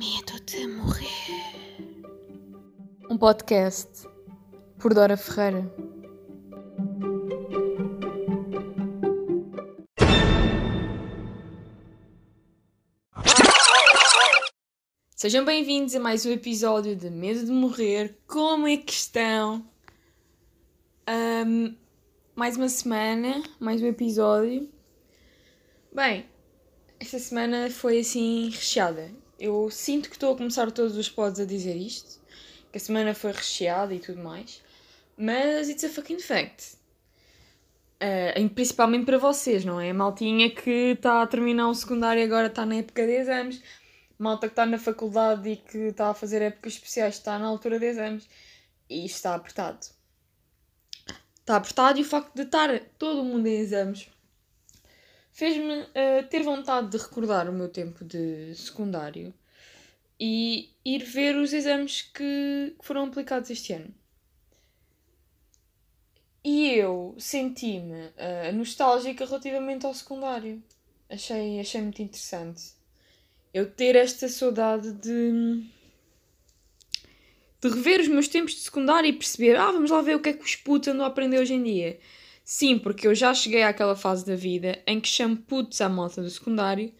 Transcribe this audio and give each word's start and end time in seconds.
Medo 0.00 0.40
de 0.46 0.66
morrer. 0.66 2.00
Um 3.10 3.18
podcast 3.18 4.08
por 4.78 4.94
Dora 4.94 5.14
Ferreira. 5.14 5.70
Sejam 15.14 15.44
bem-vindos 15.44 15.94
a 15.94 16.00
mais 16.00 16.24
um 16.24 16.30
episódio 16.30 16.96
de 16.96 17.10
Medo 17.10 17.44
de 17.44 17.52
Morrer. 17.52 18.18
Como 18.26 18.66
é 18.66 18.78
que 18.78 18.94
estão? 18.94 19.70
Ahm, 21.06 21.76
mais 22.34 22.56
uma 22.56 22.70
semana, 22.70 23.42
mais 23.60 23.82
um 23.82 23.86
episódio. 23.86 24.66
Bem, 25.92 26.24
esta 26.98 27.18
semana 27.18 27.68
foi 27.70 28.00
assim 28.00 28.48
recheada. 28.48 29.19
Eu 29.40 29.70
sinto 29.70 30.10
que 30.10 30.16
estou 30.16 30.34
a 30.34 30.36
começar 30.36 30.70
todos 30.70 30.98
os 30.98 31.08
pods 31.08 31.40
a 31.40 31.46
dizer 31.46 31.74
isto, 31.74 32.20
que 32.70 32.76
a 32.76 32.80
semana 32.80 33.14
foi 33.14 33.32
recheada 33.32 33.94
e 33.94 33.98
tudo 33.98 34.22
mais, 34.22 34.62
mas 35.16 35.70
it's 35.70 35.82
a 35.82 35.88
fucking 35.88 36.18
fact. 36.18 36.76
E 38.36 38.48
principalmente 38.50 39.06
para 39.06 39.16
vocês, 39.16 39.64
não 39.64 39.80
é? 39.80 39.90
A 39.90 39.94
maltinha 39.94 40.50
que 40.50 40.92
está 40.92 41.22
a 41.22 41.26
terminar 41.26 41.70
o 41.70 41.74
secundário 41.74 42.20
e 42.20 42.24
agora 42.24 42.48
está 42.48 42.66
na 42.66 42.76
época 42.76 43.06
de 43.06 43.12
exames, 43.12 43.62
malta 44.18 44.46
que 44.46 44.52
está 44.52 44.66
na 44.66 44.78
faculdade 44.78 45.48
e 45.48 45.56
que 45.56 45.78
está 45.78 46.10
a 46.10 46.14
fazer 46.14 46.42
épocas 46.42 46.74
especiais 46.74 47.14
está 47.14 47.38
na 47.38 47.46
altura 47.46 47.78
de 47.78 47.86
exames 47.86 48.28
e 48.90 49.06
está 49.06 49.34
apertado. 49.34 49.86
Está 51.38 51.56
apertado 51.56 51.98
e 51.98 52.02
o 52.02 52.04
facto 52.04 52.34
de 52.34 52.42
estar 52.42 52.78
todo 52.98 53.24
mundo 53.24 53.46
em 53.46 53.58
exames 53.58 54.06
fez-me 55.32 55.82
uh, 55.82 56.26
ter 56.28 56.42
vontade 56.42 56.90
de 56.90 56.98
recordar 56.98 57.48
o 57.48 57.52
meu 57.52 57.68
tempo 57.68 58.04
de 58.04 58.54
secundário 58.54 59.32
e 60.18 60.70
ir 60.84 61.02
ver 61.04 61.36
os 61.36 61.52
exames 61.52 62.02
que, 62.02 62.74
foram 62.80 63.04
aplicados 63.04 63.48
este 63.50 63.72
ano. 63.72 63.94
E 66.44 66.70
eu 66.72 67.14
senti-me 67.18 68.06
uh, 68.06 68.52
nostálgica 68.54 69.24
relativamente 69.24 69.86
ao 69.86 69.94
secundário. 69.94 70.62
Achei, 71.08 71.58
achei 71.60 71.80
muito 71.80 72.02
interessante. 72.02 72.72
Eu 73.52 73.70
ter 73.70 73.96
esta 73.96 74.28
saudade 74.28 74.92
de, 74.92 75.64
de 77.60 77.68
rever 77.68 78.00
os 78.00 78.08
meus 78.08 78.28
tempos 78.28 78.52
de 78.54 78.60
secundário 78.60 79.08
e 79.08 79.12
perceber, 79.12 79.56
ah, 79.56 79.72
vamos 79.72 79.90
lá 79.90 80.00
ver 80.00 80.16
o 80.16 80.20
que 80.20 80.28
é 80.28 80.32
que 80.32 80.44
os 80.44 80.54
putos 80.54 80.88
andam 80.88 81.04
a 81.04 81.08
aprender 81.08 81.38
hoje 81.38 81.54
em 81.54 81.62
dia. 81.62 81.98
Sim, 82.52 82.80
porque 82.80 83.06
eu 83.06 83.14
já 83.14 83.32
cheguei 83.32 83.62
àquela 83.62 83.94
fase 83.94 84.26
da 84.26 84.34
vida 84.34 84.82
em 84.84 85.00
que 85.00 85.06
chamo 85.06 85.36
putos 85.36 85.80
à 85.80 85.88
malta 85.88 86.20
do 86.20 86.28
secundário 86.28 86.92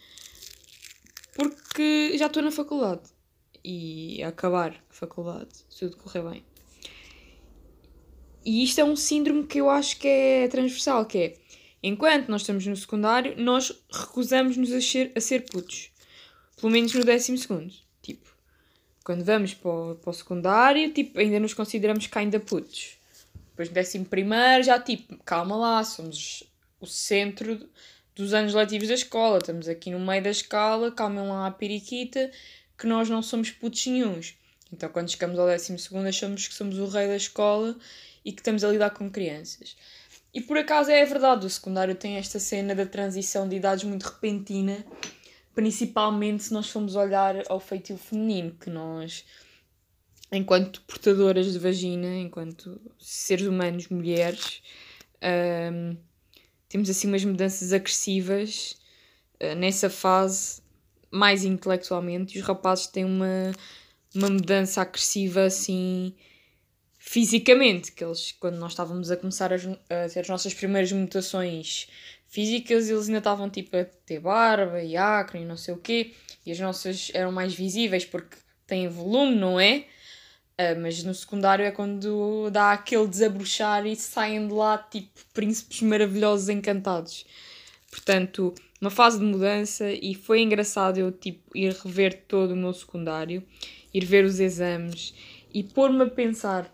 porque 1.34 2.16
já 2.16 2.26
estou 2.26 2.40
na 2.40 2.52
faculdade. 2.52 3.02
E 3.64 4.22
a 4.22 4.28
acabar 4.28 4.80
a 4.88 4.94
faculdade, 4.94 5.48
se 5.68 5.80
tudo 5.80 5.96
correr 5.96 6.22
bem. 6.22 6.44
E 8.44 8.62
isto 8.62 8.80
é 8.80 8.84
um 8.84 8.94
síndrome 8.94 9.44
que 9.44 9.60
eu 9.60 9.68
acho 9.68 9.98
que 9.98 10.06
é 10.06 10.46
transversal, 10.46 11.04
que 11.04 11.18
é, 11.18 11.34
enquanto 11.82 12.28
nós 12.28 12.42
estamos 12.42 12.64
no 12.64 12.76
secundário, 12.76 13.34
nós 13.36 13.72
recusamos-nos 13.90 14.70
a 14.70 14.80
ser, 14.80 15.10
a 15.16 15.20
ser 15.20 15.46
putos. 15.46 15.90
Pelo 16.60 16.70
menos 16.70 16.94
no 16.94 17.04
décimo 17.04 17.36
segundo. 17.36 17.74
Tipo, 18.00 18.30
quando 19.04 19.24
vamos 19.24 19.52
para 19.52 19.68
o, 19.68 19.94
para 19.96 20.10
o 20.10 20.14
secundário, 20.14 20.92
tipo, 20.92 21.18
ainda 21.18 21.40
nos 21.40 21.54
consideramos 21.54 22.08
ainda 22.14 22.38
putos. 22.38 22.99
Depois 23.60 23.68
no 23.68 23.74
décimo 23.74 24.06
primeiro 24.06 24.62
já 24.62 24.80
tipo, 24.80 25.18
calma 25.22 25.54
lá, 25.54 25.84
somos 25.84 26.42
o 26.80 26.86
centro 26.86 27.68
dos 28.14 28.32
anos 28.32 28.54
letivos 28.54 28.88
da 28.88 28.94
escola, 28.94 29.36
estamos 29.36 29.68
aqui 29.68 29.90
no 29.90 30.00
meio 30.00 30.22
da 30.22 30.30
escala, 30.30 30.90
calmem 30.90 31.28
lá 31.28 31.46
a 31.46 31.50
periquita, 31.50 32.30
que 32.78 32.86
nós 32.86 33.10
não 33.10 33.22
somos 33.22 33.50
putos 33.50 33.86
nenhuns. 33.86 34.34
Então 34.72 34.88
quando 34.88 35.10
chegamos 35.10 35.38
ao 35.38 35.46
décimo 35.46 35.78
segundo 35.78 36.06
achamos 36.06 36.48
que 36.48 36.54
somos 36.54 36.78
o 36.78 36.86
rei 36.86 37.06
da 37.06 37.16
escola 37.16 37.76
e 38.24 38.32
que 38.32 38.40
estamos 38.40 38.64
a 38.64 38.68
lidar 38.68 38.90
com 38.90 39.10
crianças. 39.10 39.76
E 40.32 40.40
por 40.40 40.56
acaso 40.56 40.90
é 40.90 41.04
verdade, 41.04 41.44
o 41.44 41.50
secundário 41.50 41.94
tem 41.94 42.16
esta 42.16 42.38
cena 42.38 42.74
da 42.74 42.86
transição 42.86 43.46
de 43.46 43.56
idades 43.56 43.84
muito 43.84 44.04
repentina, 44.04 44.86
principalmente 45.54 46.44
se 46.44 46.54
nós 46.54 46.70
formos 46.70 46.96
olhar 46.96 47.42
ao 47.50 47.60
feitio 47.60 47.98
feminino, 47.98 48.56
que 48.58 48.70
nós 48.70 49.22
enquanto 50.32 50.82
portadoras 50.82 51.52
de 51.52 51.58
vagina, 51.58 52.16
enquanto 52.16 52.80
seres 52.98 53.46
humanos, 53.46 53.88
mulheres, 53.88 54.62
um, 55.72 55.96
temos 56.68 56.88
assim 56.88 57.08
umas 57.08 57.24
mudanças 57.24 57.72
agressivas 57.72 58.76
uh, 59.42 59.54
nessa 59.56 59.90
fase, 59.90 60.62
mais 61.10 61.44
intelectualmente, 61.44 62.36
e 62.36 62.40
os 62.40 62.46
rapazes 62.46 62.86
têm 62.86 63.04
uma, 63.04 63.52
uma 64.14 64.30
mudança 64.30 64.80
agressiva 64.80 65.44
assim 65.44 66.14
fisicamente, 66.98 67.92
que 67.92 68.04
eles, 68.04 68.32
quando 68.32 68.56
nós 68.58 68.72
estávamos 68.72 69.10
a 69.10 69.16
começar 69.16 69.52
a, 69.52 69.56
a 69.56 70.08
ter 70.08 70.20
as 70.20 70.28
nossas 70.28 70.54
primeiras 70.54 70.92
mutações 70.92 71.88
físicas, 72.28 72.88
eles 72.88 73.06
ainda 73.08 73.18
estavam 73.18 73.50
tipo 73.50 73.76
a 73.76 73.84
ter 73.84 74.20
barba 74.20 74.80
e 74.82 74.96
acne 74.96 75.42
e 75.42 75.44
não 75.44 75.56
sei 75.56 75.74
o 75.74 75.78
quê, 75.78 76.14
e 76.46 76.52
as 76.52 76.60
nossas 76.60 77.10
eram 77.14 77.32
mais 77.32 77.54
visíveis 77.54 78.04
porque 78.04 78.36
têm 78.66 78.86
volume, 78.86 79.34
não 79.34 79.58
é? 79.58 79.86
Uh, 80.60 80.78
mas 80.78 81.02
no 81.02 81.14
secundário 81.14 81.64
é 81.64 81.70
quando 81.70 82.50
dá 82.50 82.72
aquele 82.72 83.06
desabrochar 83.06 83.86
e 83.86 83.96
saem 83.96 84.46
de 84.46 84.52
lá 84.52 84.76
tipo 84.76 85.18
príncipes 85.32 85.80
maravilhosos 85.80 86.50
encantados. 86.50 87.24
Portanto, 87.90 88.54
uma 88.78 88.90
fase 88.90 89.18
de 89.18 89.24
mudança 89.24 89.90
e 89.90 90.14
foi 90.14 90.42
engraçado 90.42 90.98
eu 90.98 91.10
tipo 91.10 91.56
ir 91.56 91.72
rever 91.72 92.24
todo 92.28 92.50
o 92.50 92.56
meu 92.56 92.74
secundário, 92.74 93.42
ir 93.94 94.04
ver 94.04 94.24
os 94.24 94.38
exames 94.38 95.14
e 95.54 95.62
pôr-me 95.62 96.02
a 96.02 96.06
pensar 96.10 96.70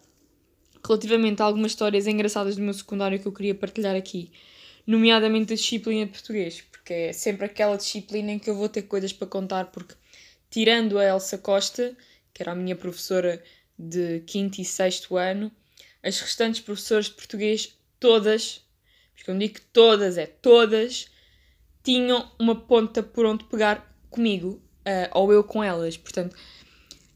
relativamente 0.85 1.41
a 1.41 1.45
algumas 1.45 1.73
histórias 1.73 2.09
engraçadas 2.09 2.57
do 2.57 2.63
meu 2.63 2.75
secundário 2.75 3.21
que 3.21 3.27
eu 3.27 3.33
queria 3.33 3.55
partilhar 3.55 3.95
aqui, 3.95 4.33
nomeadamente 4.85 5.53
a 5.53 5.57
disciplina 5.57 6.07
de 6.07 6.13
português, 6.13 6.61
porque 6.73 6.93
é 6.93 7.13
sempre 7.13 7.45
aquela 7.47 7.77
disciplina 7.77 8.33
em 8.33 8.39
que 8.39 8.51
eu 8.51 8.57
vou 8.57 8.69
ter 8.69 8.83
coisas 8.83 9.13
para 9.13 9.27
contar, 9.27 9.67
porque 9.67 9.95
tirando 10.51 10.99
a 10.99 11.05
Elsa 11.05 11.39
Costa, 11.39 11.97
que 12.33 12.43
era 12.43 12.53
a 12.53 12.55
minha 12.55 12.77
professora 12.77 13.43
de 13.79 14.21
quinto 14.21 14.61
e 14.61 14.65
sexto 14.65 15.17
ano, 15.17 15.51
as 16.03 16.19
restantes 16.21 16.61
professoras 16.61 17.07
de 17.07 17.13
português, 17.13 17.77
todas, 17.99 18.65
porque 19.15 19.31
eu 19.31 19.39
digo 19.39 19.61
todas, 19.73 20.17
é 20.17 20.27
todas, 20.27 21.11
tinham 21.83 22.31
uma 22.39 22.55
ponta 22.55 23.03
por 23.03 23.27
onde 23.27 23.45
pegar 23.45 23.95
comigo, 24.11 24.61
uh, 24.87 25.11
ou 25.13 25.33
eu 25.33 25.43
com 25.43 25.63
elas. 25.63 25.97
Portanto, 25.97 26.37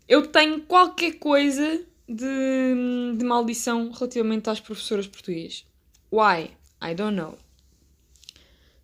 eu 0.08 0.26
tenho 0.26 0.60
qualquer 0.62 1.12
coisa 1.12 1.84
de, 2.08 3.14
de 3.16 3.24
maldição 3.24 3.90
relativamente 3.92 4.50
às 4.50 4.60
professoras 4.60 5.04
de 5.04 5.12
português. 5.12 5.64
Why? 6.10 6.50
I 6.82 6.94
don't 6.94 7.14
know. 7.14 7.38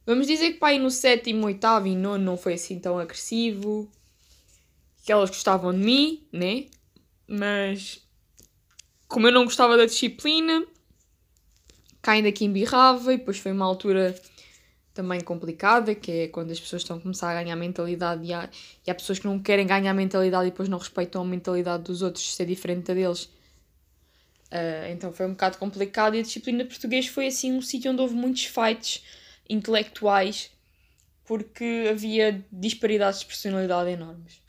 Vamos 0.07 0.29
dizer 0.29 0.53
que 0.53 0.59
pai 0.61 0.79
no 0.79 0.91
sétimo, 0.91 1.47
oitavo 1.47 1.89
e 1.89 1.97
nono 1.97 2.23
não 2.23 2.37
foi 2.37 2.55
assim 2.55 2.79
tão 2.79 2.97
agressivo. 2.97 3.91
Que 5.05 5.11
elas 5.11 5.31
gostavam 5.31 5.73
de 5.73 5.85
mim, 5.85 6.25
né? 6.33 6.67
Mas 7.27 8.07
como 9.09 9.27
eu 9.27 9.33
não 9.33 9.45
gostava 9.45 9.77
da 9.77 9.87
disciplina, 9.87 10.65
cá 12.03 12.13
ainda 12.13 12.31
que 12.31 12.45
embirrava 12.45 13.15
e 13.15 13.19
depois 13.19 13.39
foi 13.39 13.53
uma 13.53 13.65
altura 13.65 14.15
também 14.95 15.21
complicada, 15.21 15.95
que 15.95 16.11
é 16.11 16.29
quando 16.29 16.51
as 16.51 16.59
pessoas 16.59 16.83
estão 16.83 16.97
a 16.97 17.01
começar 17.01 17.31
a 17.31 17.43
ganhar 17.43 17.55
mentalidade 17.55 18.25
e 18.25 18.33
há, 18.33 18.49
e 18.87 18.91
há 18.91 18.95
pessoas 18.95 19.19
que 19.19 19.27
não 19.27 19.39
querem 19.39 19.67
ganhar 19.67 19.93
mentalidade 19.93 20.47
e 20.47 20.51
depois 20.51 20.69
não 20.69 20.79
respeitam 20.79 21.21
a 21.21 21.25
mentalidade 21.25 21.83
dos 21.85 22.01
outros 22.01 22.35
ser 22.35 22.47
diferente 22.47 22.87
da 22.87 22.95
deles. 22.95 23.25
Uh, 24.47 24.91
então 24.91 25.13
foi 25.13 25.27
um 25.27 25.31
bocado 25.31 25.59
complicado 25.59 26.15
e 26.15 26.21
a 26.21 26.23
disciplina 26.23 26.63
de 26.63 26.71
português 26.71 27.07
foi 27.09 27.27
assim 27.27 27.53
um 27.53 27.61
sítio 27.61 27.93
onde 27.93 28.01
houve 28.01 28.15
muitos 28.15 28.45
fights 28.45 29.05
intelectuais 29.49 30.51
porque 31.25 31.89
havia 31.91 32.45
disparidades 32.51 33.21
de 33.21 33.27
personalidade 33.27 33.91
enormes. 33.91 34.41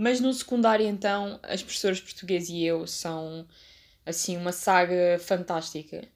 Mas 0.00 0.18
no 0.18 0.32
secundário, 0.32 0.86
então, 0.86 1.38
as 1.42 1.62
professoras 1.62 2.00
português 2.00 2.48
e 2.48 2.64
eu 2.64 2.86
são, 2.86 3.46
assim, 4.06 4.34
uma 4.34 4.50
saga 4.50 5.18
fantástica. 5.20 6.08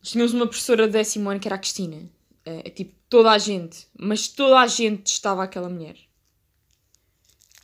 Tínhamos 0.00 0.32
uma 0.32 0.46
professora 0.46 0.86
de 0.86 0.94
décimo 0.94 1.28
ano 1.28 1.38
que 1.38 1.46
era 1.46 1.56
a 1.56 1.58
Cristina. 1.58 2.08
É, 2.46 2.70
tipo, 2.70 2.94
toda 3.06 3.32
a 3.32 3.36
gente, 3.36 3.86
mas 3.98 4.28
toda 4.28 4.60
a 4.60 4.66
gente 4.66 5.08
estava 5.08 5.44
aquela 5.44 5.68
mulher. 5.68 5.96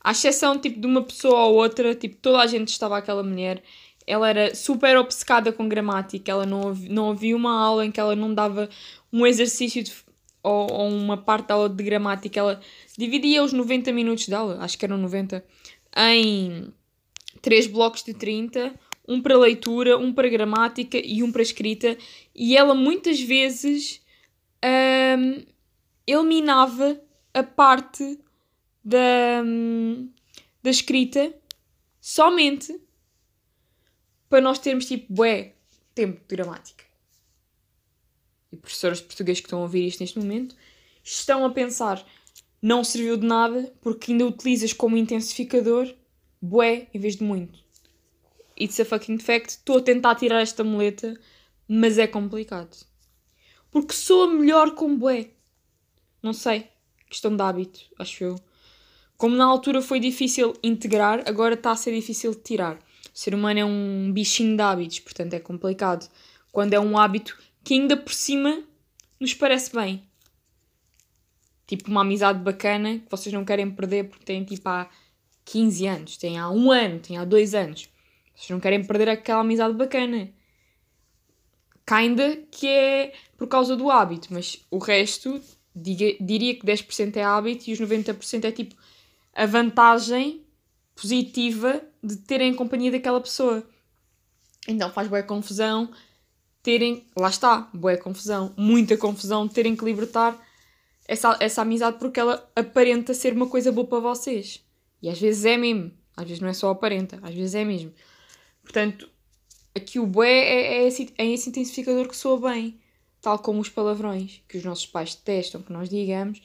À 0.03 0.13
exceção, 0.13 0.59
tipo, 0.59 0.79
de 0.79 0.87
uma 0.87 1.03
pessoa 1.03 1.47
ou 1.47 1.55
outra, 1.55 1.95
tipo, 1.95 2.17
toda 2.17 2.41
a 2.41 2.47
gente 2.47 2.69
estava 2.69 2.99
aquela 2.99 3.23
mulher. 3.23 3.63
Ela 4.07 4.29
era 4.29 4.55
super 4.55 4.99
obcecada 4.99 5.51
com 5.51 5.67
gramática, 5.67 6.31
ela 6.31 6.45
não, 6.45 6.75
não 6.75 7.13
havia 7.13 7.35
uma 7.35 7.59
aula 7.59 7.87
em 7.87 7.91
que 7.91 7.99
ela 7.99 8.15
não 8.15 8.35
dava 8.35 8.69
um 9.11 9.27
exercício 9.27 9.83
de, 9.83 10.04
ou, 10.45 10.71
ou 10.71 10.89
uma 10.89 11.17
parte 11.17 11.49
da 11.49 11.55
aula 11.55 11.69
de 11.69 11.83
gramática, 11.83 12.39
ela 12.39 12.61
dividia 12.97 13.43
os 13.43 13.53
90 13.53 13.91
minutos 13.93 14.29
dela, 14.29 14.59
acho 14.61 14.79
que 14.79 14.85
eram 14.85 14.99
90, 14.99 15.45
em 15.97 16.73
três 17.41 17.67
blocos 17.67 18.03
de 18.05 18.13
30, 18.13 18.75
um 19.09 19.21
para 19.21 19.37
leitura, 19.37 19.99
um 19.99 20.13
para 20.13 20.29
gramática 20.29 20.99
e 20.99 21.23
um 21.23 21.33
para 21.33 21.43
escrita, 21.43 21.97
e 22.35 22.57
ela 22.57 22.75
muitas 22.75 23.21
vezes 23.21 24.03
um, 24.65 25.45
eliminava 26.07 27.01
a 27.33 27.43
parte 27.43 28.21
da, 28.85 29.43
hum, 29.45 30.11
da 30.63 30.71
escrita 30.71 31.35
somente 32.01 32.79
para 34.29 34.41
nós 34.43 34.59
termos 34.59 34.87
tipo, 34.87 35.13
bué, 35.13 35.55
tempo 35.95 36.21
de 36.21 36.37
gramática. 36.37 36.84
E 38.55 38.57
professores 38.57 38.99
de 38.99 39.05
português 39.05 39.41
que 39.41 39.47
estão 39.47 39.59
a 39.59 39.63
ouvir 39.63 39.85
isto 39.85 39.99
neste 40.01 40.17
momento 40.17 40.55
estão 41.03 41.45
a 41.45 41.51
pensar, 41.51 42.07
não 42.63 42.85
serviu 42.85 43.17
de 43.17 43.27
nada 43.27 43.75
porque 43.81 44.13
ainda 44.13 44.25
utilizas 44.25 44.73
como 44.73 44.97
intensificador 44.97 45.93
bué 46.41 46.87
em 46.95 47.01
vez 47.01 47.17
de 47.17 47.25
muito. 47.25 47.59
It's 48.59 48.79
a 48.79 48.85
fucking 48.85 49.19
fact. 49.19 49.51
Estou 49.51 49.79
a 49.79 49.83
tentar 49.83 50.15
tirar 50.15 50.41
esta 50.41 50.63
muleta, 50.63 51.19
mas 51.67 51.99
é 51.99 52.07
complicado. 52.07 52.77
Porque 53.73 53.93
soa 53.93 54.29
melhor 54.29 54.77
com 54.77 54.97
bué. 54.97 55.31
Não 56.23 56.33
sei. 56.33 56.69
Questão 57.11 57.35
de 57.35 57.43
hábito, 57.43 57.81
acho 57.99 58.23
eu. 58.23 58.37
Como 59.17 59.35
na 59.35 59.47
altura 59.47 59.83
foi 59.83 59.99
difícil 59.99 60.55
integrar, 60.63 61.25
agora 61.27 61.55
está 61.55 61.73
a 61.73 61.77
ser 61.77 61.93
difícil 61.93 62.35
tirar. 62.37 62.77
O 62.77 63.19
ser 63.19 63.35
humano 63.35 63.59
é 63.59 63.65
um 63.65 64.13
bichinho 64.13 64.57
de 64.57 64.63
hábitos, 64.63 65.01
portanto 65.01 65.35
é 65.35 65.41
complicado. 65.41 66.09
Quando 66.53 66.73
é 66.73 66.79
um 66.79 66.97
hábito 66.97 67.37
que 67.65 67.75
ainda 67.75 67.97
por 67.97 68.13
cima 68.13 68.63
nos 69.19 69.33
parece 69.33 69.75
bem. 69.75 70.07
Tipo 71.67 71.91
uma 71.91 72.03
amizade 72.03 72.39
bacana 72.41 72.99
que 72.99 73.11
vocês 73.11 73.33
não 73.33 73.45
querem 73.45 73.71
perder 73.71 74.05
porque 74.05 74.25
têm 74.25 74.45
tipo 74.45 74.69
há 74.69 74.89
15 75.47 75.87
anos, 75.87 76.17
têm 76.19 76.39
há 76.39 76.51
um 76.51 76.71
ano, 76.71 77.01
têm 77.01 77.17
há 77.17 77.25
dois 77.25 77.55
anos. 77.55 77.89
Vocês 78.35 78.51
não 78.51 78.61
querem 78.61 78.85
perder 78.85 79.09
aquela 79.09 79.41
amizade 79.41 79.75
bacana. 79.75 80.31
Kinda 81.87 82.37
que 82.51 82.67
é 82.67 83.15
por 83.37 83.49
causa 83.49 83.77
do 83.77 83.91
hábito, 83.91 84.29
mas 84.31 84.65
o 84.71 84.79
resto 84.79 85.41
diga, 85.75 86.17
diria 86.21 86.55
que 86.55 86.67
10% 86.67 87.17
é 87.17 87.23
hábito 87.23 87.69
e 87.69 87.73
os 87.73 87.81
90% 87.81 88.45
é 88.45 88.53
tipo 88.53 88.75
a 89.35 89.47
vantagem 89.47 90.45
positiva 90.95 91.83
de 92.03 92.17
terem 92.17 92.55
companhia 92.55 92.91
daquela 92.91 93.21
pessoa. 93.21 93.67
Então 94.69 94.91
faz 94.93 95.09
boa 95.09 95.23
confusão 95.23 95.91
terem, 96.65 97.05
lá 97.15 97.29
está, 97.29 97.69
boa 97.75 97.97
confusão, 97.99 98.55
muita 98.57 98.97
confusão, 98.97 99.47
terem 99.47 99.77
que 99.77 99.85
libertar 99.85 100.35
essa, 101.07 101.37
essa 101.39 101.61
amizade 101.61 101.99
porque 101.99 102.19
ela 102.19 102.51
aparenta 102.57 103.13
ser 103.13 103.35
uma 103.35 103.47
coisa 103.47 103.71
boa 103.71 103.87
para 103.87 104.01
vocês. 104.01 104.65
E 105.03 105.11
às 105.11 105.21
vezes 105.21 105.45
é 105.45 105.59
mesmo, 105.59 105.93
às 106.17 106.25
vezes 106.25 106.41
não 106.41 106.49
é 106.49 106.55
só 106.55 106.71
aparenta, 106.71 107.21
às 107.23 107.35
vezes 107.35 107.55
é 107.55 107.67
mesmo. 107.67 107.93
Portanto, 108.63 109.11
aqui 109.77 110.01
o 110.01 110.07
bué 110.07 110.31
é, 110.31 110.75
é, 110.79 110.87
esse, 110.89 111.13
é 111.19 111.27
esse 111.27 111.51
intensificador 111.51 112.09
que 112.09 112.17
soa 112.17 112.51
bem, 112.51 112.81
tal 113.21 113.39
como 113.39 113.61
os 113.61 113.69
palavrões, 113.69 114.41
que 114.49 114.57
os 114.57 114.65
nossos 114.65 114.87
pais 114.87 115.15
detestam 115.15 115.61
que 115.61 115.73
nós 115.73 115.91
digamos, 115.91 116.41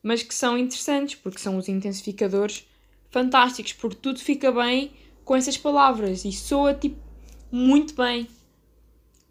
mas 0.00 0.22
que 0.22 0.34
são 0.34 0.56
interessantes, 0.56 1.16
porque 1.16 1.40
são 1.40 1.56
os 1.56 1.68
intensificadores 1.68 2.64
fantásticos, 3.10 3.72
porque 3.72 3.96
tudo 3.96 4.20
fica 4.20 4.52
bem 4.52 4.92
com 5.24 5.34
essas 5.34 5.58
palavras 5.58 6.24
e 6.24 6.30
soa 6.30 6.72
tipo 6.72 7.04
muito 7.50 7.96
bem. 7.96 8.28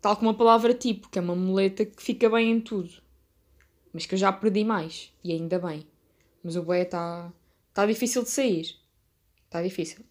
Tal 0.06 0.16
como 0.18 0.30
a 0.30 0.34
palavra 0.36 0.72
tipo, 0.72 1.10
que 1.10 1.18
é 1.18 1.22
uma 1.24 1.34
muleta 1.34 1.84
que 1.84 2.00
fica 2.00 2.30
bem 2.30 2.52
em 2.52 2.62
tudo. 2.62 2.92
Mas 3.92 4.06
que 4.06 4.14
eu 4.14 4.20
já 4.20 4.32
perdi 4.32 4.64
mais, 4.64 5.12
e 5.24 5.32
ainda 5.32 5.58
bem. 5.58 5.84
Mas 6.44 6.56
o 6.56 6.62
bué 6.62 6.84
está 6.84 7.34
tá 7.74 7.88
difícil 7.88 8.22
de 8.22 8.30
sair. 8.30 8.76
Está 9.46 9.64
difícil. 9.64 10.06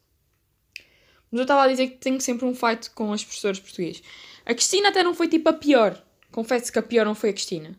Mas 1.31 1.39
eu 1.39 1.43
estava 1.43 1.63
a 1.63 1.69
dizer 1.69 1.91
que 1.91 1.99
tenho 1.99 2.21
sempre 2.21 2.45
um 2.45 2.57
fight 2.57 2.91
com 2.91 3.13
as 3.13 3.23
professoras 3.23 3.61
português. 3.61 4.03
A 4.45 4.53
Cristina 4.53 4.89
até 4.89 5.05
não 5.05 5.15
foi 5.15 5.29
tipo 5.29 5.49
a 5.49 5.53
pior. 5.53 6.05
Confesso 6.33 6.73
que 6.73 6.79
a 6.81 6.83
pior 6.83 7.07
não 7.07 7.15
foi 7.15 7.31
a 7.31 7.33
Cristina. 7.33 7.79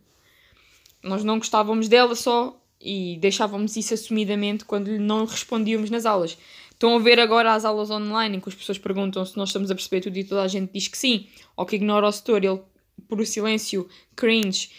Nós 1.03 1.21
não 1.21 1.37
gostávamos 1.37 1.89
dela 1.89 2.15
só 2.15 2.57
e 2.79 3.17
deixávamos 3.19 3.75
isso 3.75 3.93
assumidamente 3.93 4.63
quando 4.63 4.97
não 4.97 5.25
respondíamos 5.25 5.89
nas 5.89 6.05
aulas. 6.05 6.37
Estão 6.75 6.95
a 6.95 6.99
ver 6.99 7.19
agora 7.19 7.53
as 7.53 7.63
aulas 7.65 7.89
online 7.89 8.37
em 8.37 8.39
que 8.39 8.49
as 8.49 8.55
pessoas 8.55 8.77
perguntam 8.77 9.25
se 9.25 9.35
nós 9.37 9.49
estamos 9.49 9.71
a 9.71 9.75
perceber 9.75 10.01
tudo 10.01 10.17
e 10.17 10.23
toda 10.23 10.41
a 10.43 10.47
gente 10.47 10.71
diz 10.73 10.87
que 10.87 10.97
sim, 10.97 11.27
ou 11.55 11.65
que 11.65 11.77
ignora 11.77 12.07
o 12.07 12.11
setor, 12.11 12.43
ele 12.43 12.61
por 13.07 13.19
o 13.19 13.25
silêncio 13.25 13.87
cringe 14.15 14.69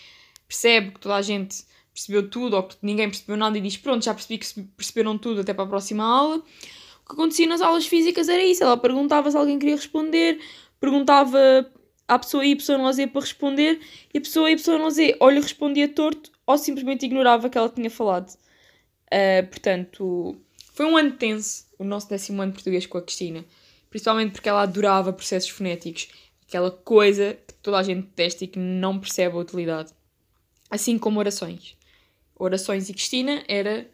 percebe 0.47 0.93
que 0.93 1.01
toda 1.01 1.17
a 1.17 1.23
gente 1.23 1.65
percebeu 1.93 2.29
tudo 2.29 2.57
ou 2.57 2.63
que 2.63 2.77
ninguém 2.83 3.09
percebeu 3.09 3.37
nada 3.37 3.57
e 3.57 3.61
diz 3.61 3.77
pronto, 3.79 4.05
já 4.05 4.13
percebi 4.13 4.39
que 4.39 4.63
perceberam 4.77 5.17
tudo 5.17 5.41
até 5.41 5.55
para 5.55 5.65
a 5.65 5.69
próxima 5.69 6.05
aula 6.05 6.43
que 7.07 7.13
acontecia 7.13 7.47
nas 7.47 7.61
aulas 7.61 7.87
físicas 7.87 8.29
era 8.29 8.43
isso. 8.43 8.65
Ela 8.65 8.77
perguntava 8.77 9.31
se 9.31 9.37
alguém 9.37 9.59
queria 9.59 9.77
responder, 9.77 10.41
perguntava 10.81 11.39
à 12.09 12.19
pessoa 12.19 12.45
Y 12.45 12.81
ou 12.81 12.93
Z 12.93 13.07
para 13.07 13.21
responder 13.21 13.81
e 14.13 14.19
a 14.19 14.21
pessoa 14.21 14.51
Y 14.51 14.91
Z 14.91 15.17
ou 15.21 15.31
lhe 15.31 15.41
respondia 15.41 15.89
torto 15.89 16.31
ou 16.45 16.59
simplesmente 16.59 17.07
ignorava 17.07 17.49
que 17.49 17.57
ela 17.57 17.69
tinha 17.69 17.91
falado. 17.91 18.31
Uh, 19.07 19.47
portanto, 19.49 20.37
foi 20.77 20.85
um 20.85 20.95
ano 20.95 21.13
tenso, 21.13 21.65
o 21.79 21.85
nosso 21.85 22.07
décimo 22.07 22.43
ano 22.43 22.53
português 22.53 22.85
com 22.85 22.99
a 22.99 23.03
Cristina. 23.03 23.43
Principalmente 23.89 24.33
porque 24.33 24.47
ela 24.47 24.61
adorava 24.61 25.11
processos 25.11 25.49
fonéticos. 25.49 26.09
Aquela 26.47 26.71
coisa 26.71 27.33
que 27.33 27.55
toda 27.55 27.79
a 27.79 27.83
gente 27.83 28.09
detesta 28.09 28.45
e 28.45 28.47
que 28.47 28.59
não 28.59 29.01
percebe 29.01 29.35
a 29.35 29.41
utilidade. 29.41 29.95
Assim 30.71 30.99
como 30.99 31.19
orações. 31.19 31.75
Orações 32.39 32.91
e 32.91 32.93
Cristina 32.93 33.43
era, 33.49 33.89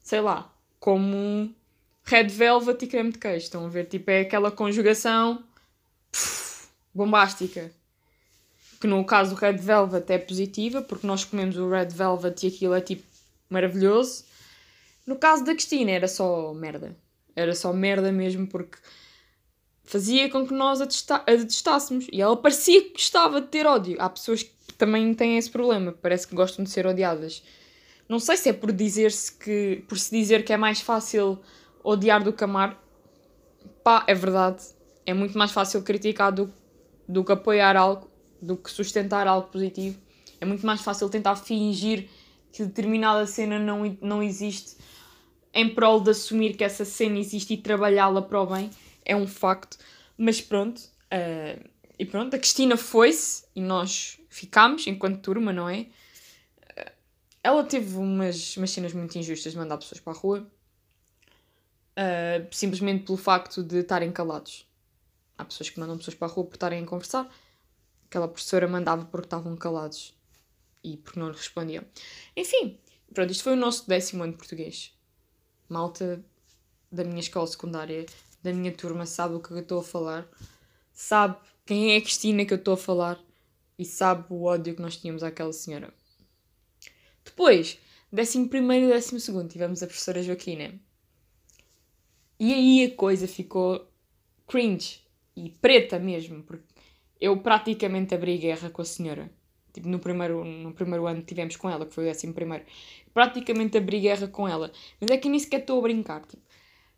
sei 0.00 0.22
lá, 0.22 0.50
como 0.80 1.54
Red 2.02 2.28
Velvet 2.28 2.82
e 2.82 2.88
creme 2.88 3.12
de 3.12 3.18
queijo. 3.18 3.44
Estão 3.44 3.66
a 3.66 3.68
ver? 3.68 3.84
Tipo, 3.84 4.10
é 4.10 4.20
aquela 4.22 4.50
conjugação 4.50 5.44
puf, 6.10 6.68
bombástica. 6.94 7.70
Que 8.80 8.86
no 8.86 9.04
caso 9.04 9.34
do 9.34 9.36
Red 9.38 9.58
Velvet 9.58 10.10
é 10.10 10.16
positiva, 10.16 10.80
porque 10.80 11.06
nós 11.06 11.26
comemos 11.26 11.58
o 11.58 11.68
Red 11.68 11.88
Velvet 11.88 12.42
e 12.42 12.48
aquilo 12.48 12.72
é 12.72 12.80
tipo 12.80 13.04
maravilhoso. 13.50 14.24
No 15.06 15.16
caso 15.16 15.44
da 15.44 15.54
Cristina 15.54 15.92
era 15.92 16.08
só 16.08 16.52
merda. 16.52 16.96
Era 17.34 17.54
só 17.54 17.72
merda 17.72 18.10
mesmo, 18.10 18.46
porque 18.46 18.76
fazia 19.84 20.28
com 20.28 20.46
que 20.46 20.52
nós 20.52 20.80
a, 20.80 20.86
a 21.14 21.36
detestássemos. 21.36 22.08
E 22.12 22.20
ela 22.20 22.36
parecia 22.36 22.82
que 22.82 22.92
gostava 22.92 23.40
de 23.40 23.46
ter 23.46 23.66
ódio. 23.66 23.96
Há 24.00 24.10
pessoas 24.10 24.42
que 24.42 24.74
também 24.76 25.14
têm 25.14 25.38
esse 25.38 25.50
problema, 25.50 25.92
parece 25.92 26.26
que 26.26 26.34
gostam 26.34 26.64
de 26.64 26.70
ser 26.70 26.86
odiadas. 26.86 27.42
Não 28.08 28.18
sei 28.18 28.36
se 28.36 28.48
é 28.48 28.52
por 28.52 28.72
dizer-se 28.72 29.32
que. 29.32 29.84
por 29.88 29.98
se 29.98 30.10
dizer 30.10 30.44
que 30.44 30.52
é 30.52 30.56
mais 30.56 30.80
fácil 30.80 31.38
odiar 31.82 32.22
do 32.22 32.32
que 32.32 32.42
amar, 32.42 32.82
pá, 33.84 34.04
é 34.06 34.14
verdade. 34.14 34.64
É 35.04 35.14
muito 35.14 35.38
mais 35.38 35.52
fácil 35.52 35.82
criticar 35.82 36.32
do, 36.32 36.52
do 37.08 37.24
que 37.24 37.30
apoiar 37.30 37.76
algo, 37.76 38.10
do 38.42 38.56
que 38.56 38.70
sustentar 38.70 39.26
algo 39.28 39.48
positivo. 39.48 39.98
É 40.40 40.44
muito 40.44 40.66
mais 40.66 40.80
fácil 40.80 41.08
tentar 41.08 41.36
fingir 41.36 42.08
que 42.52 42.64
determinada 42.64 43.26
cena 43.26 43.58
não, 43.58 43.96
não 44.00 44.22
existe 44.22 44.76
em 45.56 45.74
prol 45.74 46.00
de 46.00 46.10
assumir 46.10 46.54
que 46.54 46.62
essa 46.62 46.84
cena 46.84 47.18
existe 47.18 47.54
e 47.54 47.56
trabalhá-la 47.56 48.20
para 48.20 48.42
o 48.42 48.46
bem. 48.46 48.70
É 49.02 49.16
um 49.16 49.26
facto. 49.26 49.78
Mas 50.16 50.38
pronto. 50.38 50.78
Uh, 51.06 51.66
e 51.98 52.04
pronto, 52.04 52.36
a 52.36 52.38
Cristina 52.38 52.76
foi-se 52.76 53.44
e 53.56 53.62
nós 53.62 54.20
ficámos 54.28 54.86
enquanto 54.86 55.22
turma, 55.22 55.54
não 55.54 55.66
é? 55.66 55.86
Uh, 56.60 56.92
ela 57.42 57.64
teve 57.64 57.96
umas, 57.96 58.54
umas 58.58 58.70
cenas 58.70 58.92
muito 58.92 59.16
injustas 59.16 59.54
de 59.54 59.58
mandar 59.58 59.78
pessoas 59.78 59.98
para 59.98 60.12
a 60.12 60.16
rua 60.16 60.46
uh, 61.96 62.46
simplesmente 62.50 63.04
pelo 63.04 63.16
facto 63.16 63.62
de 63.62 63.78
estarem 63.78 64.12
calados. 64.12 64.68
Há 65.38 65.44
pessoas 65.46 65.70
que 65.70 65.80
mandam 65.80 65.96
pessoas 65.96 66.14
para 66.14 66.28
a 66.28 66.30
rua 66.30 66.44
por 66.44 66.54
estarem 66.54 66.82
a 66.82 66.86
conversar. 66.86 67.28
Aquela 68.08 68.28
professora 68.28 68.68
mandava 68.68 69.06
porque 69.06 69.26
estavam 69.26 69.56
calados 69.56 70.14
e 70.84 70.98
porque 70.98 71.18
não 71.18 71.30
lhe 71.30 71.36
respondiam. 71.36 71.84
Enfim, 72.36 72.78
pronto, 73.14 73.30
isto 73.30 73.42
foi 73.42 73.54
o 73.54 73.56
nosso 73.56 73.88
décimo 73.88 74.22
ano 74.22 74.32
de 74.32 74.38
português. 74.38 74.95
Malta 75.68 76.24
da 76.90 77.04
minha 77.04 77.20
escola 77.20 77.46
secundária, 77.46 78.06
da 78.42 78.52
minha 78.52 78.72
turma, 78.72 79.06
sabe 79.06 79.34
o 79.34 79.40
que 79.40 79.50
eu 79.50 79.58
estou 79.58 79.80
a 79.80 79.84
falar, 79.84 80.28
sabe 80.92 81.36
quem 81.64 81.92
é 81.94 81.96
a 81.96 82.00
Cristina 82.00 82.44
que 82.44 82.52
eu 82.52 82.58
estou 82.58 82.74
a 82.74 82.78
falar 82.78 83.20
e 83.78 83.84
sabe 83.84 84.24
o 84.30 84.44
ódio 84.44 84.74
que 84.74 84.82
nós 84.82 84.96
tínhamos 84.96 85.22
àquela 85.22 85.52
senhora. 85.52 85.92
Depois, 87.24 87.78
décimo 88.10 88.48
primeiro 88.48 88.86
e 88.86 88.88
décimo 88.88 89.20
segundo, 89.20 89.50
tivemos 89.50 89.82
a 89.82 89.86
professora 89.86 90.22
Joaquina. 90.22 90.74
E 92.38 92.52
aí 92.52 92.84
a 92.84 92.94
coisa 92.94 93.26
ficou 93.26 93.86
cringe 94.46 95.00
e 95.34 95.50
preta 95.50 95.98
mesmo, 95.98 96.42
porque 96.42 96.64
eu 97.20 97.36
praticamente 97.40 98.14
abri 98.14 98.38
guerra 98.38 98.70
com 98.70 98.82
a 98.82 98.84
senhora. 98.84 99.30
Tipo, 99.72 99.88
no 99.88 99.98
primeiro, 99.98 100.44
no 100.44 100.72
primeiro 100.72 101.06
ano 101.06 101.22
tivemos 101.22 101.56
com 101.56 101.68
ela, 101.68 101.84
que 101.84 101.92
foi 101.92 102.04
o 102.04 102.06
décimo 102.06 102.32
primeiro. 102.32 102.64
Praticamente 103.16 103.78
abri 103.78 104.00
guerra 104.00 104.28
com 104.28 104.46
ela. 104.46 104.70
Mas 105.00 105.10
é 105.10 105.16
que 105.16 105.30
nem 105.30 105.38
sequer 105.38 105.60
estou 105.60 105.78
a 105.78 105.82
brincar. 105.82 106.20
Tipo, 106.26 106.42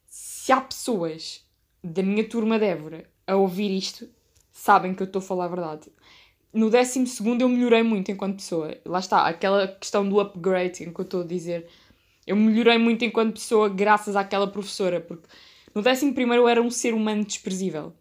se 0.05 0.51
há 0.51 0.61
pessoas 0.61 1.47
da 1.81 2.03
minha 2.03 2.29
turma 2.29 2.59
de 2.59 2.65
Évora 2.65 3.09
a 3.25 3.37
ouvir 3.37 3.71
isto, 3.71 4.09
sabem 4.51 4.95
que 4.95 5.03
eu 5.03 5.07
estou 5.07 5.21
a 5.21 5.23
falar 5.23 5.45
a 5.45 5.49
verdade. 5.49 5.93
No 6.53 6.71
décimo 6.71 7.07
segundo 7.07 7.43
eu 7.43 7.49
melhorei 7.49 7.85
muito 7.85 8.11
enquanto 8.11 8.39
pessoa. 8.39 8.77
Lá 8.85 8.99
está, 8.99 9.29
aquela 9.29 9.69
questão 9.69 10.09
do 10.09 10.19
upgrade 10.19 10.91
que 10.91 11.01
eu 11.01 11.05
estou 11.05 11.21
a 11.21 11.25
dizer 11.25 11.69
eu 12.27 12.35
melhorei 12.35 12.79
muito 12.79 13.05
enquanto 13.05 13.35
pessoa 13.35 13.69
graças 13.69 14.17
àquela 14.17 14.49
professora, 14.49 15.01
porque 15.01 15.29
no 15.73 15.81
11 15.81 16.15
eu 16.37 16.49
era 16.49 16.61
um 16.61 16.71
ser 16.71 16.95
humano 16.95 17.25
desprezível. 17.25 17.95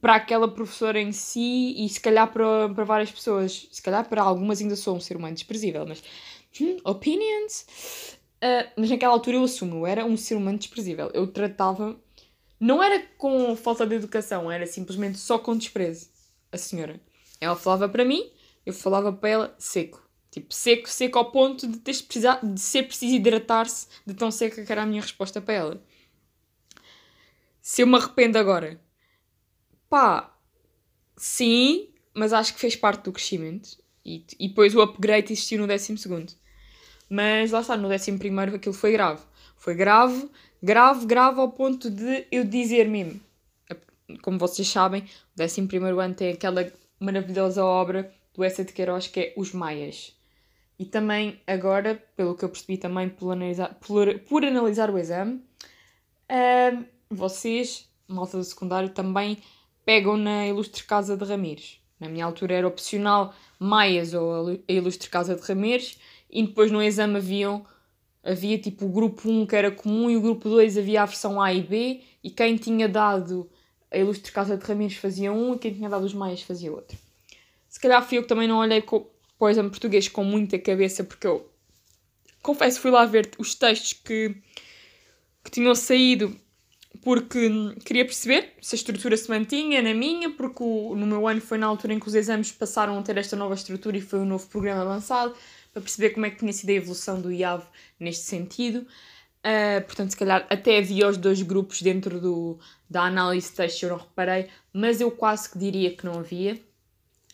Para 0.00 0.16
aquela 0.16 0.48
professora 0.48 1.00
em 1.00 1.12
si 1.12 1.74
e 1.76 1.88
se 1.88 2.00
calhar 2.00 2.32
para, 2.32 2.68
para 2.68 2.84
várias 2.84 3.10
pessoas, 3.10 3.68
se 3.70 3.82
calhar 3.82 4.08
para 4.08 4.22
algumas 4.22 4.60
ainda 4.60 4.76
sou 4.76 4.96
um 4.96 5.00
ser 5.00 5.16
humano 5.16 5.34
desprezível, 5.34 5.84
mas 5.86 6.02
hum, 6.60 6.76
opinions. 6.84 7.66
Uh, 8.36 8.70
mas 8.76 8.90
naquela 8.90 9.12
altura 9.12 9.36
eu 9.36 9.44
assumo, 9.44 9.78
eu 9.78 9.86
era 9.86 10.04
um 10.04 10.16
ser 10.16 10.36
humano 10.36 10.58
desprezível. 10.58 11.10
Eu 11.14 11.26
tratava. 11.26 11.98
Não 12.60 12.82
era 12.82 13.02
com 13.18 13.56
falta 13.56 13.86
de 13.86 13.94
educação, 13.94 14.50
era 14.50 14.66
simplesmente 14.66 15.18
só 15.18 15.38
com 15.38 15.56
desprezo. 15.56 16.08
A 16.52 16.56
senhora. 16.56 17.00
Ela 17.40 17.56
falava 17.56 17.88
para 17.88 18.04
mim, 18.04 18.30
eu 18.64 18.72
falava 18.72 19.12
para 19.12 19.28
ela 19.28 19.54
seco. 19.58 20.02
Tipo, 20.30 20.52
seco, 20.52 20.88
seco 20.88 21.18
ao 21.18 21.30
ponto 21.30 21.66
de, 21.66 21.78
teres 21.78 22.02
precisar, 22.02 22.40
de 22.42 22.60
ser 22.60 22.84
preciso 22.84 23.14
hidratar-se 23.14 23.86
de 24.04 24.14
tão 24.14 24.30
seca 24.30 24.64
que 24.64 24.72
era 24.72 24.82
a 24.82 24.86
minha 24.86 25.00
resposta 25.00 25.40
para 25.40 25.54
ela. 25.54 25.82
Se 27.60 27.82
eu 27.82 27.86
me 27.86 27.96
arrependo 27.96 28.36
agora, 28.36 28.80
pá, 29.94 30.36
sim, 31.16 31.88
mas 32.12 32.32
acho 32.32 32.52
que 32.52 32.58
fez 32.58 32.74
parte 32.74 33.04
do 33.04 33.12
crescimento. 33.12 33.78
E, 34.04 34.26
e 34.40 34.48
depois 34.48 34.74
o 34.74 34.82
upgrade 34.82 35.32
existiu 35.32 35.60
no 35.60 35.68
décimo 35.68 35.96
segundo. 35.96 36.32
Mas 37.08 37.52
lá 37.52 37.60
está, 37.60 37.76
no 37.76 37.88
décimo 37.88 38.18
primeiro 38.18 38.56
aquilo 38.56 38.74
foi 38.74 38.90
grave. 38.90 39.22
Foi 39.56 39.72
grave, 39.72 40.28
grave, 40.60 41.06
grave 41.06 41.38
ao 41.38 41.52
ponto 41.52 41.88
de 41.88 42.26
eu 42.32 42.42
dizer 42.42 42.88
mesmo. 42.88 43.20
Como 44.20 44.36
vocês 44.36 44.66
sabem, 44.66 45.02
o 45.02 45.36
décimo 45.36 45.68
primeiro 45.68 46.00
ano 46.00 46.14
tem 46.14 46.32
aquela 46.32 46.72
maravilhosa 46.98 47.64
obra 47.64 48.12
do 48.34 48.42
Essa 48.42 48.64
de 48.64 48.72
Queiroz 48.72 49.06
que 49.06 49.20
é 49.20 49.34
Os 49.36 49.52
Maias. 49.52 50.12
E 50.76 50.84
também 50.84 51.40
agora, 51.46 52.02
pelo 52.16 52.34
que 52.34 52.44
eu 52.44 52.48
percebi 52.48 52.78
também 52.78 53.08
por 53.08 53.30
analisar, 53.30 53.74
por, 53.74 54.18
por 54.20 54.44
analisar 54.44 54.90
o 54.90 54.98
exame, 54.98 55.34
uh, 55.34 56.84
vocês, 57.08 57.88
malta 58.08 58.36
do 58.36 58.42
secundário, 58.42 58.88
também 58.88 59.38
pegam 59.84 60.16
na 60.16 60.46
Ilustre 60.46 60.84
Casa 60.84 61.16
de 61.16 61.24
Ramires. 61.24 61.78
Na 62.00 62.08
minha 62.08 62.24
altura 62.24 62.54
era 62.54 62.66
opcional 62.66 63.34
Maias 63.58 64.14
ou 64.14 64.48
a 64.48 64.72
Ilustre 64.72 65.08
Casa 65.08 65.34
de 65.34 65.42
Ramires 65.42 65.98
e 66.30 66.42
depois 66.42 66.70
no 66.70 66.82
exame 66.82 67.16
haviam, 67.16 67.64
havia 68.22 68.58
tipo 68.58 68.86
o 68.86 68.88
grupo 68.88 69.28
1 69.28 69.46
que 69.46 69.56
era 69.56 69.70
comum 69.70 70.10
e 70.10 70.16
o 70.16 70.20
grupo 70.20 70.48
2 70.48 70.78
havia 70.78 71.02
a 71.02 71.06
versão 71.06 71.40
A 71.40 71.52
e 71.52 71.62
B 71.62 72.00
e 72.22 72.30
quem 72.30 72.56
tinha 72.56 72.88
dado 72.88 73.48
a 73.90 73.98
Ilustre 73.98 74.32
Casa 74.32 74.56
de 74.56 74.64
Ramires 74.64 74.96
fazia 74.96 75.32
um 75.32 75.54
e 75.54 75.58
quem 75.58 75.72
tinha 75.72 75.88
dado 75.88 76.04
os 76.04 76.14
Maias 76.14 76.42
fazia 76.42 76.72
outro. 76.72 76.98
Se 77.68 77.78
calhar 77.78 78.06
fui 78.06 78.18
eu 78.18 78.22
que 78.22 78.28
também 78.28 78.48
não 78.48 78.58
olhei 78.58 78.82
com, 78.82 79.00
para 79.00 79.46
o 79.46 79.48
exame 79.48 79.70
português 79.70 80.08
com 80.08 80.24
muita 80.24 80.58
cabeça 80.58 81.04
porque 81.04 81.26
eu 81.26 81.48
confesso 82.42 82.80
fui 82.80 82.90
lá 82.90 83.04
ver 83.04 83.30
os 83.38 83.54
textos 83.54 83.92
que, 83.92 84.36
que 85.42 85.50
tinham 85.50 85.74
saído 85.74 86.38
porque 87.02 87.74
queria 87.84 88.04
perceber 88.04 88.52
se 88.60 88.74
a 88.74 88.78
estrutura 88.78 89.16
se 89.16 89.28
mantinha 89.28 89.82
na 89.82 89.94
minha, 89.94 90.30
porque 90.30 90.62
o, 90.62 90.94
no 90.94 91.06
meu 91.06 91.26
ano 91.26 91.40
foi 91.40 91.58
na 91.58 91.66
altura 91.66 91.94
em 91.94 92.00
que 92.00 92.08
os 92.08 92.14
exames 92.14 92.52
passaram 92.52 92.98
a 92.98 93.02
ter 93.02 93.16
esta 93.16 93.36
nova 93.36 93.54
estrutura 93.54 93.96
e 93.96 94.00
foi 94.00 94.20
um 94.20 94.24
novo 94.24 94.46
programa 94.48 94.82
lançado, 94.84 95.34
para 95.72 95.82
perceber 95.82 96.10
como 96.10 96.26
é 96.26 96.30
que 96.30 96.38
tinha 96.38 96.52
sido 96.52 96.70
a 96.70 96.74
evolução 96.74 97.20
do 97.20 97.32
IAV 97.32 97.64
neste 97.98 98.24
sentido. 98.24 98.86
Uh, 99.44 99.84
portanto, 99.84 100.10
se 100.10 100.16
calhar 100.16 100.46
até 100.48 100.78
havia 100.78 101.06
os 101.06 101.18
dois 101.18 101.42
grupos 101.42 101.82
dentro 101.82 102.18
do, 102.18 102.58
da 102.88 103.02
análise 103.02 103.50
de 103.50 103.56
texto, 103.56 103.82
eu 103.82 103.90
não 103.90 103.98
reparei, 103.98 104.48
mas 104.72 105.00
eu 105.00 105.10
quase 105.10 105.50
que 105.50 105.58
diria 105.58 105.94
que 105.94 106.06
não 106.06 106.20
havia. 106.20 106.58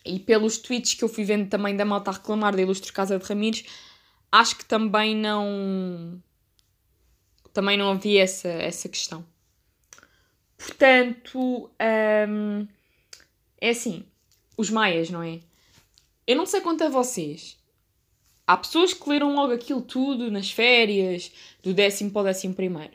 E 0.03 0.19
pelos 0.19 0.57
tweets 0.57 0.95
que 0.95 1.03
eu 1.03 1.07
fui 1.07 1.23
vendo 1.23 1.47
também 1.47 1.75
da 1.75 1.85
malta 1.85 2.11
a 2.11 2.13
reclamar 2.13 2.55
da 2.55 2.61
Ilustre 2.61 2.91
Casa 2.91 3.17
de 3.17 3.25
Ramires, 3.25 3.63
acho 4.31 4.57
que 4.57 4.65
também 4.65 5.15
não. 5.15 6.21
Também 7.53 7.77
não 7.77 7.91
havia 7.91 8.23
essa, 8.23 8.47
essa 8.47 8.89
questão. 8.89 9.25
Portanto, 10.61 11.71
um, 12.29 12.67
é 13.59 13.69
assim, 13.69 14.05
os 14.55 14.69
maias, 14.69 15.09
não 15.09 15.23
é? 15.23 15.39
Eu 16.27 16.35
não 16.35 16.45
sei 16.45 16.61
quanto 16.61 16.83
a 16.83 16.89
vocês. 16.89 17.57
Há 18.45 18.55
pessoas 18.57 18.93
que 18.93 19.09
leram 19.09 19.33
logo 19.33 19.53
aquilo 19.53 19.81
tudo 19.81 20.29
nas 20.29 20.51
férias, 20.51 21.31
do 21.63 21.73
décimo 21.73 22.11
para 22.11 22.21
o 22.21 22.25
décimo 22.25 22.53
primeiro. 22.53 22.93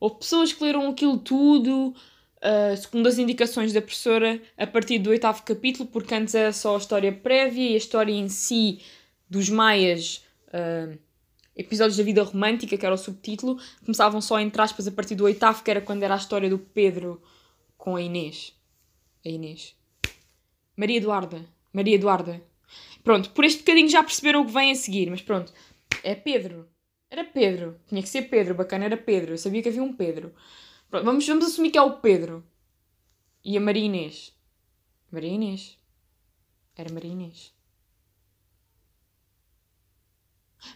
Ou 0.00 0.10
pessoas 0.10 0.52
que 0.52 0.64
leram 0.64 0.88
aquilo 0.88 1.16
tudo, 1.18 1.94
uh, 2.38 2.76
segundo 2.76 3.06
as 3.06 3.16
indicações 3.16 3.72
da 3.72 3.80
professora, 3.80 4.42
a 4.58 4.66
partir 4.66 4.98
do 4.98 5.10
oitavo 5.10 5.44
capítulo, 5.44 5.88
porque 5.88 6.14
antes 6.16 6.34
era 6.34 6.52
só 6.52 6.74
a 6.74 6.78
história 6.78 7.12
prévia 7.12 7.70
e 7.70 7.74
a 7.74 7.78
história 7.78 8.12
em 8.12 8.28
si 8.28 8.80
dos 9.30 9.48
maias 9.48 10.24
uh, 10.48 10.98
episódios 11.56 11.96
da 11.96 12.02
vida 12.02 12.22
romântica, 12.22 12.76
que 12.76 12.84
era 12.84 12.94
o 12.94 12.98
subtítulo, 12.98 13.58
começavam 13.84 14.20
só 14.20 14.38
entre 14.40 14.60
aspas 14.60 14.86
a 14.86 14.92
partir 14.92 15.14
do 15.14 15.24
oitavo, 15.24 15.62
que 15.62 15.70
era 15.70 15.80
quando 15.80 16.02
era 16.02 16.14
a 16.14 16.18
história 16.18 16.50
do 16.50 16.58
Pedro 16.58 17.22
com 17.76 17.96
a 17.96 18.02
Inês. 18.02 18.52
A 19.24 19.28
Inês. 19.28 19.76
Maria 20.76 20.96
Eduarda. 20.96 21.44
Maria 21.72 21.94
Eduarda. 21.94 22.42
Pronto, 23.02 23.30
por 23.30 23.44
este 23.44 23.60
bocadinho 23.60 23.88
já 23.88 24.02
perceberam 24.02 24.42
o 24.42 24.46
que 24.46 24.52
vem 24.52 24.72
a 24.72 24.74
seguir, 24.74 25.10
mas 25.10 25.22
pronto. 25.22 25.52
É 26.02 26.14
Pedro. 26.14 26.68
Era 27.10 27.24
Pedro. 27.24 27.78
Tinha 27.86 28.02
que 28.02 28.08
ser 28.08 28.22
Pedro. 28.22 28.54
Bacana 28.54 28.86
era 28.86 28.96
Pedro. 28.96 29.34
Eu 29.34 29.38
sabia 29.38 29.62
que 29.62 29.68
havia 29.68 29.82
um 29.82 29.92
Pedro. 29.92 30.34
Pronto, 30.90 31.04
vamos, 31.04 31.26
vamos 31.26 31.44
assumir 31.46 31.70
que 31.70 31.78
é 31.78 31.82
o 31.82 31.98
Pedro. 31.98 32.44
E 33.44 33.56
a 33.56 33.60
Maria 33.60 33.84
Inês. 33.84 34.32
Maria 35.12 35.30
Inês. 35.30 35.78
Era 36.76 36.92
Maria 36.92 37.12
Inês. 37.12 37.54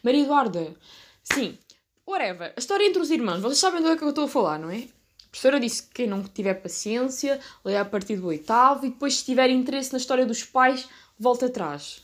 Maria 0.03 0.23
Eduarda. 0.23 0.75
Sim. 1.23 1.59
Whatever. 2.07 2.53
A 2.57 2.59
história 2.59 2.87
entre 2.87 3.03
os 3.03 3.11
irmãos. 3.11 3.41
Vocês 3.41 3.59
sabem 3.59 3.81
do 3.81 3.87
que, 3.87 3.93
é 3.93 3.97
que 3.97 4.05
eu 4.05 4.09
estou 4.11 4.25
a 4.25 4.29
falar, 4.29 4.59
não 4.59 4.71
é? 4.71 4.79
A 4.79 5.31
professora 5.31 5.61
disse 5.61 5.83
que 5.83 5.95
quem 5.95 6.07
não 6.07 6.23
tiver 6.23 6.55
paciência, 6.55 7.39
leia 7.65 7.83
a 7.83 7.85
partir 7.85 8.17
do 8.17 8.27
oitavo 8.27 8.87
e 8.87 8.91
depois, 8.91 9.19
se 9.19 9.25
tiver 9.27 9.51
interesse 9.51 9.93
na 9.93 9.99
história 9.99 10.25
dos 10.25 10.43
pais, 10.43 10.89
volta 11.19 11.47
atrás. 11.47 12.03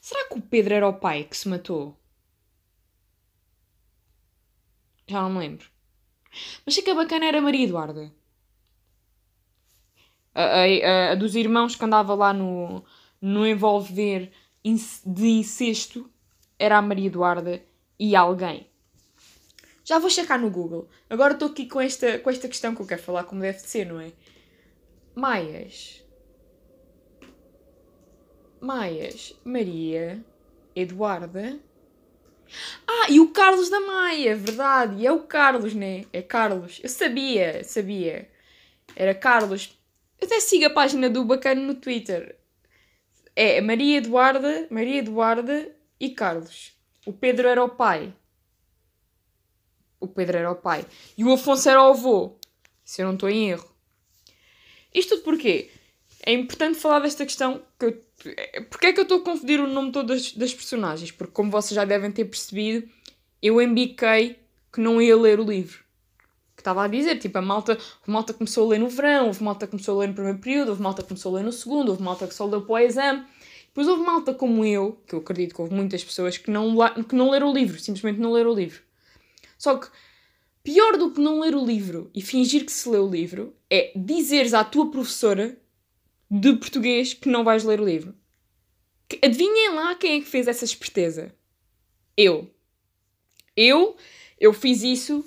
Será 0.00 0.26
que 0.28 0.38
o 0.38 0.42
Pedro 0.42 0.74
era 0.74 0.88
o 0.88 0.94
pai 0.94 1.24
que 1.24 1.36
se 1.36 1.48
matou? 1.48 1.96
Já 5.06 5.20
não 5.20 5.30
me 5.30 5.38
lembro. 5.40 5.66
Mas 6.64 6.74
sei 6.74 6.82
que 6.82 6.90
a 6.90 6.94
bacana 6.94 7.26
era 7.26 7.40
Maria 7.40 7.64
Eduarda. 7.64 8.12
A, 10.34 10.42
a, 10.42 11.12
a, 11.12 11.14
dos 11.14 11.34
irmãos 11.34 11.76
que 11.76 11.84
andava 11.84 12.14
lá 12.14 12.32
no, 12.32 12.82
no 13.20 13.46
envolver 13.46 14.32
de 14.64 15.28
incesto 15.28 16.10
era 16.58 16.78
a 16.78 16.82
Maria 16.82 17.06
Eduarda 17.06 17.62
e 17.98 18.16
alguém. 18.16 18.66
Já 19.84 19.98
vou 19.98 20.10
checar 20.10 20.40
no 20.40 20.50
Google. 20.50 20.88
Agora 21.10 21.34
estou 21.34 21.48
aqui 21.48 21.66
com 21.66 21.80
esta, 21.80 22.18
com 22.18 22.30
esta 22.30 22.48
questão 22.48 22.74
que 22.74 22.82
eu 22.82 22.86
quero 22.86 23.02
falar 23.02 23.24
como 23.24 23.40
deve 23.40 23.58
ser, 23.58 23.86
não 23.86 24.00
é? 24.00 24.12
Maias. 25.14 26.04
Maias. 28.60 29.34
Maria. 29.44 30.24
Eduarda. 30.74 31.60
Ah, 32.86 33.06
e 33.10 33.18
o 33.20 33.30
Carlos 33.30 33.68
da 33.68 33.80
Maia, 33.80 34.36
verdade. 34.36 35.02
E 35.02 35.06
é 35.06 35.12
o 35.12 35.20
Carlos, 35.20 35.74
né? 35.74 36.04
É 36.12 36.22
Carlos. 36.22 36.80
Eu 36.82 36.88
sabia, 36.88 37.64
sabia. 37.64 38.30
Era 38.94 39.14
Carlos. 39.14 39.78
Eu 40.20 40.26
até 40.26 40.38
sigo 40.40 40.66
a 40.66 40.70
página 40.70 41.10
do 41.10 41.24
Bacana 41.24 41.60
no 41.60 41.74
Twitter. 41.74 42.38
É 43.34 43.60
Maria 43.60 43.98
Eduarda, 43.98 44.66
Maria 44.70 44.98
Eduarda 44.98 45.74
e 46.02 46.10
Carlos. 46.10 46.72
O 47.06 47.12
Pedro 47.12 47.46
era 47.46 47.62
o 47.62 47.68
pai. 47.68 48.12
O 50.00 50.08
Pedro 50.08 50.36
era 50.36 50.50
o 50.50 50.56
pai. 50.56 50.84
E 51.16 51.22
o 51.22 51.32
Afonso 51.32 51.68
era 51.68 51.80
o 51.80 51.90
avô. 51.90 52.36
Se 52.84 53.00
eu 53.00 53.06
não 53.06 53.14
estou 53.14 53.30
em 53.30 53.50
erro. 53.50 53.72
Isto 54.92 55.10
tudo 55.10 55.22
porquê? 55.22 55.70
É 56.26 56.32
importante 56.32 56.76
falar 56.76 56.98
desta 56.98 57.24
questão. 57.24 57.62
Que 57.78 57.86
eu, 57.86 58.04
porque 58.68 58.88
é 58.88 58.92
que 58.92 58.98
eu 58.98 59.04
estou 59.04 59.18
a 59.18 59.24
confundir 59.24 59.60
o 59.60 59.68
nome 59.68 59.92
todo 59.92 60.08
das, 60.08 60.32
das 60.32 60.52
personagens? 60.52 61.12
Porque, 61.12 61.32
como 61.32 61.52
vocês 61.52 61.76
já 61.76 61.84
devem 61.84 62.10
ter 62.10 62.24
percebido, 62.24 62.88
eu 63.40 63.62
embiquei 63.62 64.40
que 64.72 64.80
não 64.80 65.00
ia 65.00 65.16
ler 65.16 65.38
o 65.38 65.44
livro. 65.44 65.84
Que 66.56 66.62
estava 66.62 66.84
a 66.84 66.88
dizer, 66.88 67.20
tipo, 67.20 67.38
a 67.38 67.42
malta, 67.42 67.78
a 68.06 68.10
malta 68.10 68.34
começou 68.34 68.66
a 68.66 68.70
ler 68.70 68.78
no 68.80 68.88
verão, 68.88 69.28
houve 69.28 69.42
malta 69.42 69.66
que 69.66 69.70
começou 69.70 69.96
a 69.96 70.00
ler 70.00 70.08
no 70.08 70.14
primeiro 70.14 70.38
período, 70.40 70.70
houve 70.70 70.82
malta 70.82 71.02
que 71.02 71.08
começou 71.08 71.32
a 71.32 71.38
ler 71.38 71.44
no 71.44 71.52
segundo, 71.52 71.90
houve 71.90 72.02
malta 72.02 72.26
que 72.26 72.34
só 72.34 72.44
leu 72.44 72.62
para 72.62 72.72
o 72.72 72.78
exame. 72.78 73.24
Depois 73.72 73.88
houve 73.88 74.02
malta 74.02 74.34
como 74.34 74.66
eu, 74.66 75.00
que 75.06 75.14
eu 75.14 75.20
acredito 75.20 75.54
que 75.54 75.60
houve 75.62 75.74
muitas 75.74 76.04
pessoas 76.04 76.36
que 76.36 76.50
não, 76.50 76.76
que 77.08 77.14
não 77.14 77.30
leram 77.30 77.50
o 77.50 77.54
livro, 77.54 77.80
simplesmente 77.80 78.20
não 78.20 78.30
leram 78.30 78.50
o 78.50 78.54
livro. 78.54 78.82
Só 79.56 79.78
que 79.78 79.88
pior 80.62 80.98
do 80.98 81.10
que 81.10 81.20
não 81.22 81.40
ler 81.40 81.54
o 81.54 81.64
livro 81.64 82.10
e 82.14 82.20
fingir 82.20 82.66
que 82.66 82.72
se 82.72 82.86
lê 82.86 82.98
o 82.98 83.08
livro 83.08 83.56
é 83.70 83.90
dizeres 83.96 84.52
à 84.52 84.62
tua 84.62 84.90
professora 84.90 85.58
de 86.30 86.54
português 86.56 87.14
que 87.14 87.30
não 87.30 87.44
vais 87.44 87.64
ler 87.64 87.80
o 87.80 87.84
livro. 87.84 88.14
Adivinhem 89.22 89.70
lá 89.74 89.94
quem 89.94 90.18
é 90.18 90.20
que 90.20 90.28
fez 90.28 90.46
essa 90.48 90.66
esperteza? 90.66 91.34
Eu. 92.14 92.50
Eu, 93.56 93.96
eu 94.38 94.52
fiz 94.52 94.82
isso 94.82 95.24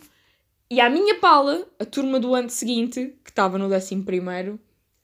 e 0.69 0.79
a 0.79 0.87
minha 0.87 1.19
pala, 1.19 1.67
a 1.79 1.85
turma 1.85 2.19
do 2.19 2.35
ano 2.35 2.49
seguinte, 2.49 3.15
que 3.23 3.31
estava 3.31 3.57
no 3.57 3.69
décimo 3.69 4.03
primeiro, 4.03 4.59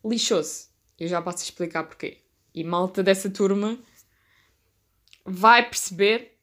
lixou-se. 0.06 0.70
Eu 1.00 1.08
já 1.08 1.20
passo 1.20 1.40
a 1.40 1.46
explicar 1.46 1.84
porquê 1.86 2.21
e 2.54 2.64
malta 2.64 3.02
dessa 3.02 3.30
turma 3.30 3.78
vai 5.26 5.68
perceber 5.68 6.38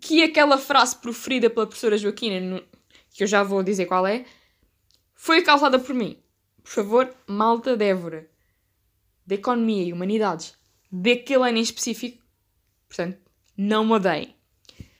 que 0.00 0.22
aquela 0.22 0.58
frase 0.58 0.96
proferida 0.96 1.48
pela 1.48 1.66
professora 1.66 1.96
Joaquina, 1.96 2.62
que 3.10 3.22
eu 3.22 3.26
já 3.26 3.42
vou 3.42 3.62
dizer 3.62 3.86
qual 3.86 4.06
é, 4.06 4.24
foi 5.14 5.42
causada 5.42 5.78
por 5.78 5.94
mim. 5.94 6.18
Por 6.62 6.70
favor, 6.70 7.14
malta 7.26 7.76
Débora, 7.76 8.28
de 9.26 9.36
Economia 9.36 9.84
e 9.84 9.92
Humanidades, 9.92 10.54
daquele 10.90 11.48
ano 11.48 11.58
em 11.58 11.62
específico, 11.62 12.22
portanto, 12.88 13.18
não 13.56 13.84
me 13.84 13.92
odeiem. 13.92 14.34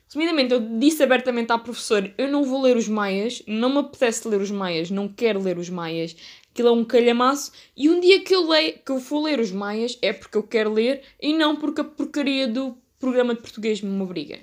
Resumidamente, 0.07 0.55
eu 0.55 0.79
disse 0.79 1.03
abertamente 1.03 1.51
à 1.53 1.59
professora: 1.59 2.15
eu 2.17 2.31
não 2.31 2.45
vou 2.45 2.63
ler 2.63 2.77
os 2.77 2.87
Maias, 2.87 3.43
não 3.47 3.69
me 3.69 3.79
apetece 3.79 4.29
ler 4.29 4.41
os 4.41 4.51
Maias, 4.51 4.91
não 4.91 5.09
quero 5.09 5.43
ler 5.43 5.59
os 5.59 5.69
Maias, 5.69 6.17
aquilo 6.55 6.69
é 6.69 6.73
um 6.73 6.85
calhamaço. 6.85 7.51
E 7.77 7.91
um 7.91 7.99
dia 7.99 8.23
que 8.23 8.33
eu, 8.33 8.49
leio, 8.49 8.79
que 8.79 8.93
eu 8.93 9.01
for 9.01 9.25
ler 9.25 9.41
os 9.41 9.51
Maias 9.51 9.99
é 10.01 10.13
porque 10.13 10.39
eu 10.39 10.43
quero 10.45 10.73
ler 10.73 11.03
e 11.21 11.35
não 11.35 11.57
porque 11.57 11.81
a 11.81 11.85
porcaria 11.85 12.47
do 12.47 12.79
programa 13.01 13.35
de 13.35 13.41
português 13.41 13.83
me 13.83 14.01
obriga. 14.01 14.39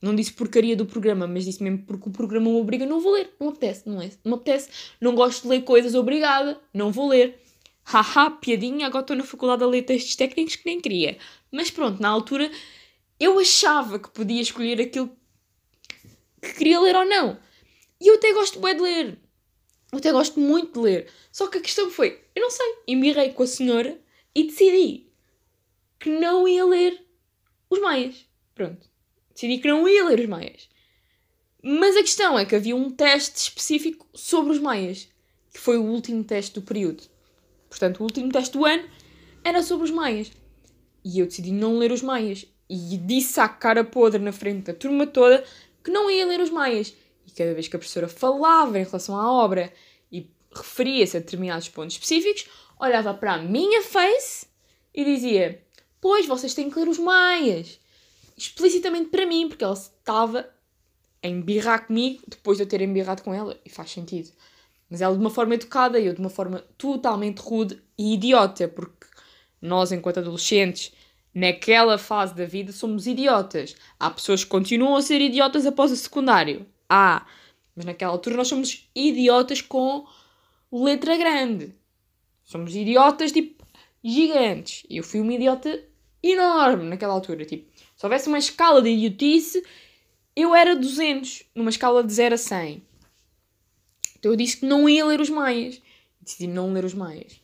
Não 0.00 0.14
disse 0.14 0.32
porcaria 0.32 0.76
do 0.76 0.86
programa, 0.86 1.26
mas 1.26 1.44
disse 1.44 1.62
mesmo 1.62 1.78
porque 1.84 2.08
o 2.08 2.12
programa 2.12 2.48
me 2.48 2.60
obriga, 2.60 2.86
não 2.86 3.00
vou 3.00 3.12
ler, 3.12 3.30
não 3.40 3.48
apetece, 3.48 3.88
não 3.88 4.00
é? 4.00 4.10
Não 4.24 4.34
apetece, 4.34 4.68
não 5.00 5.14
gosto 5.14 5.42
de 5.42 5.48
ler 5.48 5.62
coisas, 5.62 5.94
obrigada, 5.94 6.60
não 6.72 6.92
vou 6.92 7.08
ler. 7.08 7.36
Haha, 7.82 8.30
piadinha, 8.30 8.86
agora 8.86 9.02
estou 9.02 9.16
na 9.16 9.24
faculdade 9.24 9.64
a 9.64 9.66
ler 9.66 9.82
textos 9.82 10.14
técnicos 10.14 10.56
que 10.56 10.66
nem 10.66 10.80
queria. 10.80 11.18
Mas 11.50 11.70
pronto, 11.70 12.00
na 12.00 12.08
altura 12.08 12.50
eu 13.18 13.38
achava 13.38 13.98
que 13.98 14.10
podia 14.10 14.40
escolher 14.40 14.80
aquilo 14.80 15.10
que 16.40 16.52
queria 16.54 16.78
ler 16.78 16.94
ou 16.94 17.04
não. 17.04 17.38
E 18.00 18.08
eu 18.08 18.16
até 18.16 18.32
gosto 18.32 18.60
bem 18.60 18.76
de 18.76 18.82
ler. 18.82 19.18
Eu 19.92 19.98
até 19.98 20.12
gosto 20.12 20.40
muito 20.40 20.74
de 20.74 20.78
ler. 20.80 21.08
Só 21.30 21.46
que 21.46 21.58
a 21.58 21.60
questão 21.60 21.90
foi, 21.90 22.20
eu 22.34 22.42
não 22.42 22.50
sei, 22.50 22.66
embirrei 22.88 23.32
com 23.32 23.42
a 23.42 23.46
senhora 23.46 23.98
e 24.34 24.44
decidi 24.44 25.06
que 25.98 26.10
não 26.10 26.46
ia 26.46 26.64
ler 26.64 27.02
os 27.70 27.80
Maias. 27.80 28.26
Pronto. 28.54 28.88
Decidi 29.32 29.58
que 29.58 29.68
não 29.68 29.88
ia 29.88 30.04
ler 30.04 30.20
os 30.20 30.26
Maias. 30.26 30.68
Mas 31.62 31.96
a 31.96 32.02
questão 32.02 32.38
é 32.38 32.44
que 32.44 32.54
havia 32.54 32.76
um 32.76 32.90
teste 32.90 33.38
específico 33.38 34.06
sobre 34.14 34.52
os 34.52 34.58
Maias, 34.58 35.08
que 35.52 35.58
foi 35.58 35.76
o 35.76 35.84
último 35.84 36.22
teste 36.22 36.54
do 36.54 36.62
período. 36.62 37.04
Portanto, 37.68 37.98
o 37.98 38.04
último 38.04 38.30
teste 38.30 38.56
do 38.56 38.64
ano 38.64 38.88
era 39.42 39.62
sobre 39.62 39.84
os 39.84 39.90
Maias. 39.90 40.30
E 41.04 41.18
eu 41.18 41.26
decidi 41.26 41.52
não 41.52 41.78
ler 41.78 41.92
os 41.92 42.02
Maias. 42.02 42.46
E 42.68 42.96
disse 42.96 43.38
à 43.40 43.48
cara 43.48 43.84
podre 43.84 44.20
na 44.20 44.32
frente 44.32 44.64
da 44.64 44.74
turma 44.74 45.06
toda 45.06 45.44
que 45.82 45.90
não 45.90 46.10
ia 46.10 46.26
ler 46.26 46.40
os 46.40 46.50
Maias. 46.50 46.94
Cada 47.36 47.52
vez 47.52 47.68
que 47.68 47.76
a 47.76 47.78
professora 47.78 48.08
falava 48.08 48.78
em 48.78 48.84
relação 48.84 49.18
à 49.18 49.30
obra 49.30 49.72
e 50.10 50.30
referia-se 50.52 51.16
a 51.16 51.20
determinados 51.20 51.68
pontos 51.68 51.94
específicos, 51.94 52.46
olhava 52.80 53.12
para 53.12 53.34
a 53.34 53.38
minha 53.38 53.82
face 53.82 54.46
e 54.94 55.04
dizia: 55.04 55.62
Pois, 56.00 56.26
vocês 56.26 56.54
têm 56.54 56.70
que 56.70 56.78
ler 56.78 56.88
os 56.88 56.98
Maias. 56.98 57.78
Explicitamente 58.36 59.10
para 59.10 59.26
mim, 59.26 59.48
porque 59.48 59.64
ela 59.64 59.74
estava 59.74 60.48
a 61.22 61.28
embirrar 61.28 61.86
comigo 61.86 62.22
depois 62.26 62.58
de 62.58 62.64
eu 62.64 62.68
ter 62.68 62.80
embirrado 62.80 63.22
com 63.22 63.34
ela. 63.34 63.58
E 63.64 63.70
faz 63.70 63.90
sentido. 63.90 64.30
Mas 64.88 65.00
ela 65.00 65.14
de 65.14 65.20
uma 65.20 65.30
forma 65.30 65.54
educada 65.54 65.98
e 65.98 66.06
eu 66.06 66.14
de 66.14 66.20
uma 66.20 66.30
forma 66.30 66.64
totalmente 66.78 67.40
rude 67.40 67.82
e 67.98 68.14
idiota, 68.14 68.68
porque 68.68 69.06
nós, 69.60 69.90
enquanto 69.90 70.20
adolescentes, 70.20 70.92
naquela 71.34 71.98
fase 71.98 72.34
da 72.34 72.44
vida, 72.44 72.72
somos 72.72 73.06
idiotas. 73.06 73.74
Há 73.98 74.10
pessoas 74.10 74.44
que 74.44 74.50
continuam 74.50 74.96
a 74.96 75.02
ser 75.02 75.20
idiotas 75.20 75.66
após 75.66 75.90
o 75.90 75.96
secundário. 75.96 76.66
Há. 76.88 77.26
Mas 77.74 77.84
naquela 77.84 78.12
altura 78.12 78.36
nós 78.36 78.48
somos 78.48 78.88
idiotas 78.94 79.60
com 79.60 80.06
letra 80.72 81.16
grande. 81.16 81.74
Somos 82.44 82.74
idiotas, 82.74 83.32
tipo, 83.32 83.64
gigantes. 84.02 84.84
E 84.88 84.96
eu 84.96 85.04
fui 85.04 85.20
uma 85.20 85.34
idiota 85.34 85.84
enorme 86.22 86.84
naquela 86.84 87.12
altura. 87.12 87.44
Tipo, 87.44 87.70
se 87.96 88.06
houvesse 88.06 88.28
uma 88.28 88.38
escala 88.38 88.80
de 88.80 88.90
idiotice, 88.90 89.64
eu 90.34 90.54
era 90.54 90.76
200, 90.76 91.44
numa 91.54 91.70
escala 91.70 92.04
de 92.04 92.12
0 92.12 92.34
a 92.34 92.38
100. 92.38 92.82
Então 94.18 94.32
eu 94.32 94.36
disse 94.36 94.58
que 94.58 94.66
não 94.66 94.88
ia 94.88 95.04
ler 95.04 95.20
os 95.20 95.30
Maias. 95.30 95.80
Decidi 96.20 96.46
não 96.46 96.72
ler 96.72 96.84
os 96.84 96.94
Maias. 96.94 97.40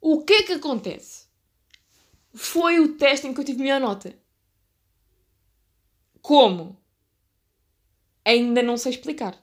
O 0.00 0.24
que 0.24 0.32
é 0.32 0.42
que 0.42 0.52
acontece? 0.52 1.26
Foi 2.34 2.80
o 2.80 2.96
teste 2.96 3.26
em 3.26 3.34
que 3.34 3.40
eu 3.40 3.44
tive 3.44 3.62
melhor 3.62 3.80
nota. 3.80 4.14
Como? 6.20 6.81
Ainda 8.24 8.62
não 8.62 8.76
sei 8.76 8.92
explicar. 8.92 9.40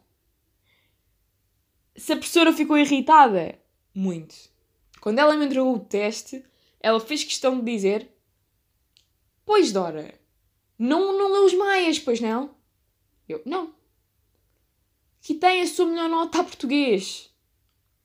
Se 1.95 2.13
a 2.13 2.17
professora 2.17 2.53
ficou 2.53 2.77
irritada, 2.77 3.59
muito. 3.93 4.35
Quando 5.01 5.19
ela 5.19 5.35
me 5.35 5.45
entregou 5.45 5.75
o 5.75 5.79
teste, 5.79 6.43
ela 6.79 6.99
fez 6.99 7.23
questão 7.23 7.59
de 7.59 7.71
dizer: 7.71 8.09
Pois, 9.45 9.71
Dora, 9.71 10.13
não, 10.77 11.17
não 11.17 11.31
leu 11.31 11.45
os 11.45 11.53
Maias, 11.53 11.99
pois 11.99 12.21
não? 12.21 12.55
Eu, 13.27 13.41
não 13.45 13.79
que 15.21 15.33
tem 15.33 15.61
a 15.61 15.67
sua 15.67 15.85
melhor 15.85 16.09
nota 16.09 16.39
a 16.39 16.43
português. 16.43 17.29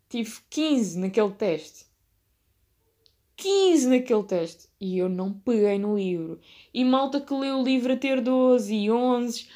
Tive 0.09 0.41
15 0.51 0.99
naquele 0.99 1.31
teste. 1.31 1.87
15 3.37 3.89
naquele 3.89 4.23
teste. 4.25 4.69
E 4.81 4.99
eu 4.99 5.09
não 5.09 5.33
peguei 5.33 5.79
no 5.79 5.97
livro. 5.97 6.41
E 6.73 6.85
malta 6.85 7.21
que 7.21 7.33
leu 7.33 7.59
o 7.59 7.65
livro 7.65 7.93
a 7.93 7.97
ter 7.97 8.21
12 8.21 8.75
e 8.75 8.91
11. 8.91 9.49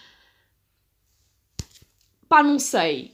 Pá, 2.28 2.42
não 2.42 2.58
sei. 2.58 3.12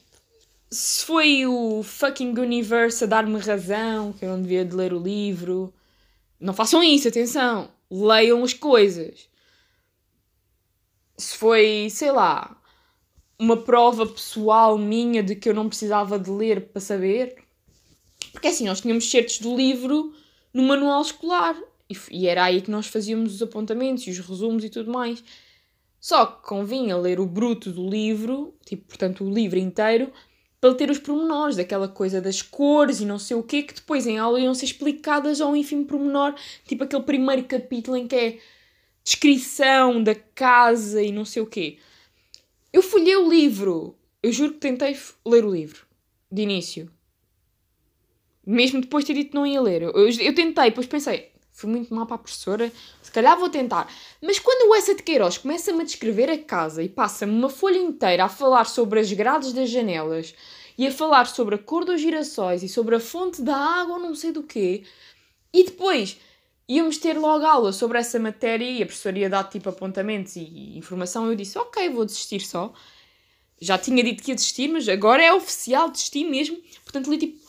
Se 0.70 1.04
foi 1.04 1.46
o 1.46 1.82
fucking 1.82 2.36
universe 2.38 3.04
a 3.04 3.06
dar-me 3.06 3.38
razão, 3.38 4.12
que 4.12 4.24
eu 4.24 4.30
não 4.30 4.42
devia 4.42 4.64
de 4.64 4.74
ler 4.74 4.92
o 4.92 4.98
livro. 4.98 5.72
Não 6.40 6.52
façam 6.52 6.82
isso, 6.82 7.06
atenção. 7.06 7.70
Leiam 7.90 8.42
as 8.42 8.52
coisas. 8.52 9.28
Se 11.16 11.36
foi, 11.36 11.88
sei 11.90 12.10
lá, 12.10 12.60
uma 13.38 13.56
prova 13.56 14.06
pessoal 14.06 14.76
minha 14.76 15.22
de 15.22 15.36
que 15.36 15.48
eu 15.48 15.54
não 15.54 15.68
precisava 15.68 16.18
de 16.18 16.30
ler 16.30 16.68
para 16.68 16.80
saber. 16.80 17.36
Porque 18.32 18.48
assim, 18.48 18.66
nós 18.66 18.80
tínhamos 18.80 19.08
certos 19.08 19.38
do 19.38 19.56
livro 19.56 20.12
no 20.52 20.62
manual 20.64 21.02
escolar 21.02 21.56
e, 21.88 21.96
e 22.10 22.26
era 22.26 22.44
aí 22.44 22.60
que 22.60 22.70
nós 22.70 22.86
fazíamos 22.86 23.34
os 23.34 23.42
apontamentos 23.42 24.06
e 24.06 24.10
os 24.10 24.18
resumos 24.18 24.64
e 24.64 24.70
tudo 24.70 24.90
mais. 24.90 25.22
Só 26.04 26.26
que 26.26 26.46
convinha 26.46 26.98
ler 26.98 27.18
o 27.18 27.24
bruto 27.24 27.72
do 27.72 27.88
livro, 27.88 28.54
tipo, 28.66 28.88
portanto, 28.88 29.24
o 29.24 29.32
livro 29.32 29.58
inteiro, 29.58 30.12
para 30.60 30.74
ter 30.74 30.90
os 30.90 30.98
pormenores 30.98 31.56
daquela 31.56 31.88
coisa 31.88 32.20
das 32.20 32.42
cores 32.42 33.00
e 33.00 33.06
não 33.06 33.18
sei 33.18 33.38
o 33.38 33.42
quê, 33.42 33.62
que 33.62 33.72
depois 33.72 34.06
em 34.06 34.18
aula 34.18 34.38
iam 34.38 34.54
ser 34.54 34.66
explicadas 34.66 35.40
ao 35.40 35.56
ínfimo 35.56 35.86
pormenor, 35.86 36.34
tipo 36.66 36.84
aquele 36.84 37.04
primeiro 37.04 37.44
capítulo 37.44 37.96
em 37.96 38.06
que 38.06 38.14
é 38.14 38.38
descrição 39.02 40.02
da 40.02 40.14
casa 40.14 41.02
e 41.02 41.10
não 41.10 41.24
sei 41.24 41.40
o 41.40 41.46
quê. 41.46 41.78
Eu 42.70 42.82
folhei 42.82 43.16
o 43.16 43.26
livro. 43.26 43.96
Eu 44.22 44.30
juro 44.30 44.52
que 44.52 44.58
tentei 44.58 44.94
ler 45.26 45.46
o 45.46 45.54
livro. 45.54 45.86
De 46.30 46.42
início. 46.42 46.90
Mesmo 48.46 48.82
depois 48.82 49.06
de 49.06 49.14
ter 49.14 49.20
dito 49.20 49.30
que 49.30 49.36
não 49.36 49.46
ia 49.46 49.62
ler. 49.62 49.80
Eu, 49.80 49.92
eu, 49.92 50.06
eu 50.06 50.34
tentei, 50.34 50.64
depois 50.64 50.86
pensei, 50.86 51.32
fui 51.54 51.70
muito 51.70 51.94
mal 51.94 52.04
para 52.04 52.16
a 52.16 52.18
professora, 52.18 52.70
se 53.00 53.10
calhar 53.12 53.38
vou 53.38 53.48
tentar. 53.48 53.88
Mas 54.20 54.38
quando 54.40 54.68
o 54.68 54.74
Essa 54.74 54.94
de 54.94 55.02
Queiroz 55.02 55.38
começa-me 55.38 55.82
a 55.82 55.84
descrever 55.84 56.28
a 56.28 56.36
casa 56.36 56.82
e 56.82 56.88
passa-me 56.88 57.32
uma 57.32 57.48
folha 57.48 57.78
inteira 57.78 58.24
a 58.24 58.28
falar 58.28 58.66
sobre 58.66 58.98
as 58.98 59.10
grades 59.12 59.52
das 59.52 59.70
janelas 59.70 60.34
e 60.76 60.86
a 60.86 60.92
falar 60.92 61.26
sobre 61.26 61.54
a 61.54 61.58
cor 61.58 61.84
dos 61.84 62.00
girassóis 62.00 62.64
e 62.64 62.68
sobre 62.68 62.96
a 62.96 63.00
fonte 63.00 63.40
da 63.40 63.56
água 63.56 63.94
ou 63.94 64.02
não 64.02 64.14
sei 64.16 64.32
do 64.32 64.42
quê, 64.42 64.82
e 65.52 65.62
depois 65.62 66.18
íamos 66.68 66.98
ter 66.98 67.16
logo 67.16 67.46
aula 67.46 67.72
sobre 67.72 67.98
essa 67.98 68.18
matéria 68.18 68.68
e 68.68 68.82
a 68.82 68.86
professora 68.86 69.18
ia 69.18 69.30
dar 69.30 69.44
tipo 69.44 69.68
apontamentos 69.68 70.34
e 70.34 70.76
informação. 70.76 71.28
Eu 71.28 71.36
disse, 71.36 71.56
ok, 71.56 71.88
vou 71.90 72.04
desistir 72.04 72.40
só. 72.40 72.72
Já 73.60 73.78
tinha 73.78 74.02
dito 74.02 74.22
que 74.22 74.32
ia 74.32 74.34
desistir, 74.34 74.66
mas 74.68 74.88
agora 74.88 75.22
é 75.22 75.32
oficial, 75.32 75.88
desisti 75.88 76.24
mesmo. 76.24 76.60
Portanto, 76.82 77.08
li 77.08 77.18
tipo 77.18 77.44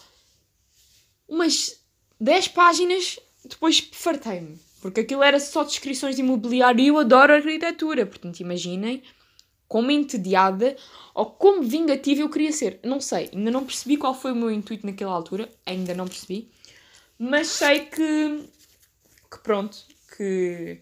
umas 1.28 1.80
10 2.20 2.50
páginas, 2.50 3.20
depois 3.48 3.80
fartei-me. 3.92 4.60
Porque 4.82 5.02
aquilo 5.02 5.24
era 5.24 5.40
só 5.40 5.64
descrições 5.64 6.16
de 6.16 6.22
imobiliário 6.22 6.80
e 6.80 6.88
eu 6.88 7.00
adoro 7.00 7.34
arquitetura. 7.34 8.06
Portanto, 8.06 8.40
imaginem 8.40 9.02
como 9.68 9.90
entediada 9.90 10.76
ou 11.14 11.26
como 11.26 11.64
vingativa 11.64 12.22
eu 12.22 12.30
queria 12.30 12.52
ser. 12.52 12.80
Não 12.84 13.02
sei, 13.02 13.30
ainda 13.34 13.50
não 13.50 13.66
percebi 13.66 13.98
qual 13.98 14.14
foi 14.14 14.32
o 14.32 14.36
meu 14.36 14.52
intuito 14.52 14.86
naquela 14.86 15.14
altura, 15.14 15.50
ainda 15.66 15.94
não 15.94 16.08
percebi. 16.08 16.52
Mas 17.18 17.48
sei 17.48 17.86
que 17.86 18.46
que 19.36 19.40
pronto, 19.40 19.78
que, 20.16 20.80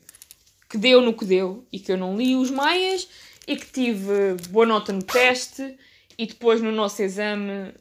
que 0.69 0.77
deu 0.77 1.01
no 1.01 1.13
que 1.13 1.25
deu 1.25 1.65
e 1.71 1.79
que 1.79 1.91
eu 1.91 1.97
não 1.97 2.15
li 2.15 2.35
os 2.35 2.51
maias 2.51 3.07
e 3.47 3.55
que 3.55 3.65
tive 3.65 4.35
boa 4.49 4.65
nota 4.65 4.93
no 4.93 5.01
teste 5.01 5.77
e 6.17 6.27
depois 6.27 6.61
no 6.61 6.71
nosso 6.71 7.01
exame 7.01 7.73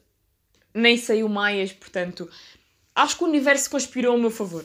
nem 0.75 0.97
saiu 0.97 1.29
maias, 1.29 1.73
portanto 1.73 2.29
acho 2.95 3.17
que 3.17 3.25
o 3.25 3.27
universo 3.27 3.71
conspirou 3.71 4.15
a 4.15 4.19
meu 4.19 4.31
favor. 4.31 4.65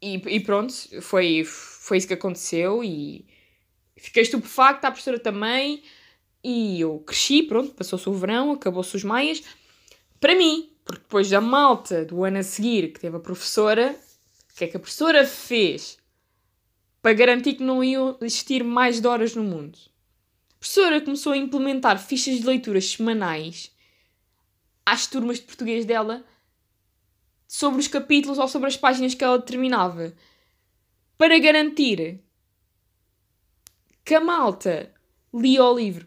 E, 0.00 0.14
e 0.14 0.40
pronto, 0.40 0.72
foi, 1.02 1.44
foi 1.44 1.98
isso 1.98 2.06
que 2.06 2.14
aconteceu 2.14 2.84
e 2.84 3.26
fiquei 3.96 4.22
estupefacta, 4.22 4.88
a 4.88 4.90
professora 4.90 5.18
também, 5.18 5.82
e 6.42 6.80
eu 6.80 7.00
cresci, 7.00 7.42
pronto, 7.42 7.72
passou-se 7.72 8.08
o 8.08 8.12
verão, 8.12 8.52
acabou-se 8.52 8.94
os 8.94 9.02
maias. 9.02 9.42
Para 10.20 10.36
mim, 10.36 10.70
porque 10.84 11.02
depois 11.02 11.28
da 11.28 11.40
malta 11.40 12.04
do 12.04 12.24
ano 12.24 12.38
a 12.38 12.42
seguir 12.42 12.92
que 12.92 13.00
teve 13.00 13.16
a 13.16 13.20
professora, 13.20 13.98
que 14.58 14.64
é 14.64 14.66
que 14.66 14.76
a 14.76 14.80
professora 14.80 15.24
fez 15.24 15.98
para 17.00 17.12
garantir 17.12 17.54
que 17.54 17.62
não 17.62 17.82
iam 17.82 18.18
existir 18.20 18.64
mais 18.64 19.00
de 19.00 19.06
horas 19.06 19.34
no 19.34 19.44
mundo? 19.44 19.78
A 20.50 20.58
professora 20.58 21.00
começou 21.00 21.32
a 21.32 21.36
implementar 21.36 22.04
fichas 22.04 22.40
de 22.40 22.46
leituras 22.46 22.90
semanais 22.90 23.70
às 24.92 25.06
turmas 25.06 25.38
de 25.38 25.44
português 25.44 25.84
dela 25.84 26.24
sobre 27.46 27.80
os 27.80 27.88
capítulos 27.88 28.38
ou 28.38 28.48
sobre 28.48 28.68
as 28.68 28.76
páginas 28.76 29.14
que 29.14 29.24
ela 29.24 29.38
determinava 29.38 30.14
para 31.16 31.38
garantir 31.38 32.22
que 34.04 34.14
a 34.14 34.20
malta 34.20 34.92
lia 35.34 35.64
o 35.64 35.76
livro. 35.76 36.06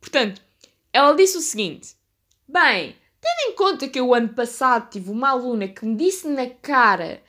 Portanto, 0.00 0.42
ela 0.92 1.14
disse 1.14 1.38
o 1.38 1.40
seguinte: 1.40 1.96
Bem, 2.46 2.96
tendo 3.20 3.52
em 3.52 3.56
conta 3.56 3.88
que 3.88 3.98
eu, 3.98 4.12
ano 4.12 4.28
passado, 4.30 4.90
tive 4.90 5.10
uma 5.10 5.30
aluna 5.30 5.68
que 5.68 5.84
me 5.84 5.96
disse 5.96 6.28
na 6.28 6.48
cara 6.48 7.22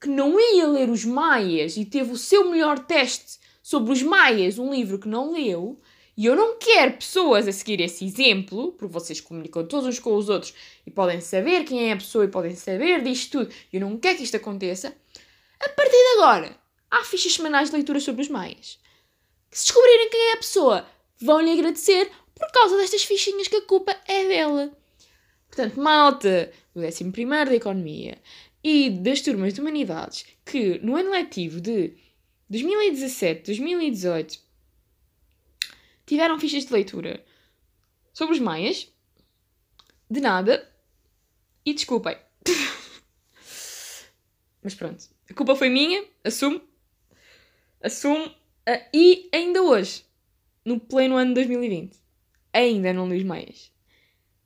que 0.00 0.08
não 0.08 0.38
ia 0.38 0.66
ler 0.66 0.88
os 0.88 1.04
Maias 1.04 1.76
e 1.76 1.84
teve 1.84 2.10
o 2.12 2.18
seu 2.18 2.50
melhor 2.50 2.78
teste 2.80 3.38
sobre 3.62 3.92
os 3.92 4.02
Maias, 4.02 4.58
um 4.58 4.72
livro 4.72 4.98
que 4.98 5.06
não 5.06 5.32
leu, 5.32 5.80
e 6.16 6.26
eu 6.26 6.36
não 6.36 6.58
quero 6.58 6.92
pessoas 6.92 7.48
a 7.48 7.52
seguir 7.52 7.80
esse 7.80 8.04
exemplo, 8.04 8.72
porque 8.72 8.92
vocês 8.92 9.20
comunicam 9.20 9.66
todos 9.66 9.86
uns 9.86 9.98
com 9.98 10.14
os 10.14 10.28
outros 10.28 10.54
e 10.86 10.90
podem 10.90 11.20
saber 11.20 11.64
quem 11.64 11.88
é 11.88 11.92
a 11.92 11.96
pessoa 11.96 12.24
e 12.24 12.28
podem 12.28 12.54
saber 12.54 13.02
disto 13.02 13.38
tudo, 13.38 13.54
e 13.72 13.76
eu 13.76 13.80
não 13.80 13.96
quero 13.98 14.18
que 14.18 14.24
isto 14.24 14.36
aconteça. 14.36 14.94
A 15.58 15.68
partir 15.70 15.92
de 15.92 16.20
agora, 16.20 16.56
há 16.90 17.04
fichas 17.04 17.34
semanais 17.34 17.70
de 17.70 17.76
leitura 17.76 18.00
sobre 18.00 18.22
os 18.22 18.28
Maias. 18.28 18.78
Se 19.50 19.66
descobrirem 19.66 20.10
quem 20.10 20.30
é 20.30 20.32
a 20.34 20.38
pessoa, 20.38 20.86
vão-lhe 21.20 21.52
agradecer 21.52 22.10
por 22.34 22.50
causa 22.52 22.76
destas 22.76 23.04
fichinhas 23.04 23.48
que 23.48 23.56
a 23.56 23.62
culpa 23.62 23.96
é 24.06 24.28
dela. 24.28 24.72
Portanto, 25.46 25.80
malta 25.80 26.52
do 26.74 26.82
11 26.82 27.04
da 27.04 27.54
Economia 27.54 28.18
e 28.64 28.90
das 28.90 29.20
turmas 29.20 29.54
de 29.54 29.60
Humanidades 29.60 30.24
que 30.44 30.78
no 30.82 30.96
ano 30.96 31.10
letivo 31.10 31.60
de 31.60 31.94
2017-2018 32.50 34.38
tiveram 36.12 36.38
fichas 36.38 36.66
de 36.66 36.72
leitura 36.74 37.24
sobre 38.12 38.34
os 38.34 38.40
maias, 38.40 38.86
de 40.10 40.20
nada, 40.20 40.70
e 41.64 41.72
desculpem. 41.72 42.14
Mas 44.62 44.74
pronto, 44.74 45.08
a 45.30 45.32
culpa 45.32 45.56
foi 45.56 45.70
minha, 45.70 46.04
assumo, 46.22 46.60
assumo, 47.80 48.26
uh, 48.26 48.88
e 48.92 49.30
ainda 49.32 49.62
hoje, 49.62 50.04
no 50.62 50.78
pleno 50.78 51.16
ano 51.16 51.30
de 51.30 51.36
2020, 51.36 51.98
ainda 52.52 52.92
não 52.92 53.08
li 53.08 53.16
os 53.16 53.24
maias. 53.24 53.72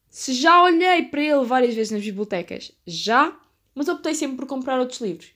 Se 0.09 0.35
já 0.35 0.63
olhei 0.63 1.07
para 1.07 1.21
ele 1.21 1.45
várias 1.45 1.75
vezes 1.75 1.91
nas 1.91 2.05
bibliotecas, 2.05 2.71
já, 2.87 3.37
mas 3.75 3.89
optei 3.89 4.15
sempre 4.15 4.37
por 4.37 4.47
comprar 4.47 4.79
outros 4.79 5.01
livros. 5.01 5.33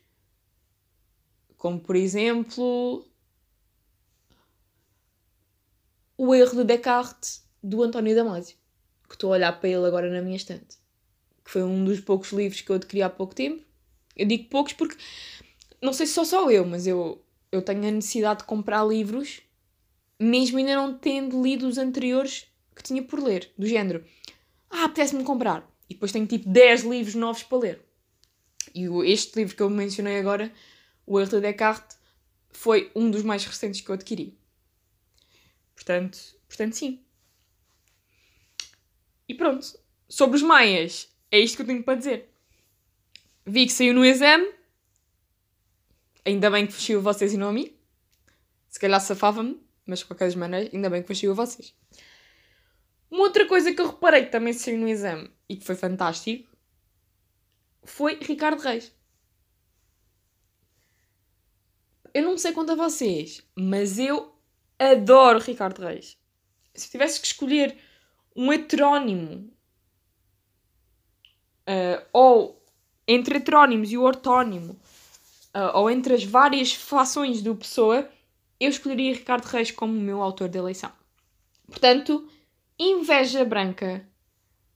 Como, 1.57 1.81
por 1.81 1.97
exemplo, 1.97 3.05
O 6.23 6.35
Erro 6.35 6.55
de 6.55 6.65
Descartes, 6.65 7.43
do 7.63 7.83
António 7.83 8.15
Damasio, 8.15 8.55
que 9.09 9.15
estou 9.15 9.33
a 9.33 9.37
olhar 9.37 9.59
para 9.59 9.71
ele 9.71 9.87
agora 9.87 10.11
na 10.11 10.21
minha 10.21 10.37
estante. 10.37 10.77
Que 11.43 11.51
foi 11.51 11.63
um 11.63 11.83
dos 11.83 11.99
poucos 11.99 12.31
livros 12.31 12.61
que 12.61 12.69
eu 12.69 12.77
adquiri 12.77 13.01
há 13.01 13.09
pouco 13.09 13.35
tempo. 13.35 13.65
Eu 14.15 14.27
digo 14.27 14.51
poucos 14.51 14.75
porque, 14.75 14.99
não 15.81 15.95
sei 15.95 16.05
se 16.05 16.13
sou 16.13 16.27
só 16.27 16.51
eu, 16.51 16.67
mas 16.67 16.87
eu, 16.87 17.25
eu 17.51 17.63
tenho 17.63 17.89
a 17.89 17.91
necessidade 17.91 18.41
de 18.41 18.45
comprar 18.45 18.87
livros, 18.87 19.41
mesmo 20.19 20.59
ainda 20.59 20.77
não 20.77 20.93
tendo 20.93 21.43
lido 21.43 21.67
os 21.67 21.79
anteriores 21.79 22.45
que 22.77 22.83
tinha 22.83 23.03
por 23.03 23.19
ler, 23.19 23.51
do 23.57 23.67
género. 23.67 24.05
Ah, 24.69 24.85
apetece-me 24.85 25.25
comprar. 25.25 25.67
E 25.89 25.95
depois 25.95 26.13
tenho 26.13 26.27
tipo 26.27 26.47
10 26.51 26.83
livros 26.83 27.15
novos 27.15 27.45
para 27.45 27.57
ler. 27.57 27.81
E 28.75 28.85
este 29.11 29.39
livro 29.39 29.57
que 29.57 29.63
eu 29.63 29.71
mencionei 29.71 30.19
agora 30.19 30.53
o 31.07 31.19
erro 31.19 31.31
de 31.31 31.41
Descartes 31.41 31.97
foi 32.51 32.91
um 32.95 33.11
dos 33.11 33.23
mais 33.23 33.43
recentes 33.47 33.81
que 33.81 33.89
eu 33.89 33.95
adquiri. 33.95 34.39
Portanto, 35.81 36.19
portanto 36.47 36.75
sim. 36.75 37.03
E 39.27 39.35
pronto. 39.35 39.67
Sobre 40.07 40.37
os 40.37 40.43
maias, 40.43 41.09
é 41.31 41.41
isto 41.41 41.57
que 41.57 41.63
eu 41.63 41.67
tenho 41.67 41.83
para 41.83 41.97
dizer. 41.97 42.29
Vi 43.47 43.65
que 43.65 43.73
saiu 43.73 43.95
no 43.95 44.05
exame. 44.05 44.53
Ainda 46.23 46.51
bem 46.51 46.67
que 46.67 46.75
fugiu 46.75 47.01
vocês 47.01 47.33
e 47.33 47.39
não 47.39 47.49
a 47.49 47.53
mim. 47.53 47.75
Se 48.69 48.79
calhar 48.79 49.01
safava-me, 49.01 49.59
mas 49.87 50.01
de 50.01 50.05
qualquer 50.05 50.37
maneira, 50.37 50.69
ainda 50.71 50.91
bem 50.91 51.01
que 51.01 51.09
fugiu 51.09 51.35
vocês. 51.35 51.75
Uma 53.11 53.23
outra 53.23 53.47
coisa 53.47 53.73
que 53.73 53.81
eu 53.81 53.87
reparei 53.87 54.27
que 54.27 54.31
também 54.31 54.53
saiu 54.53 54.79
no 54.79 54.87
exame 54.87 55.31
e 55.49 55.57
que 55.57 55.65
foi 55.65 55.75
fantástico 55.75 56.55
foi 57.83 58.19
Ricardo 58.21 58.61
Reis. 58.61 58.93
eu 62.15 62.23
não 62.23 62.37
sei 62.37 62.53
quanto 62.53 62.73
a 62.73 62.75
vocês, 62.75 63.43
mas 63.55 63.99
eu 63.99 64.35
adoro 64.81 65.39
Ricardo 65.39 65.83
Reis. 65.83 66.17
Se 66.75 66.91
tivesse 66.91 67.21
que 67.21 67.27
escolher 67.27 67.77
um 68.35 68.53
heterónimo 68.53 69.53
uh, 71.69 72.07
ou 72.13 72.65
entre 73.07 73.37
heterónimos 73.37 73.93
e 73.93 73.99
o 73.99 74.03
ortónimo 74.03 74.73
uh, 75.55 75.77
ou 75.77 75.91
entre 75.91 76.15
as 76.15 76.25
várias 76.25 76.73
fações 76.73 77.43
do 77.43 77.55
Pessoa, 77.55 78.09
eu 78.59 78.71
escolheria 78.71 79.13
Ricardo 79.13 79.45
Reis 79.45 79.71
como 79.71 79.93
o 79.93 80.01
meu 80.01 80.23
autor 80.23 80.49
de 80.49 80.59
eleição. 80.59 80.93
Portanto, 81.67 82.29
inveja 82.79 83.45
branca 83.45 84.09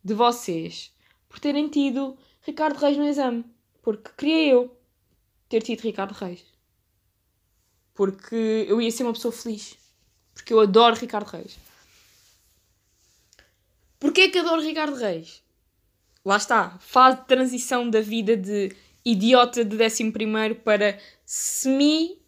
de 0.03 0.15
vocês 0.15 0.93
por 1.29 1.39
terem 1.39 1.69
tido 1.69 2.17
Ricardo 2.43 2.77
Reis 2.77 2.97
no 2.97 3.05
exame, 3.05 3.45
porque 3.83 4.11
queria 4.17 4.53
eu 4.53 4.77
ter 5.49 5.63
tido 5.63 5.81
Ricardo 5.81 6.13
Reis. 6.13 6.45
Porque 7.95 8.67
eu 8.69 8.81
ia 8.81 8.91
ser 8.91 9.05
uma 9.05 9.13
pessoa 9.13 9.33
feliz. 9.33 9.84
Porque 10.35 10.53
eu 10.53 10.61
adoro 10.61 10.97
Ricardo 10.97 11.29
Reis. 11.29 11.59
Porquê 13.99 14.29
que 14.29 14.39
adoro 14.39 14.61
Ricardo 14.61 14.97
Reis? 14.97 15.43
Lá 16.25 16.37
está, 16.37 16.79
fase 16.79 17.21
de 17.21 17.27
transição 17.27 17.89
da 17.89 18.01
vida 18.01 18.37
de 18.37 18.75
idiota 19.05 19.65
de 19.65 19.77
11 19.77 20.55
para 20.65 20.99
semi 21.25 22.19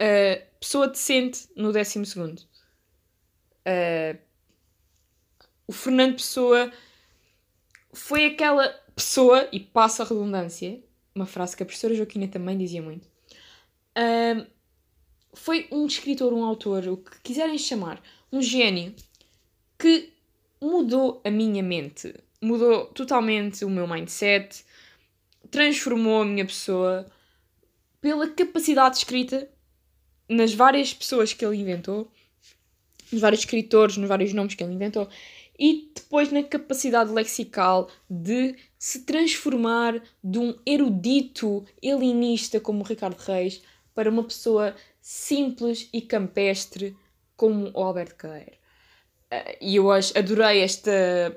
uh, 0.00 0.42
pessoa 0.58 0.88
decente 0.88 1.48
no 1.56 1.72
12. 1.72 1.98
Uh, 3.64 4.18
o 5.66 5.72
Fernando 5.72 6.14
Pessoa 6.14 6.72
foi 7.92 8.26
aquela 8.26 8.68
pessoa, 8.94 9.48
e 9.52 9.58
passa 9.58 10.02
a 10.02 10.06
redundância, 10.06 10.82
uma 11.14 11.26
frase 11.26 11.56
que 11.56 11.62
a 11.62 11.66
professora 11.66 11.94
Joaquina 11.94 12.28
também 12.28 12.56
dizia 12.56 12.82
muito, 12.82 13.06
uh, 13.06 14.46
foi 15.32 15.66
um 15.70 15.86
escritor, 15.86 16.32
um 16.32 16.44
autor, 16.44 16.86
o 16.88 16.96
que 16.96 17.20
quiserem 17.22 17.58
chamar, 17.58 18.02
um 18.30 18.42
gênio, 18.42 18.94
que 19.78 20.12
mudou 20.60 21.20
a 21.24 21.30
minha 21.30 21.62
mente, 21.62 22.14
mudou 22.40 22.86
totalmente 22.86 23.64
o 23.64 23.70
meu 23.70 23.86
mindset, 23.86 24.64
transformou 25.50 26.22
a 26.22 26.24
minha 26.24 26.46
pessoa 26.46 27.10
pela 28.00 28.28
capacidade 28.28 28.96
de 28.96 28.98
escrita 28.98 29.48
nas 30.28 30.54
várias 30.54 30.92
pessoas 30.94 31.32
que 31.32 31.44
ele 31.44 31.56
inventou, 31.56 32.10
nos 33.10 33.20
vários 33.20 33.40
escritores, 33.40 33.96
nos 33.96 34.08
vários 34.08 34.32
nomes 34.32 34.54
que 34.54 34.62
ele 34.62 34.74
inventou, 34.74 35.08
e 35.58 35.90
depois 35.94 36.32
na 36.32 36.42
capacidade 36.42 37.12
lexical 37.12 37.90
de 38.08 38.56
se 38.78 39.00
transformar 39.00 40.02
de 40.24 40.38
um 40.38 40.56
erudito 40.64 41.64
helenista 41.82 42.58
como 42.58 42.82
Ricardo 42.82 43.18
Reis 43.18 43.62
para 43.94 44.10
uma 44.10 44.24
pessoa 44.24 44.74
simples 45.02 45.90
e 45.92 46.00
campestre 46.00 46.96
como 47.36 47.70
o 47.74 47.82
Alberto 47.82 48.14
Carreiro. 48.14 48.56
Eh, 49.30 49.58
e 49.60 49.76
eu 49.76 49.90
adorei 49.90 50.62
esta 50.62 51.36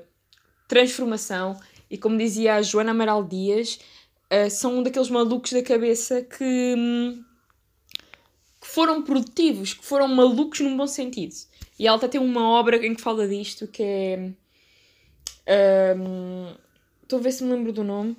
transformação 0.68 1.58
e 1.90 1.98
como 1.98 2.16
dizia 2.16 2.54
a 2.54 2.62
Joana 2.62 2.92
Amaral 2.92 3.24
Dias, 3.24 3.78
uh, 4.32 4.50
são 4.50 4.78
um 4.78 4.82
daqueles 4.82 5.10
malucos 5.10 5.52
da 5.52 5.62
cabeça 5.62 6.22
que, 6.22 6.74
hum, 6.76 7.24
que, 8.60 8.66
foram 8.66 9.02
produtivos, 9.02 9.74
que 9.74 9.84
foram 9.84 10.08
malucos 10.08 10.60
num 10.60 10.76
bom 10.76 10.86
sentido. 10.86 11.34
E 11.78 11.86
ela 11.86 11.96
até 11.96 12.08
tem 12.08 12.20
uma 12.20 12.48
obra 12.48 12.84
em 12.84 12.94
que 12.94 13.02
fala 13.02 13.28
disto 13.28 13.68
que 13.68 13.82
é. 13.82 14.32
Um, 15.96 16.54
estou 17.02 17.20
a 17.20 17.22
ver 17.22 17.30
se 17.30 17.44
me 17.44 17.52
lembro 17.52 17.72
do 17.72 17.84
nome. 17.84 18.16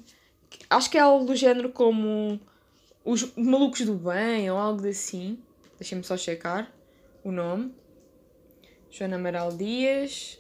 Acho 0.70 0.90
que 0.90 0.98
é 0.98 1.02
algo 1.02 1.26
do 1.26 1.36
género 1.36 1.72
como 1.72 2.40
os 3.08 3.34
Malucos 3.38 3.86
do 3.86 3.96
Bem 3.96 4.52
ou 4.52 4.58
algo 4.58 4.86
assim. 4.86 5.42
Deixem-me 5.80 6.04
só 6.04 6.18
checar 6.18 6.70
o 7.24 7.32
nome. 7.32 7.74
Joana 8.92 9.16
Amaral 9.16 9.56
Dias. 9.56 10.38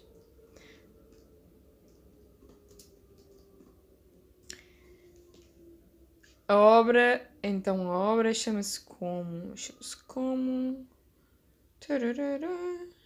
A 6.45 6.57
obra, 6.57 7.29
então 7.41 7.89
a 7.89 7.97
obra 7.97 8.33
chama-se 8.33 8.81
como? 8.81 9.55
Chama-se 9.55 9.97
como? 10.03 10.85
Tararara. 11.79 12.96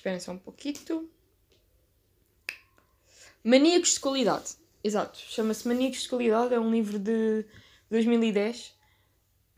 Esperem 0.00 0.18
só 0.18 0.32
um 0.32 0.38
pouquinho. 0.38 1.10
Maníacos 3.44 3.92
de 3.92 4.00
Qualidade. 4.00 4.54
Exato. 4.82 5.18
Chama-se 5.18 5.68
Maníacos 5.68 6.04
de 6.04 6.08
Qualidade. 6.08 6.54
É 6.54 6.58
um 6.58 6.70
livro 6.70 6.98
de 6.98 7.44
2010 7.90 8.74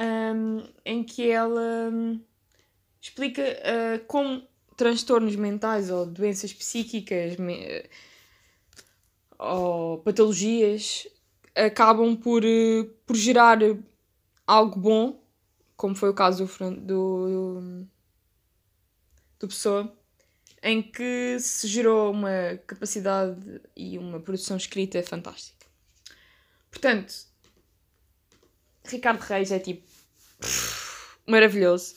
um, 0.01 0.65
em 0.85 1.05
que 1.05 1.31
ela 1.31 1.89
um, 1.93 2.21
explica 3.01 3.41
uh, 3.43 4.05
como 4.07 4.45
transtornos 4.77 5.37
mentais 5.37 5.91
ou 5.91 6.07
doenças 6.07 6.53
psíquicas, 6.53 7.37
me, 7.37 7.89
ou 9.39 9.99
patologias 9.99 11.07
acabam 11.55 12.17
por, 12.17 12.45
eh, 12.45 12.83
por 13.07 13.15
gerar 13.15 13.59
algo 14.45 14.81
bom, 14.81 15.23
como 15.77 15.95
foi 15.95 16.09
o 16.09 16.15
caso 16.15 16.47
do, 16.47 16.77
do, 16.81 17.87
do 19.39 19.47
Pessoa, 19.47 20.02
em 20.63 20.83
que 20.83 21.39
se 21.41 21.67
gerou 21.67 22.13
uma 22.13 22.59
capacidade 22.67 23.61
e 23.77 23.99
uma 23.99 24.21
produção 24.21 24.57
escrita 24.57 25.03
fantástica. 25.03 25.67
Portanto, 26.71 27.15
Ricardo 28.85 29.21
Reis 29.21 29.51
é 29.51 29.59
tipo 29.59 29.87
maravilhoso. 31.27 31.97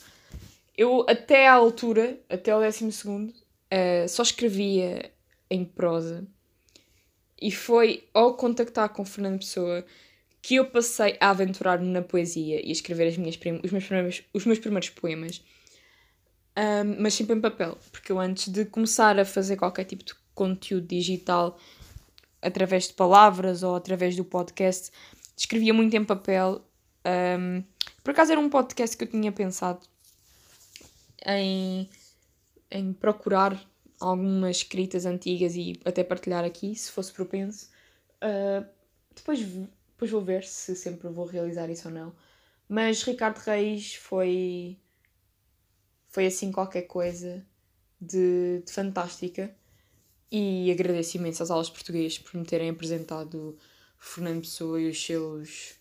Eu, 0.77 1.05
até 1.07 1.47
à 1.47 1.53
altura, 1.53 2.19
até 2.29 2.51
ao 2.51 2.59
décimo 2.59 2.91
segundo, 2.91 3.29
uh, 3.31 4.09
só 4.09 4.23
escrevia 4.23 5.11
em 5.49 5.63
prosa. 5.63 6.27
E 7.41 7.51
foi 7.51 8.07
ao 8.13 8.35
contactar 8.35 8.89
com 8.89 9.05
Fernando 9.05 9.39
Pessoa 9.39 9.85
que 10.41 10.55
eu 10.55 10.65
passei 10.65 11.17
a 11.19 11.31
aventurar-me 11.31 11.87
na 11.87 12.01
poesia 12.01 12.63
e 12.63 12.69
a 12.69 12.71
escrever 12.71 13.07
as 13.07 13.17
minhas 13.17 13.35
os, 13.63 13.71
meus 13.71 13.85
primeiros, 13.85 14.23
os 14.33 14.45
meus 14.45 14.59
primeiros 14.59 14.89
poemas. 14.89 15.43
Um, 16.57 17.01
mas 17.01 17.13
sempre 17.13 17.35
em 17.35 17.41
papel, 17.41 17.77
porque 17.91 18.11
eu 18.11 18.19
antes 18.19 18.47
de 18.47 18.63
começar 18.65 19.19
a 19.19 19.25
fazer 19.25 19.57
qualquer 19.57 19.83
tipo 19.83 20.05
de 20.05 20.13
conteúdo 20.33 20.87
digital 20.87 21.57
através 22.41 22.87
de 22.87 22.93
palavras 22.93 23.63
ou 23.63 23.75
através 23.75 24.15
do 24.15 24.23
podcast, 24.23 24.91
escrevia 25.35 25.73
muito 25.73 25.95
em 25.95 26.05
papel. 26.05 26.61
Um, 27.05 27.63
por 28.03 28.11
acaso 28.11 28.31
era 28.31 28.39
um 28.39 28.49
podcast 28.49 28.95
que 28.95 29.03
eu 29.03 29.07
tinha 29.07 29.31
pensado 29.31 29.79
em, 31.25 31.89
em 32.71 32.93
procurar 32.93 33.59
algumas 33.99 34.57
escritas 34.57 35.05
antigas 35.05 35.55
e 35.55 35.79
até 35.83 36.03
partilhar 36.03 36.43
aqui, 36.45 36.75
se 36.75 36.91
fosse 36.91 37.11
propenso. 37.11 37.69
Uh, 38.23 38.65
depois, 39.13 39.39
depois 39.39 40.11
vou 40.11 40.21
ver 40.21 40.43
se 40.43 40.75
sempre 40.75 41.09
vou 41.09 41.25
realizar 41.25 41.69
isso 41.69 41.87
ou 41.87 41.93
não. 41.93 42.13
Mas 42.67 43.03
Ricardo 43.03 43.37
Reis 43.37 43.95
foi. 43.95 44.77
Foi 46.15 46.27
assim 46.27 46.49
qualquer 46.49 46.83
coisa 46.83 47.45
de, 47.99 48.63
de 48.65 48.71
fantástica. 48.71 49.53
E 50.31 50.71
agradeço 50.71 51.17
imenso 51.17 51.43
às 51.43 51.51
aulas 51.51 51.67
de 51.67 51.73
português 51.73 52.17
por 52.17 52.39
me 52.39 52.45
terem 52.45 52.69
apresentado 52.69 53.57
Fernando 53.99 54.39
Pessoa 54.39 54.79
e 54.79 54.89
os 54.89 55.05
seus, 55.05 55.75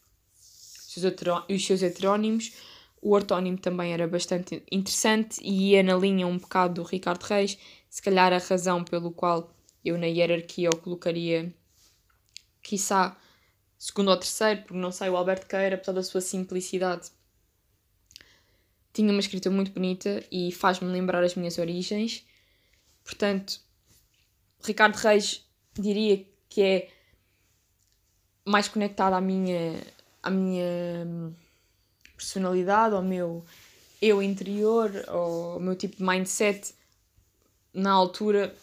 os 1.49 1.65
seus 1.65 1.83
heterónimos. 1.85 2.53
O 3.01 3.13
ortónimo 3.13 3.59
também 3.59 3.93
era 3.93 4.09
bastante 4.09 4.61
interessante 4.73 5.41
e 5.41 5.71
ia 5.71 5.85
na 5.85 5.95
linha 5.95 6.27
um 6.27 6.37
bocado 6.37 6.83
do 6.83 6.83
Ricardo 6.83 7.23
Reis. 7.23 7.57
Se 7.89 8.03
calhar 8.03 8.33
a 8.33 8.39
razão 8.39 8.83
pelo 8.83 9.13
qual 9.13 9.55
eu 9.85 9.97
na 9.97 10.07
hierarquia 10.07 10.69
o 10.69 10.77
colocaria, 10.77 11.55
quiçá, 12.61 13.17
segundo 13.79 14.11
ou 14.11 14.17
terceiro, 14.17 14.63
porque 14.63 14.81
não 14.81 14.91
sei, 14.91 15.11
o 15.11 15.17
Alberto 15.17 15.47
Queira, 15.47 15.77
apesar 15.77 15.93
da 15.93 16.03
sua 16.03 16.21
simplicidade, 16.21 17.13
tinha 18.95 19.11
uma 19.11 19.21
escrita 19.21 19.51
muito 19.51 19.73
bonita 19.73 20.25
e 20.31 20.53
faz-me 20.53 20.89
lembrar 20.89 21.23
as 21.23 21.35
minhas 21.35 21.59
origens. 21.59 22.25
Portanto, 23.03 23.61
Ricardo 24.63 24.95
Reis 24.95 25.45
diria 25.75 26.25
que 26.49 26.63
é 26.63 26.89
mais 28.47 28.69
conectado 28.69 29.15
à 29.15 29.21
minha, 29.21 29.83
à 30.23 30.31
minha 30.31 31.35
personalidade, 32.17 32.95
ao 32.95 33.03
meu 33.03 33.45
eu 34.01 34.23
interior, 34.23 34.91
ao 35.09 35.59
meu 35.59 35.75
tipo 35.75 35.97
de 35.97 36.03
mindset 36.05 36.73
na 37.73 37.91
altura 37.91 38.55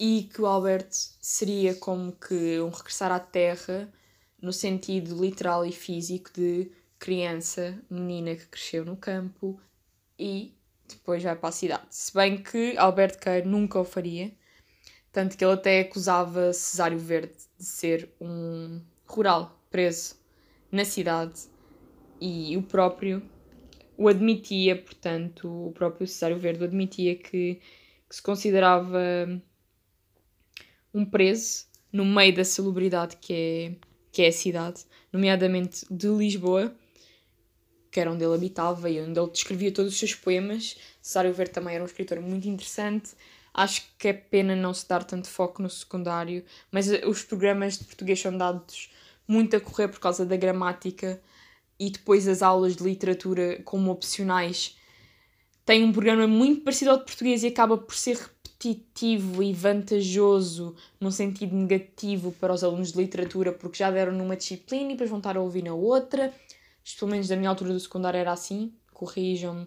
e 0.00 0.30
que 0.32 0.40
o 0.40 0.46
Albert 0.46 0.88
seria 1.20 1.74
como 1.74 2.12
que 2.12 2.60
um 2.60 2.70
regressar 2.70 3.12
à 3.12 3.20
Terra 3.20 3.92
no 4.40 4.52
sentido 4.52 5.20
literal 5.20 5.66
e 5.66 5.72
físico 5.72 6.30
de 6.32 6.70
criança, 6.98 7.80
menina 7.90 8.34
que 8.34 8.46
cresceu 8.46 8.84
no 8.84 8.96
campo 8.96 9.60
e 10.18 10.54
depois 10.88 11.22
vai 11.22 11.36
para 11.36 11.48
a 11.48 11.52
cidade. 11.52 11.86
Se 11.90 12.12
bem 12.14 12.42
que 12.42 12.76
Alberto 12.76 13.18
Queiro 13.18 13.48
nunca 13.48 13.78
o 13.78 13.84
faria, 13.84 14.32
tanto 15.12 15.36
que 15.36 15.44
ele 15.44 15.54
até 15.54 15.80
acusava 15.80 16.52
Cesário 16.52 16.98
Verde 16.98 17.34
de 17.58 17.64
ser 17.64 18.10
um 18.20 18.80
rural 19.06 19.58
preso 19.70 20.16
na 20.70 20.84
cidade 20.84 21.48
e 22.20 22.56
o 22.56 22.62
próprio 22.62 23.22
o 23.96 24.06
admitia, 24.06 24.76
portanto, 24.80 25.48
o 25.48 25.72
próprio 25.72 26.06
Cesário 26.06 26.38
Verde 26.38 26.62
admitia 26.62 27.16
que, 27.16 27.60
que 28.08 28.14
se 28.14 28.22
considerava 28.22 29.02
um 30.94 31.04
preso 31.04 31.66
no 31.92 32.04
meio 32.04 32.34
da 32.34 32.44
celebridade 32.44 33.16
que 33.16 33.32
é, 33.34 33.86
que 34.12 34.22
é 34.22 34.28
a 34.28 34.32
cidade, 34.32 34.84
nomeadamente 35.12 35.84
de 35.90 36.06
Lisboa, 36.06 36.72
que 37.90 38.00
era 38.00 38.10
onde 38.10 38.24
ele 38.24 38.34
habitava 38.34 38.88
e 38.90 39.00
onde 39.00 39.18
ele 39.18 39.30
descrevia 39.30 39.72
todos 39.72 39.92
os 39.92 39.98
seus 39.98 40.14
poemas. 40.14 40.76
Cesário 41.00 41.32
Verde 41.32 41.52
também 41.52 41.74
era 41.74 41.82
um 41.82 41.86
escritor 41.86 42.20
muito 42.20 42.48
interessante. 42.48 43.10
Acho 43.52 43.82
que 43.98 44.08
é 44.08 44.12
pena 44.12 44.54
não 44.54 44.72
se 44.72 44.86
dar 44.88 45.02
tanto 45.04 45.28
foco 45.28 45.62
no 45.62 45.70
secundário, 45.70 46.44
mas 46.70 46.88
os 47.06 47.22
programas 47.22 47.78
de 47.78 47.84
português 47.84 48.20
são 48.20 48.36
dados 48.36 48.90
muito 49.26 49.56
a 49.56 49.60
correr 49.60 49.88
por 49.88 50.00
causa 50.00 50.24
da 50.24 50.36
gramática 50.36 51.20
e 51.78 51.90
depois 51.90 52.26
as 52.26 52.42
aulas 52.42 52.76
de 52.76 52.82
literatura 52.82 53.60
como 53.64 53.90
opcionais 53.90 54.76
têm 55.64 55.84
um 55.84 55.92
programa 55.92 56.26
muito 56.26 56.62
parecido 56.62 56.90
ao 56.90 56.98
de 56.98 57.04
português 57.04 57.42
e 57.42 57.48
acaba 57.48 57.76
por 57.76 57.94
ser 57.94 58.16
repetitivo 58.16 59.42
e 59.42 59.52
vantajoso 59.52 60.74
num 60.98 61.10
sentido 61.10 61.54
negativo 61.54 62.32
para 62.40 62.52
os 62.52 62.64
alunos 62.64 62.92
de 62.92 62.98
literatura 62.98 63.52
porque 63.52 63.78
já 63.78 63.90
deram 63.90 64.12
numa 64.12 64.34
disciplina 64.34 64.86
e 64.86 64.94
depois 64.94 65.10
vão 65.10 65.18
estar 65.18 65.36
a 65.36 65.40
ouvir 65.40 65.62
na 65.62 65.74
outra. 65.74 66.34
Isto, 66.88 67.00
pelo 67.00 67.10
menos 67.10 67.28
da 67.28 67.36
minha 67.36 67.50
altura 67.50 67.74
do 67.74 67.78
secundário 67.78 68.16
era 68.16 68.32
assim. 68.32 68.72
Corrijam-me, 68.94 69.66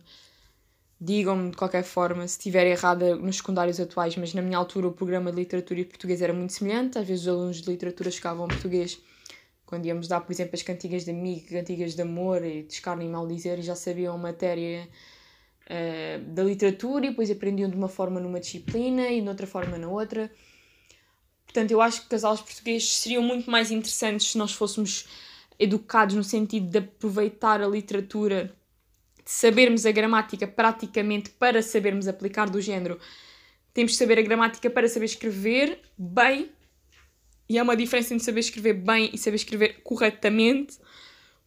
digam-me 0.99 1.51
de 1.51 1.57
qualquer 1.57 1.83
forma 1.83 2.27
se 2.27 2.39
estiver 2.39 2.65
errada 2.65 3.15
nos 3.15 3.37
secundários 3.37 3.79
atuais, 3.79 4.15
mas 4.17 4.33
na 4.33 4.41
minha 4.41 4.57
altura 4.57 4.87
o 4.87 4.91
programa 4.91 5.31
de 5.31 5.37
literatura 5.37 5.81
e 5.81 5.85
português 5.85 6.19
era 6.19 6.33
muito 6.33 6.51
semelhante. 6.51 6.97
Às 6.97 7.07
vezes 7.07 7.27
os 7.27 7.27
alunos 7.27 7.61
de 7.61 7.69
literatura 7.69 8.09
chegavam 8.09 8.45
a 8.45 8.47
português 8.47 8.99
quando 9.67 9.85
íamos 9.85 10.07
dar, 10.07 10.21
por 10.21 10.31
exemplo, 10.31 10.55
as 10.55 10.63
cantigas 10.63 11.05
de 11.05 11.11
amigo, 11.11 11.47
cantigas 11.47 11.93
de 11.93 12.01
amor 12.01 12.43
e 12.43 12.63
de 12.63 12.73
escarno 12.73 13.03
e 13.03 13.07
mal 13.07 13.27
dizer, 13.27 13.59
e 13.59 13.61
já 13.61 13.75
sabiam 13.75 14.17
matéria 14.17 14.89
uh, 15.67 16.25
da 16.25 16.43
literatura 16.43 17.05
e 17.05 17.09
depois 17.11 17.29
aprendiam 17.29 17.69
de 17.69 17.77
uma 17.77 17.87
forma 17.87 18.19
numa 18.19 18.39
disciplina 18.39 19.07
e 19.09 19.21
de 19.21 19.29
outra 19.29 19.45
forma 19.45 19.77
na 19.77 19.87
outra. 19.87 20.31
Portanto, 21.45 21.69
eu 21.69 21.81
acho 21.81 22.09
que 22.09 22.15
as 22.15 22.23
aulas 22.23 22.41
português 22.41 22.91
seriam 22.91 23.21
muito 23.21 23.49
mais 23.49 23.69
interessantes 23.69 24.31
se 24.31 24.37
nós 24.39 24.53
fôssemos 24.53 25.05
educados 25.61 26.15
no 26.15 26.23
sentido 26.23 26.67
de 26.67 26.79
aproveitar 26.79 27.61
a 27.61 27.67
literatura, 27.67 28.51
de 29.23 29.29
sabermos 29.29 29.85
a 29.85 29.91
gramática 29.91 30.47
praticamente 30.47 31.29
para 31.29 31.61
sabermos 31.61 32.07
aplicar 32.07 32.49
do 32.49 32.59
género. 32.59 32.99
Temos 33.71 33.91
de 33.91 33.99
saber 33.99 34.17
a 34.17 34.23
gramática 34.23 34.71
para 34.71 34.89
saber 34.89 35.05
escrever 35.05 35.79
bem 35.95 36.49
e 37.47 37.59
há 37.59 37.63
uma 37.63 37.75
diferença 37.75 38.11
entre 38.13 38.25
saber 38.25 38.39
escrever 38.39 38.73
bem 38.73 39.11
e 39.13 39.17
saber 39.19 39.35
escrever 39.35 39.81
corretamente, 39.83 40.79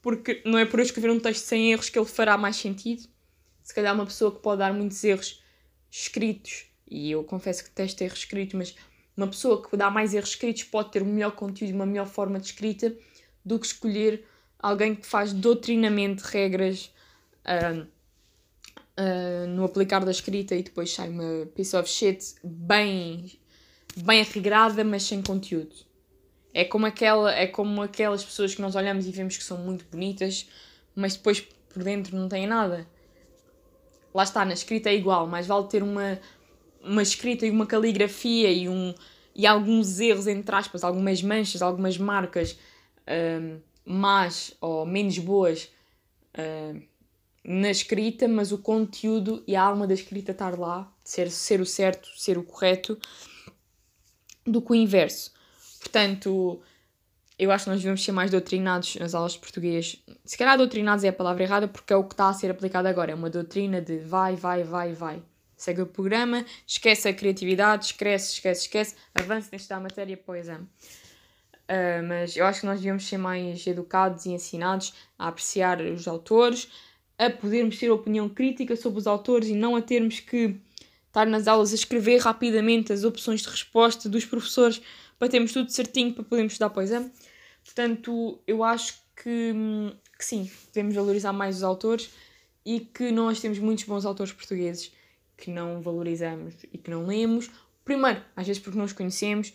porque 0.01 0.41
não 0.45 0.59
é 0.59 0.65
por 0.65 0.79
eu 0.79 0.85
escrever 0.85 1.11
um 1.11 1.19
texto 1.19 1.45
sem 1.45 1.73
erros 1.73 1.91
que 1.91 1.99
ele 1.99 2.07
fará 2.07 2.39
mais 2.39 2.55
sentido. 2.55 3.09
Se 3.65 3.75
calhar 3.75 3.95
uma 3.95 4.07
pessoa 4.07 4.31
que 4.31 4.41
pode 4.41 4.61
dar 4.61 4.73
muitos 4.73 5.03
erros 5.03 5.43
escritos, 5.91 6.67
e 6.89 7.11
eu 7.11 7.25
confesso 7.25 7.65
que 7.65 7.71
testo 7.71 8.01
erros 8.05 8.19
escritos, 8.19 8.55
mas 8.55 8.77
uma 9.17 9.27
pessoa 9.27 9.61
que 9.61 9.77
dá 9.77 9.91
mais 9.91 10.15
erros 10.15 10.29
escritos 10.29 10.63
pode 10.65 10.93
ter 10.93 11.03
um 11.03 11.07
melhor 11.07 11.33
conteúdo 11.33 11.75
uma 11.75 11.87
melhor 11.87 12.07
forma 12.07 12.39
de 12.39 12.47
escrita 12.47 12.95
do 13.45 13.59
que 13.59 13.67
escolher 13.67 14.27
alguém 14.59 14.95
que 14.95 15.07
faz 15.07 15.33
doutrinamente 15.33 16.23
regras 16.23 16.91
uh, 17.45 17.87
uh, 18.99 19.47
no 19.49 19.65
aplicar 19.65 20.05
da 20.05 20.11
escrita 20.11 20.55
e 20.55 20.63
depois 20.63 20.93
sai 20.93 21.11
uma 21.11 21.47
piece 21.55 21.77
of 21.77 21.89
shit 21.89 22.35
bem, 22.43 23.31
bem 23.97 24.21
arregrada, 24.21 24.83
mas 24.83 25.03
sem 25.03 25.21
conteúdo. 25.23 25.75
É 26.53 26.65
como, 26.65 26.87
aquela, 26.87 27.35
é 27.35 27.47
como 27.47 27.83
aquelas 27.83 28.25
pessoas 28.25 28.55
que 28.55 28.63
nós 28.63 28.75
olhamos 28.75 29.07
e 29.07 29.11
vemos 29.11 29.37
que 29.37 29.45
são 29.45 29.59
muito 29.59 29.85
bonitas, 29.91 30.49
mas 30.95 31.17
depois 31.17 31.41
por 31.41 31.83
dentro 31.83 32.17
não 32.17 32.29
têm 32.29 32.47
nada. 32.47 32.87
Lá 34.15 34.23
está, 34.23 34.45
na 34.45 34.55
escrita 34.55 34.89
é 34.89 34.95
igual, 34.95 35.27
mas 35.27 35.47
vale 35.47 35.67
ter 35.67 35.83
uma, 35.83 36.19
uma 36.81 37.03
escrita 37.03 37.45
e 37.45 37.51
uma 37.51 37.67
caligrafia 37.67 38.51
e, 38.53 38.69
um, 38.69 38.95
e 39.35 39.45
alguns 39.45 39.99
erros, 39.99 40.29
entre 40.29 40.55
aspas, 40.55 40.85
algumas 40.85 41.21
manchas, 41.21 41.61
algumas 41.61 41.99
marcas 41.99 42.57
um, 43.09 43.61
más 43.85 44.57
ou 44.61 44.87
menos 44.87 45.19
boas 45.19 45.71
um, 46.39 46.83
na 47.45 47.71
escrita, 47.71 48.27
mas 48.27 48.53
o 48.53 48.59
conteúdo 48.59 49.45
e 49.47 49.55
a 49.55 49.63
alma 49.63 49.87
da 49.87 49.95
escrita 49.95 50.33
estar 50.33 50.59
lá, 50.59 50.91
ser, 51.05 51.31
ser 51.31 51.61
o 51.61 51.67
certo, 51.67 52.09
ser 52.17 52.39
o 52.39 52.43
correto, 52.43 52.99
do 54.47 54.61
que 54.63 54.73
o 54.73 54.75
inverso. 54.75 55.33
Portanto, 55.81 56.61
eu 57.39 57.51
acho 57.51 57.65
que 57.65 57.71
nós 57.71 57.81
devemos 57.81 58.03
ser 58.03 58.13
mais 58.13 58.31
doutrinados 58.31 58.97
nas 58.97 59.15
aulas 59.15 59.33
de 59.33 59.39
português. 59.39 60.03
Se 60.25 60.39
calhar 60.39 60.57
doutrinados 60.57 61.05
é 61.05 61.09
a 61.09 61.13
palavra 61.13 61.43
errada 61.43 61.69
porque 61.69 61.93
é 61.93 61.97
o 61.97 62.05
que 62.05 62.15
está 62.15 62.29
a 62.29 62.33
ser 62.33 62.51
aplicado 62.51 62.89
agora. 62.89 63.13
É 63.13 63.15
uma 63.15 63.31
doutrina 63.31 63.81
de 63.81 63.99
vai, 63.99 64.37
vai, 64.37 64.63
vai, 64.63 64.93
vai. 64.93 65.23
segue 65.57 65.83
o 65.83 65.87
programa, 65.87 66.45
esquece 66.67 67.09
a 67.09 67.15
criatividade, 67.15 67.87
esquece, 67.87 68.35
esquece, 68.35 68.63
esquece, 68.63 68.95
avance 69.15 69.49
nesta 69.51 69.79
matéria 69.81 70.17
para 70.17 70.33
o 70.33 70.37
exame. 70.37 70.69
Uh, 71.65 72.07
mas 72.07 72.37
eu 72.37 72.45
acho 72.45 72.61
que 72.61 72.67
nós 72.67 72.79
devíamos 72.79 73.07
ser 73.07 73.17
mais 73.17 73.67
educados 73.67 74.27
e 74.27 74.31
ensinados 74.31 74.93
a 75.19 75.29
apreciar 75.29 75.81
os 75.81 76.07
autores, 76.07 76.69
a 77.19 77.31
podermos 77.31 77.79
ter 77.79 77.91
opinião 77.91 78.29
crítica 78.29 78.77
sobre 78.77 78.99
os 78.99 79.07
autores 79.07 79.49
e 79.49 79.55
não 79.55 79.75
a 79.75 79.81
termos 79.81 80.21
que 80.21 80.57
estar 81.07 81.27
nas 81.27 81.47
aulas 81.47 81.73
a 81.73 81.75
escrever 81.75 82.21
rapidamente 82.21 82.93
as 82.93 83.05
opções 83.05 83.41
de 83.41 83.49
resposta 83.49 84.09
dos 84.09 84.25
professores 84.25 84.83
para 85.19 85.29
termos 85.29 85.53
tudo 85.53 85.71
certinho 85.71 86.13
para 86.13 86.25
podermos 86.25 86.53
estudar 86.53 86.71
para 86.71 86.81
o 86.81 86.83
exame. 86.83 87.11
Portanto, 87.65 88.39
eu 88.47 88.63
acho 88.63 88.99
que, 89.17 89.55
que 90.19 90.25
sim, 90.25 90.51
devemos 90.73 90.95
valorizar 90.95 91.33
mais 91.33 91.57
os 91.59 91.63
autores 91.63 92.11
e 92.67 92.81
que 92.81 93.11
nós 93.11 93.41
temos 93.41 93.59
muitos 93.59 93.85
bons 93.85 94.05
autores 94.05 94.33
portugueses 94.33 94.93
que 95.37 95.51
não 95.51 95.81
valorizamos 95.81 96.55
e 96.73 96.79
que 96.79 96.91
não 96.91 97.07
lemos. 97.07 97.51
Primeiro, 97.85 98.23
às 98.37 98.47
vezes 98.47 98.61
porque 98.61 98.79
não 98.79 98.85
os 98.85 98.93
conhecemos, 98.93 99.53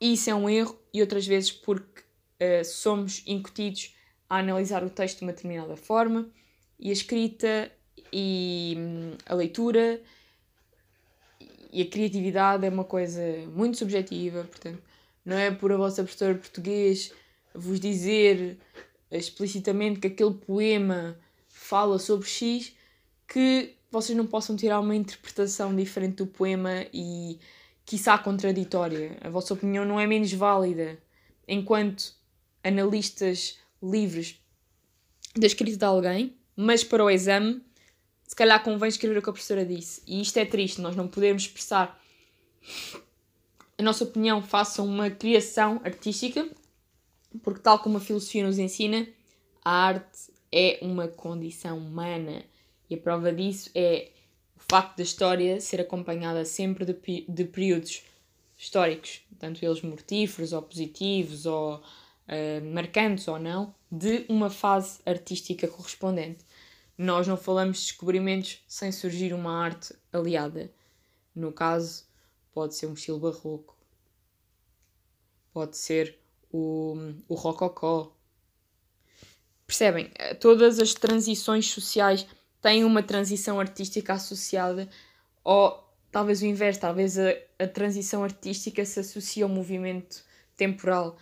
e 0.00 0.12
isso 0.12 0.28
é 0.28 0.34
um 0.34 0.48
erro, 0.48 0.78
e 0.96 1.00
outras 1.02 1.26
vezes 1.26 1.52
porque 1.52 2.00
uh, 2.40 2.64
somos 2.64 3.22
incutidos 3.26 3.94
a 4.30 4.38
analisar 4.38 4.82
o 4.82 4.88
texto 4.88 5.18
de 5.18 5.24
uma 5.24 5.32
determinada 5.32 5.76
forma, 5.76 6.26
e 6.80 6.88
a 6.88 6.92
escrita 6.92 7.70
e 8.10 8.74
hum, 8.78 9.12
a 9.26 9.34
leitura 9.34 10.00
e 11.70 11.82
a 11.82 11.86
criatividade 11.86 12.64
é 12.64 12.70
uma 12.70 12.84
coisa 12.84 13.20
muito 13.54 13.76
subjetiva, 13.76 14.44
portanto, 14.44 14.82
não 15.22 15.36
é 15.36 15.50
por 15.50 15.70
a 15.70 15.76
vossa 15.76 16.02
professora 16.02 16.34
português 16.34 17.12
vos 17.54 17.78
dizer 17.78 18.56
explicitamente 19.10 20.00
que 20.00 20.06
aquele 20.06 20.34
poema 20.34 21.18
fala 21.46 21.98
sobre 21.98 22.26
X 22.26 22.74
que 23.28 23.74
vocês 23.90 24.16
não 24.16 24.26
possam 24.26 24.56
tirar 24.56 24.80
uma 24.80 24.96
interpretação 24.96 25.76
diferente 25.76 26.16
do 26.16 26.26
poema 26.26 26.86
e 26.90 27.38
quiçá 27.86 28.18
contraditória. 28.18 29.16
A 29.20 29.30
vossa 29.30 29.54
opinião 29.54 29.84
não 29.84 29.98
é 29.98 30.06
menos 30.06 30.32
válida 30.32 30.98
enquanto 31.46 32.12
analistas 32.62 33.58
livres 33.80 34.38
da 35.36 35.46
escrita 35.46 35.78
de 35.78 35.84
alguém, 35.84 36.36
mas 36.56 36.82
para 36.82 37.04
o 37.04 37.08
exame, 37.08 37.62
se 38.26 38.34
calhar 38.34 38.62
convém 38.62 38.88
escrever 38.88 39.18
o 39.18 39.22
que 39.22 39.30
a 39.30 39.32
professora 39.32 39.64
disse. 39.64 40.02
E 40.06 40.20
isto 40.20 40.36
é 40.38 40.44
triste, 40.44 40.80
nós 40.80 40.96
não 40.96 41.06
podemos 41.06 41.42
expressar 41.42 42.02
a 43.78 43.82
nossa 43.82 44.02
opinião 44.04 44.42
face 44.42 44.80
a 44.80 44.84
uma 44.84 45.10
criação 45.10 45.80
artística, 45.84 46.48
porque, 47.42 47.60
tal 47.60 47.78
como 47.78 47.98
a 47.98 48.00
filosofia 48.00 48.44
nos 48.44 48.58
ensina, 48.58 49.06
a 49.64 49.70
arte 49.70 50.32
é 50.50 50.78
uma 50.80 51.06
condição 51.06 51.78
humana. 51.78 52.42
E 52.88 52.94
a 52.94 52.98
prova 52.98 53.32
disso 53.32 53.70
é 53.74 54.10
facto 54.70 54.96
da 54.96 55.02
história 55.02 55.60
ser 55.60 55.80
acompanhada 55.80 56.44
sempre 56.44 56.84
de, 56.84 57.24
de 57.28 57.44
períodos 57.44 58.02
históricos, 58.56 59.22
tanto 59.38 59.64
eles 59.64 59.82
mortíferos 59.82 60.52
ou 60.52 60.62
positivos 60.62 61.46
ou 61.46 61.76
uh, 61.76 62.72
marcantes 62.72 63.28
ou 63.28 63.38
não, 63.38 63.74
de 63.90 64.24
uma 64.28 64.50
fase 64.50 65.00
artística 65.04 65.68
correspondente. 65.68 66.44
Nós 66.96 67.28
não 67.28 67.36
falamos 67.36 67.78
de 67.78 67.84
descobrimentos 67.84 68.62
sem 68.66 68.90
surgir 68.90 69.34
uma 69.34 69.52
arte 69.52 69.94
aliada. 70.12 70.70
No 71.34 71.52
caso, 71.52 72.04
pode 72.52 72.74
ser 72.74 72.86
um 72.86 72.94
estilo 72.94 73.18
barroco, 73.18 73.76
pode 75.52 75.76
ser 75.76 76.18
o, 76.50 76.96
o 77.28 77.34
rococó. 77.34 78.12
Percebem? 79.66 80.10
Todas 80.40 80.78
as 80.78 80.94
transições 80.94 81.68
sociais 81.70 82.26
têm 82.66 82.82
uma 82.82 83.00
transição 83.00 83.60
artística 83.60 84.12
associada, 84.12 84.88
ou 85.44 85.88
talvez 86.10 86.42
o 86.42 86.46
inverso, 86.46 86.80
talvez 86.80 87.16
a, 87.16 87.32
a 87.60 87.68
transição 87.68 88.24
artística 88.24 88.84
se 88.84 88.98
associa 88.98 89.44
ao 89.44 89.48
movimento 89.48 90.24
temporal. 90.56 91.16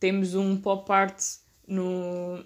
Temos 0.00 0.34
um 0.34 0.56
pop 0.56 0.90
art 0.90 1.22
no, 1.66 2.42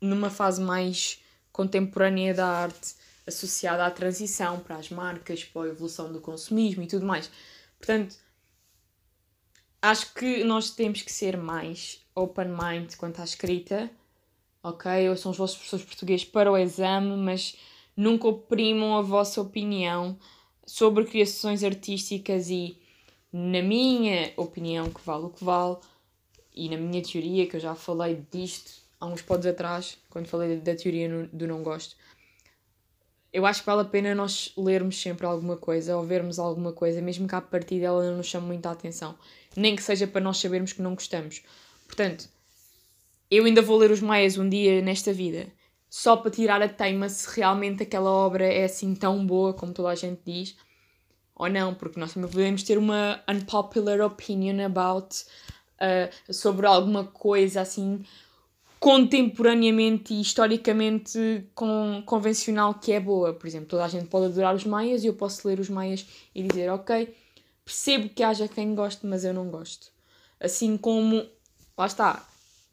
numa 0.00 0.28
fase 0.28 0.60
mais 0.60 1.22
contemporânea 1.52 2.34
da 2.34 2.48
arte 2.48 2.96
associada 3.24 3.86
à 3.86 3.90
transição 3.92 4.58
para 4.58 4.74
as 4.74 4.90
marcas, 4.90 5.44
para 5.44 5.62
a 5.62 5.68
evolução 5.68 6.12
do 6.12 6.20
consumismo 6.20 6.82
e 6.82 6.88
tudo 6.88 7.06
mais. 7.06 7.30
Portanto, 7.78 8.16
acho 9.80 10.14
que 10.14 10.42
nós 10.42 10.70
temos 10.70 11.00
que 11.02 11.12
ser 11.12 11.36
mais 11.36 12.04
open 12.12 12.48
mind 12.48 12.96
quanto 12.96 13.20
à 13.20 13.24
escrita, 13.24 13.88
ok? 14.62 15.08
Ou 15.08 15.16
são 15.16 15.30
os 15.32 15.38
vossos 15.38 15.56
professores 15.56 15.84
portugueses 15.84 16.24
para 16.24 16.50
o 16.50 16.56
exame, 16.56 17.16
mas 17.16 17.56
nunca 17.96 18.28
oprimam 18.28 18.96
a 18.96 19.02
vossa 19.02 19.40
opinião 19.40 20.18
sobre 20.66 21.04
criações 21.04 21.64
artísticas 21.64 22.50
e, 22.50 22.78
na 23.32 23.62
minha 23.62 24.32
opinião, 24.36 24.90
que 24.90 25.00
vale 25.04 25.24
o 25.24 25.30
que 25.30 25.44
vale, 25.44 25.78
e 26.54 26.68
na 26.68 26.76
minha 26.76 27.02
teoria, 27.02 27.46
que 27.46 27.56
eu 27.56 27.60
já 27.60 27.74
falei 27.74 28.24
disto 28.30 28.82
há 29.00 29.06
uns 29.06 29.22
podes 29.22 29.46
atrás, 29.46 29.96
quando 30.10 30.26
falei 30.26 30.56
da 30.56 30.74
teoria 30.74 31.28
do 31.32 31.46
não 31.46 31.62
gosto, 31.62 31.96
eu 33.32 33.46
acho 33.46 33.60
que 33.60 33.66
vale 33.66 33.82
a 33.82 33.84
pena 33.84 34.14
nós 34.14 34.52
lermos 34.56 35.00
sempre 35.00 35.26
alguma 35.26 35.56
coisa 35.56 35.96
ou 35.96 36.02
vermos 36.02 36.38
alguma 36.38 36.72
coisa, 36.72 37.00
mesmo 37.00 37.28
que 37.28 37.34
a 37.34 37.40
partir 37.40 37.80
dela 37.80 38.02
não 38.04 38.16
nos 38.16 38.26
chame 38.26 38.46
muita 38.46 38.70
atenção, 38.70 39.16
nem 39.54 39.76
que 39.76 39.82
seja 39.82 40.06
para 40.06 40.20
nós 40.20 40.38
sabermos 40.38 40.72
que 40.72 40.82
não 40.82 40.94
gostamos. 40.94 41.42
Portanto, 41.86 42.28
eu 43.30 43.44
ainda 43.44 43.62
vou 43.62 43.76
ler 43.76 43.90
os 43.90 44.00
Maias 44.00 44.38
um 44.38 44.48
dia 44.48 44.80
nesta 44.82 45.12
vida, 45.12 45.46
só 45.90 46.16
para 46.16 46.30
tirar 46.30 46.62
a 46.62 46.68
teima 46.68 47.08
se 47.08 47.28
realmente 47.34 47.82
aquela 47.82 48.10
obra 48.10 48.44
é 48.44 48.64
assim 48.64 48.94
tão 48.94 49.24
boa 49.26 49.54
como 49.54 49.72
toda 49.72 49.88
a 49.90 49.94
gente 49.94 50.20
diz, 50.24 50.56
ou 51.34 51.48
não, 51.48 51.74
porque 51.74 52.00
nós 52.00 52.12
também 52.12 52.30
podemos 52.30 52.62
ter 52.62 52.76
uma 52.76 53.22
unpopular 53.28 54.00
opinion 54.00 54.64
about 54.64 55.24
uh, 55.80 56.32
sobre 56.32 56.66
alguma 56.66 57.04
coisa 57.04 57.60
assim 57.60 58.02
contemporaneamente 58.80 60.14
e 60.14 60.20
historicamente 60.20 61.48
com, 61.54 62.02
convencional 62.06 62.74
que 62.74 62.92
é 62.92 63.00
boa. 63.00 63.32
Por 63.34 63.46
exemplo, 63.46 63.68
toda 63.68 63.84
a 63.84 63.88
gente 63.88 64.06
pode 64.06 64.26
adorar 64.26 64.54
os 64.54 64.64
Maias 64.64 65.02
e 65.02 65.08
eu 65.08 65.14
posso 65.14 65.46
ler 65.48 65.58
os 65.58 65.68
Maias 65.68 66.06
e 66.34 66.42
dizer, 66.42 66.70
ok, 66.70 67.14
percebo 67.64 68.08
que 68.08 68.22
haja 68.22 68.46
quem 68.46 68.74
goste, 68.74 69.06
mas 69.06 69.24
eu 69.24 69.34
não 69.34 69.48
gosto. 69.50 69.88
Assim 70.40 70.76
como, 70.76 71.26
lá 71.76 71.86
está, 71.86 72.24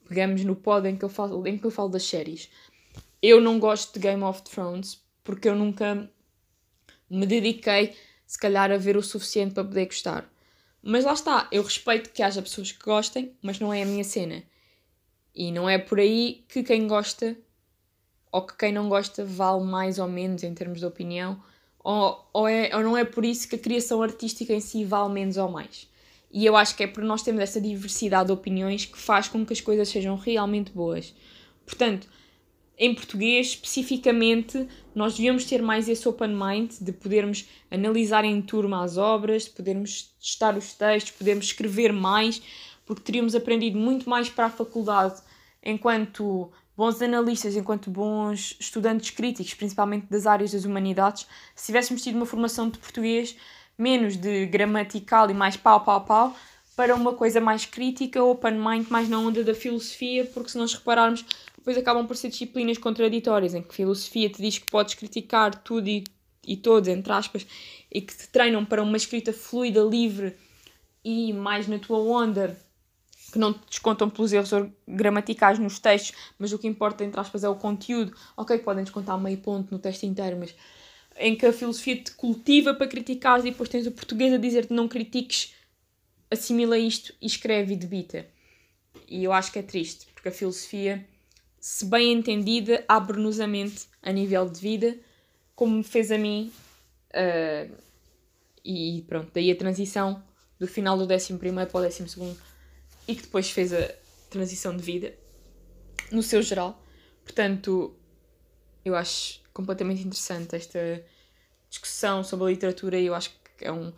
pegamos 0.08 0.44
no 0.44 0.56
pod 0.56 0.88
em 0.88 0.96
que 0.96 1.06
eu 1.06 1.10
falo, 1.10 1.46
em 1.48 1.58
que 1.58 1.66
eu 1.66 1.72
falo 1.72 1.90
das 1.90 2.04
séries. 2.04 2.50
Eu 3.22 3.42
não 3.42 3.60
gosto 3.60 3.94
de 3.94 4.00
Game 4.00 4.24
of 4.24 4.42
Thrones 4.44 5.04
porque 5.24 5.50
eu 5.50 5.56
nunca 5.56 6.10
me 7.10 7.26
dediquei, 7.26 7.96
se 8.26 8.38
calhar, 8.40 8.72
a 8.72 8.78
ver 8.78 8.98
o 8.98 9.04
suficiente 9.04 9.54
para 9.54 9.64
poder 9.64 9.86
gostar. 9.86 10.30
Mas 10.82 11.04
lá 11.04 11.14
está, 11.14 11.48
eu 11.52 11.64
respeito 11.64 12.12
que 12.12 12.22
haja 12.22 12.42
pessoas 12.42 12.72
que 12.72 12.84
gostem, 12.84 13.36
mas 13.42 13.60
não 13.60 13.74
é 13.74 13.82
a 13.82 13.86
minha 13.86 14.04
cena. 14.04 14.44
E 15.34 15.52
não 15.52 15.68
é 15.68 15.78
por 15.78 16.00
aí 16.00 16.46
que 16.48 16.64
quem 16.64 16.88
gosta 16.88 17.36
ou 18.36 18.42
que 18.42 18.58
quem 18.58 18.74
não 18.74 18.90
gosta 18.90 19.24
vale 19.24 19.64
mais 19.64 19.98
ou 19.98 20.10
menos 20.10 20.44
em 20.44 20.54
termos 20.54 20.80
de 20.80 20.86
opinião, 20.86 21.42
ou, 21.80 22.30
ou, 22.34 22.48
é, 22.50 22.70
ou 22.76 22.84
não 22.84 22.98
é 22.98 23.06
por 23.06 23.24
isso 23.24 23.48
que 23.48 23.56
a 23.56 23.60
criação 23.60 24.02
artística 24.02 24.52
em 24.52 24.60
si 24.60 24.84
vale 24.84 25.14
menos 25.14 25.38
ou 25.38 25.50
mais. 25.50 25.88
E 26.36 26.46
eu 26.46 26.58
acho 26.58 26.76
que 26.76 26.84
é 26.84 26.88
por 26.88 27.02
nós 27.02 27.24
termos 27.24 27.42
essa 27.42 27.62
diversidade 27.62 28.26
de 28.26 28.34
opiniões 28.34 28.84
que 28.84 28.98
faz 28.98 29.30
com 29.30 29.46
que 29.46 29.54
as 29.54 29.62
coisas 29.62 29.88
sejam 29.88 30.18
realmente 30.18 30.70
boas. 30.70 31.16
Portanto, 31.66 32.10
em 32.78 32.94
português, 32.94 33.48
especificamente, 33.52 34.68
nós 34.94 35.16
devíamos 35.16 35.46
ter 35.46 35.62
mais 35.62 35.88
esse 35.88 36.06
open 36.10 36.36
mind 36.36 36.74
de 36.82 36.92
podermos 36.92 37.48
analisar 37.72 38.26
em 38.26 38.42
turma 38.42 38.84
as 38.84 38.98
obras, 38.98 39.46
de 39.46 39.52
podermos 39.52 40.14
testar 40.20 40.58
os 40.58 40.74
textos, 40.74 41.14
podermos 41.14 41.46
escrever 41.46 41.94
mais, 41.94 42.42
porque 42.86 43.02
teríamos 43.02 43.34
aprendido 43.34 43.80
muito 43.80 44.10
mais 44.10 44.28
para 44.28 44.48
a 44.48 44.50
faculdade 44.50 45.22
enquanto 45.64 46.52
bons 46.76 47.02
analistas, 47.02 47.56
enquanto 47.56 47.90
bons 47.90 48.58
estudantes 48.60 49.10
críticos, 49.10 49.54
principalmente 49.54 50.08
das 50.08 50.28
áreas 50.28 50.52
das 50.52 50.66
humanidades, 50.66 51.26
se 51.56 51.68
tivéssemos 51.68 52.02
tido 52.04 52.18
uma 52.18 52.26
formação 52.26 52.70
de 52.70 52.78
português 52.78 53.38
menos 53.78 54.16
de 54.16 54.46
gramatical 54.46 55.30
e 55.30 55.34
mais 55.34 55.58
pau, 55.58 55.82
pau, 55.82 56.02
pau, 56.02 56.36
para 56.76 56.94
uma 56.96 57.14
coisa 57.14 57.40
mais 57.40 57.66
crítica, 57.66 58.24
open 58.24 58.54
mind, 58.54 58.88
mais 58.90 59.08
na 59.08 59.18
onda 59.20 59.44
da 59.44 59.54
filosofia, 59.54 60.26
porque 60.26 60.50
se 60.50 60.58
nós 60.58 60.74
repararmos, 60.74 61.26
depois 61.58 61.78
acabam 61.78 62.06
por 62.06 62.16
ser 62.16 62.30
disciplinas 62.30 62.78
contraditórias, 62.78 63.54
em 63.54 63.62
que 63.62 63.74
filosofia 63.74 64.30
te 64.30 64.42
diz 64.42 64.58
que 64.58 64.70
podes 64.70 64.94
criticar 64.94 65.56
tudo 65.64 65.88
e, 65.88 66.04
e 66.46 66.58
todos, 66.58 66.90
entre 66.90 67.12
aspas, 67.12 67.48
e 67.92 68.02
que 68.02 68.16
te 68.16 68.28
treinam 68.28 68.66
para 68.66 68.84
uma 68.84 68.98
escrita 68.98 69.32
fluida, 69.32 69.82
livre 69.82 70.36
e 71.04 71.32
mais 71.34 71.68
na 71.68 71.80
tua 71.80 72.00
onda 72.00 72.58
que 73.32 73.40
não 73.40 73.54
descontam 73.70 74.10
pelos 74.10 74.32
erros 74.32 74.50
gramaticais 74.88 75.60
nos 75.60 75.80
textos, 75.80 76.16
mas 76.38 76.54
o 76.54 76.60
que 76.60 76.68
importa, 76.68 77.04
entre 77.04 77.20
aspas, 77.20 77.44
é 77.44 77.50
o 77.50 77.56
conteúdo. 77.56 78.16
Ok, 78.38 78.58
podem 78.60 78.84
descontar 78.84 79.20
meio 79.20 79.38
ponto 79.40 79.74
no 79.74 79.80
texto 79.80 80.04
inteiro, 80.04 80.38
mas 80.40 80.56
em 81.18 81.36
que 81.36 81.46
a 81.46 81.54
filosofia 81.54 82.02
te 82.02 82.12
cultiva 82.12 82.74
para 82.74 82.88
criticar 82.88 83.40
e 83.40 83.52
depois 83.52 83.70
tens 83.70 83.88
o 83.88 83.92
português 83.92 84.34
a 84.34 84.38
dizer-te 84.38 84.74
não 84.74 84.88
critiques, 84.88 85.54
assimila 86.30 86.78
isto 86.78 87.14
e 87.22 87.26
escreve 87.26 87.74
e 87.74 87.78
debita. 87.78 88.28
E 89.08 89.24
eu 89.24 89.32
acho 89.32 89.52
que 89.52 89.60
é 89.60 89.64
triste, 89.64 90.08
porque 90.14 90.30
a 90.30 90.32
filosofia, 90.32 91.08
se 91.60 91.86
bem 91.86 92.12
entendida, 92.12 92.84
abre-nos 92.88 93.40
a 93.40 93.48
mente 93.48 93.88
a 94.02 94.12
nível 94.12 94.50
de 94.50 94.60
vida, 94.60 94.98
como 95.56 95.84
fez 95.84 96.12
a 96.12 96.18
mim 96.18 96.52
Uh, 97.16 97.74
e 98.64 99.06
pronto, 99.08 99.32
daí 99.34 99.50
a 99.50 99.56
transição 99.56 100.22
do 100.60 100.68
final 100.68 100.98
do 100.98 101.12
11 101.12 101.38
para 101.38 101.50
o 101.50 101.82
12 101.82 102.38
e 103.08 103.16
que 103.16 103.22
depois 103.22 103.50
fez 103.50 103.72
a 103.72 103.90
transição 104.30 104.76
de 104.76 104.84
vida 104.84 105.14
no 106.12 106.22
seu 106.22 106.42
geral. 106.42 106.84
Portanto, 107.24 107.96
eu 108.84 108.96
acho 108.96 109.42
completamente 109.56 110.02
interessante 110.02 110.54
esta 110.54 111.02
discussão 111.70 112.24
sobre 112.24 112.46
a 112.46 112.50
literatura 112.50 113.00
e 113.00 113.06
eu 113.08 113.16
acho 113.16 113.32
que 113.58 113.66
é 113.66 113.72
um 113.72 113.92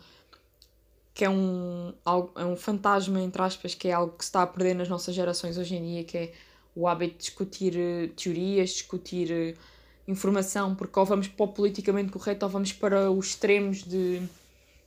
que 1.12 1.24
é 1.24 1.28
um, 1.28 1.92
é 2.36 2.44
um 2.44 2.54
fantasma, 2.54 3.20
entre 3.20 3.42
aspas, 3.42 3.74
que 3.74 3.88
é 3.88 3.92
algo 3.92 4.16
que 4.16 4.24
se 4.24 4.28
está 4.28 4.40
a 4.44 4.46
perder 4.46 4.76
nas 4.76 4.88
nossas 4.88 5.12
gerações 5.16 5.58
hoje 5.58 5.74
em 5.74 5.82
dia, 5.82 6.04
que 6.04 6.16
é 6.16 6.32
o 6.76 6.86
hábito 6.86 7.14
de 7.14 7.18
discutir 7.18 7.74
uh, 7.74 8.08
teorias, 8.14 8.70
discutir 8.70 9.28
uh, 9.32 9.58
informação, 10.06 10.76
porque 10.76 10.96
ou 10.96 11.04
vamos 11.04 11.26
para 11.26 11.44
o 11.44 11.48
politicamente 11.48 12.12
correto 12.12 12.46
ou 12.46 12.52
vamos 12.52 12.72
para 12.72 13.10
os 13.10 13.30
extremos 13.30 13.82
de 13.82 14.22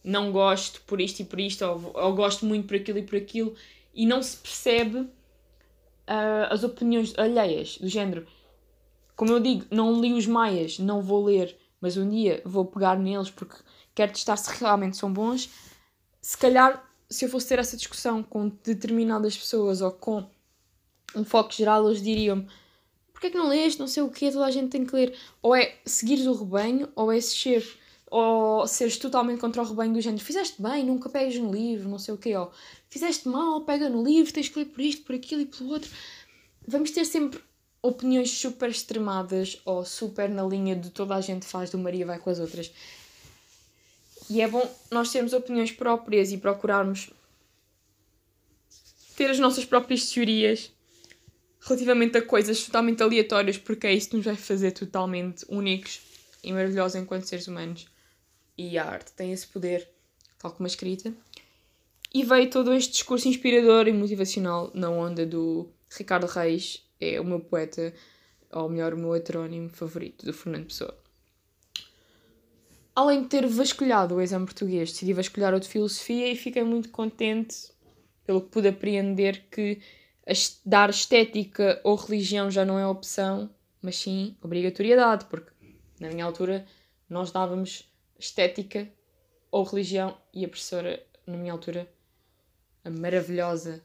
não 0.01 0.32
gosto 0.32 0.80
por 0.88 1.01
isto 1.01 1.19
e 1.19 1.26
por 1.26 1.38
isto, 1.38 1.65
ou, 1.65 1.91
ou 1.93 2.15
gosto 2.15 2.45
muito 2.45 2.65
por 2.65 2.78
aquilo 2.78 2.99
e 2.99 3.03
por 3.03 3.17
aquilo, 3.17 3.53
e 3.93 4.05
não 4.05 4.24
se 4.24 4.38
percebe 4.38 4.99
uh, 4.99 5.09
as 6.49 6.63
opiniões 6.63 7.13
alheias, 7.19 7.78
do 7.78 7.89
género. 7.89 8.26
Como 9.22 9.34
eu 9.34 9.39
digo, 9.39 9.67
não 9.69 10.01
li 10.01 10.13
os 10.13 10.26
Maias, 10.26 10.80
não 10.80 10.99
vou 10.99 11.24
ler, 11.24 11.55
mas 11.80 11.95
um 11.95 12.09
dia 12.09 12.41
vou 12.43 12.65
pegar 12.65 12.97
neles 12.97 13.30
porque 13.30 13.55
quero 13.93 14.11
testar 14.11 14.36
se 14.36 14.51
realmente 14.59 14.97
são 14.97 15.13
bons. 15.13 15.47
Se 16.19 16.36
calhar, 16.36 16.84
se 17.07 17.26
eu 17.26 17.30
fosse 17.30 17.49
ter 17.49 17.59
essa 17.59 17.78
discussão 17.78 18.24
com 18.24 18.49
determinadas 18.49 19.38
pessoas 19.38 19.80
ou 19.80 19.91
com 19.91 20.28
um 21.15 21.24
foco 21.24 21.53
geral, 21.53 21.88
eles 21.88 22.01
diriam-me 22.01 22.47
porque 23.13 23.28
é 23.28 23.30
que 23.30 23.38
não 23.38 23.47
leste, 23.47 23.80
não 23.80 23.86
sei 23.86 24.01
o 24.01 24.09
quê, 24.09 24.32
toda 24.32 24.43
a 24.43 24.49
gente 24.49 24.72
tem 24.72 24.84
que 24.84 24.95
ler. 24.95 25.15
Ou 25.39 25.55
é 25.55 25.76
seguires 25.86 26.26
o 26.26 26.34
rebanho, 26.34 26.89
ou 26.95 27.11
é 27.11 27.22
ser 27.22 27.63
ou 28.09 28.65
seres 28.65 28.97
totalmente 28.97 29.39
contra 29.39 29.61
o 29.61 29.65
rebanho 29.65 29.93
do 29.93 30.01
género, 30.01 30.24
fizeste 30.24 30.59
bem, 30.59 30.84
nunca 30.84 31.09
pegues 31.09 31.38
no 31.38 31.51
livro, 31.51 31.88
não 31.88 31.99
sei 31.99 32.15
o 32.15 32.17
quê, 32.17 32.36
ou 32.36 32.51
fizeste 32.89 33.28
mal, 33.28 33.61
pega 33.65 33.88
no 33.88 34.03
livro, 34.03 34.34
tens 34.34 34.49
que 34.49 34.57
ler 34.57 34.65
por 34.65 34.82
isto, 34.82 35.05
por 35.05 35.13
aquilo 35.13 35.41
e 35.41 35.45
pelo 35.45 35.69
outro. 35.69 35.91
Vamos 36.67 36.89
ter 36.89 37.05
sempre 37.05 37.39
opiniões 37.82 38.32
super 38.32 38.69
extremadas 38.69 39.59
ou 39.65 39.84
super 39.84 40.29
na 40.29 40.43
linha 40.43 40.75
de 40.75 40.89
toda 40.89 41.15
a 41.15 41.21
gente 41.21 41.45
faz 41.45 41.69
do 41.69 41.77
Maria 41.77 42.05
vai 42.05 42.19
com 42.19 42.29
as 42.29 42.39
outras. 42.39 42.71
E 44.29 44.41
é 44.41 44.47
bom 44.47 44.69
nós 44.89 45.11
termos 45.11 45.34
opiniões 45.34 45.71
próprias 45.71 46.32
e 46.32 46.38
procurarmos 46.38 47.11
ter 49.15 49.29
as 49.29 49.39
nossas 49.39 49.65
próprias 49.65 50.09
teorias 50.09 50.71
relativamente 51.61 52.17
a 52.17 52.21
coisas 52.21 52.63
totalmente 52.63 53.03
aleatórias, 53.03 53.57
porque 53.57 53.88
é 53.88 53.93
isso 53.93 54.09
que 54.09 54.15
nos 54.15 54.25
vai 54.25 54.36
fazer 54.36 54.71
totalmente 54.71 55.45
únicos 55.49 56.01
e 56.43 56.51
maravilhosos 56.51 56.95
enquanto 56.95 57.25
seres 57.25 57.47
humanos 57.47 57.86
e 58.57 58.77
a 58.77 58.86
arte 58.86 59.11
tem 59.13 59.32
esse 59.32 59.47
poder, 59.47 59.88
tal 60.38 60.51
como 60.51 60.65
a 60.65 60.67
escrita. 60.67 61.13
E 62.13 62.23
veio 62.23 62.49
todo 62.49 62.73
este 62.73 62.93
discurso 62.93 63.27
inspirador 63.27 63.88
e 63.88 63.93
motivacional 63.93 64.69
na 64.73 64.89
onda 64.89 65.25
do 65.25 65.69
Ricardo 65.89 66.27
Reis, 66.27 66.84
é 67.02 67.20
o 67.20 67.26
meu 67.26 67.39
poeta, 67.39 67.93
ou 68.52 68.70
melhor, 68.70 68.93
o 68.93 68.97
meu 68.97 69.16
heterónimo 69.16 69.70
favorito, 69.70 70.26
do 70.26 70.32
Fernando 70.32 70.68
Pessoa. 70.68 70.97
Além 72.95 73.24
de 73.24 73.30
ter 73.30 73.47
vasculhado 73.47 74.16
o 74.16 74.22
exame 74.22 74.45
português, 74.45 74.91
decidi 74.91 75.14
vasculhar 75.14 75.54
o 75.54 75.60
de 75.60 75.68
filosofia 75.68 76.32
e 76.32 76.36
fiquei 76.36 76.64
muito 76.64 76.89
contente 76.89 77.72
pelo 78.26 78.41
que 78.41 78.49
pude 78.49 78.68
apreender 78.68 79.45
que 79.49 79.82
dar 80.66 80.89
estética 80.89 81.82
ou 81.84 81.95
religião 81.95 82.52
já 82.52 82.64
não 82.64 82.78
é 82.78 82.86
opção, 82.86 83.49
mas 83.82 83.97
sim 83.97 84.36
obrigatoriedade, 84.41 85.26
porque 85.26 85.52
na 85.99 86.10
minha 86.10 86.26
altura 86.26 86.66
nós 87.10 87.32
dávamos 87.32 87.89
estética 88.20 88.88
ou 89.49 89.64
religião 89.64 90.18
e 90.34 90.45
a 90.45 90.47
professora, 90.47 91.04
na 91.26 91.38
minha 91.38 91.52
altura, 91.52 91.91
a 92.84 92.89
maravilhosa 92.89 93.84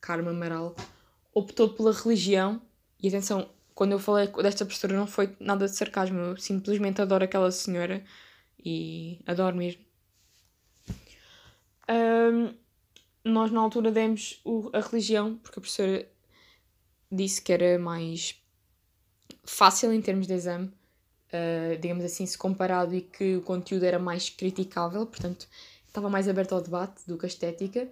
Carmen 0.00 0.30
Amaral, 0.30 0.74
optou 1.38 1.68
pela 1.70 1.92
religião. 1.92 2.60
E 3.00 3.08
atenção, 3.08 3.48
quando 3.74 3.92
eu 3.92 3.98
falei 3.98 4.28
desta 4.42 4.64
professora 4.64 4.96
não 4.96 5.06
foi 5.06 5.34
nada 5.40 5.66
de 5.66 5.74
sarcasmo, 5.74 6.18
eu 6.18 6.36
simplesmente 6.36 7.00
adoro 7.00 7.24
aquela 7.24 7.50
senhora 7.50 8.02
e 8.64 9.20
adoro 9.26 9.56
mesmo. 9.56 9.82
Um, 11.88 12.54
nós 13.24 13.50
na 13.50 13.60
altura 13.60 13.90
demos 13.90 14.40
o, 14.44 14.70
a 14.72 14.80
religião, 14.80 15.36
porque 15.36 15.58
a 15.58 15.62
professora 15.62 16.08
disse 17.10 17.40
que 17.40 17.52
era 17.52 17.78
mais 17.78 18.34
fácil 19.44 19.92
em 19.92 20.02
termos 20.02 20.26
de 20.26 20.34
exame 20.34 20.72
uh, 21.28 21.78
digamos 21.78 22.04
assim, 22.04 22.26
se 22.26 22.36
comparado 22.36 22.94
e 22.94 23.00
que 23.00 23.36
o 23.36 23.42
conteúdo 23.42 23.84
era 23.84 23.98
mais 23.98 24.30
criticável, 24.30 25.06
portanto, 25.06 25.46
estava 25.86 26.08
mais 26.08 26.28
aberto 26.28 26.54
ao 26.54 26.60
debate 26.60 27.06
do 27.06 27.16
que 27.16 27.26
a 27.26 27.28
estética. 27.28 27.88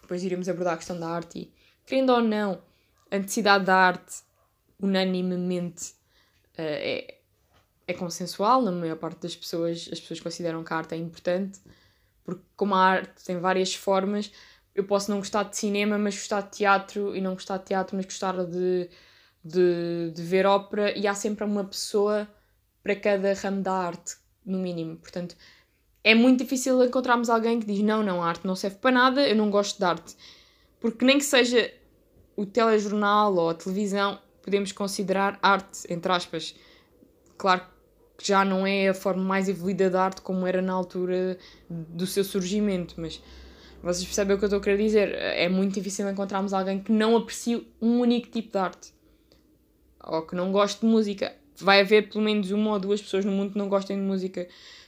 Depois 0.00 0.22
iríamos 0.22 0.48
abordar 0.48 0.74
a 0.74 0.76
questão 0.76 0.98
da 0.98 1.08
arte 1.08 1.38
e, 1.38 1.52
querendo 1.84 2.10
ou 2.10 2.22
não, 2.22 2.60
a 3.10 3.18
necessidade 3.18 3.64
da 3.64 3.74
arte, 3.74 4.22
unanimemente, 4.80 5.90
uh, 6.54 6.60
é, 6.60 7.18
é 7.86 7.94
consensual. 7.94 8.62
Na 8.62 8.72
maior 8.72 8.96
parte 8.96 9.20
das 9.20 9.34
pessoas, 9.34 9.88
as 9.92 10.00
pessoas 10.00 10.20
consideram 10.20 10.62
que 10.62 10.72
a 10.72 10.76
arte 10.76 10.94
é 10.94 10.98
importante, 10.98 11.60
porque, 12.24 12.42
como 12.56 12.74
a 12.74 12.84
arte 12.84 13.24
tem 13.24 13.38
várias 13.38 13.74
formas, 13.74 14.30
eu 14.74 14.84
posso 14.84 15.10
não 15.10 15.18
gostar 15.18 15.44
de 15.44 15.56
cinema, 15.56 15.98
mas 15.98 16.14
gostar 16.14 16.42
de 16.42 16.50
teatro, 16.50 17.16
e 17.16 17.20
não 17.20 17.34
gostar 17.34 17.58
de 17.58 17.64
teatro, 17.64 17.96
mas 17.96 18.04
gostar 18.04 18.44
de, 18.44 18.88
de, 19.42 20.12
de 20.14 20.22
ver 20.22 20.46
ópera, 20.46 20.96
e 20.96 21.06
há 21.06 21.14
sempre 21.14 21.44
uma 21.44 21.64
pessoa 21.64 22.28
para 22.82 22.94
cada 22.94 23.34
ramo 23.34 23.62
da 23.62 23.72
arte, 23.72 24.16
no 24.44 24.58
mínimo. 24.58 24.96
Portanto, 24.96 25.36
é 26.04 26.14
muito 26.14 26.42
difícil 26.42 26.82
encontrarmos 26.84 27.28
alguém 27.28 27.60
que 27.60 27.66
diz: 27.66 27.80
não, 27.80 28.02
não, 28.02 28.22
a 28.22 28.28
arte 28.28 28.46
não 28.46 28.54
serve 28.54 28.76
para 28.76 28.90
nada, 28.90 29.28
eu 29.28 29.36
não 29.36 29.50
gosto 29.50 29.78
de 29.78 29.84
arte. 29.84 30.16
Porque 30.80 31.04
nem 31.04 31.18
que 31.18 31.24
seja 31.24 31.70
o 32.38 32.46
telejornal 32.46 33.34
ou 33.34 33.50
a 33.50 33.54
televisão, 33.54 34.16
podemos 34.40 34.70
considerar 34.70 35.40
arte, 35.42 35.92
entre 35.92 36.12
aspas. 36.12 36.54
Claro 37.36 37.62
que 38.16 38.28
já 38.28 38.44
não 38.44 38.64
é 38.64 38.88
a 38.88 38.94
forma 38.94 39.24
mais 39.24 39.48
evoluída 39.48 39.90
da 39.90 40.04
arte 40.04 40.22
como 40.22 40.46
era 40.46 40.62
na 40.62 40.72
altura 40.72 41.36
do 41.68 42.06
seu 42.06 42.22
surgimento, 42.22 42.94
mas 42.96 43.20
vocês 43.82 44.04
percebem 44.04 44.36
o 44.36 44.38
que 44.38 44.44
eu 44.44 44.46
estou 44.46 44.60
a 44.60 44.62
querer 44.62 44.78
dizer? 44.78 45.12
É 45.16 45.48
muito 45.48 45.74
difícil 45.74 46.08
encontrarmos 46.08 46.52
alguém 46.52 46.80
que 46.80 46.92
não 46.92 47.16
aprecie 47.16 47.66
um 47.82 47.98
único 47.98 48.28
tipo 48.28 48.52
de 48.52 48.58
arte 48.58 48.94
ou 50.04 50.22
que 50.22 50.36
não 50.36 50.52
goste 50.52 50.80
de 50.80 50.86
música 50.86 51.34
vai 51.56 51.80
haver 51.80 52.08
pelo 52.08 52.22
menos 52.22 52.52
uma 52.52 52.74
ou 52.74 52.78
duas 52.78 53.02
pessoas 53.02 53.24
no 53.24 53.32
mundo 53.32 53.50
que 53.50 53.58
não 53.58 53.68
gostem 53.68 53.96
de 53.96 54.02
música. 54.02 54.46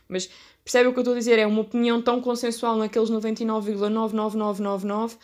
Mas 0.08 0.30
percebe 0.62 0.88
o 0.88 0.92
que 0.92 1.00
eu 1.00 1.02
estou 1.02 1.14
a 1.14 1.18
dizer? 1.18 1.36
É 1.36 1.46
uma 1.46 1.62
opinião 1.62 2.00
tão 2.00 2.20
consensual 2.20 2.76
naqueles 2.76 3.10
99,99999 3.10 5.16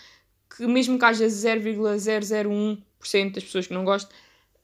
que 0.57 0.67
mesmo 0.67 0.99
que 0.99 1.05
haja 1.05 1.27
0,001% 1.27 3.33
das 3.33 3.45
pessoas 3.45 3.67
que 3.67 3.75
não 3.75 3.85
gostam, 3.85 4.11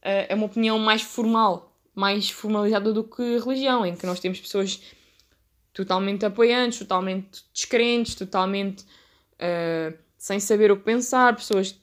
eh, 0.03 0.26
é 0.30 0.34
uma 0.34 0.47
opinião 0.47 0.78
mais 0.78 1.03
formal, 1.03 1.76
mais 1.95 2.30
formalizada 2.30 2.93
do 2.93 3.05
que 3.05 3.36
a 3.36 3.40
religião, 3.40 3.84
em 3.84 3.95
que 3.95 4.07
nós 4.07 4.20
temos 4.20 4.40
pessoas 4.40 4.80
totalmente 5.72 6.24
apoiantes, 6.24 6.78
totalmente 6.78 7.45
descrentes, 7.53 8.14
totalmente 8.14 8.82
uh, 8.82 9.97
sem 10.18 10.38
saber 10.38 10.70
o 10.70 10.76
que 10.76 10.84
pensar, 10.84 11.34
pessoas 11.34 11.74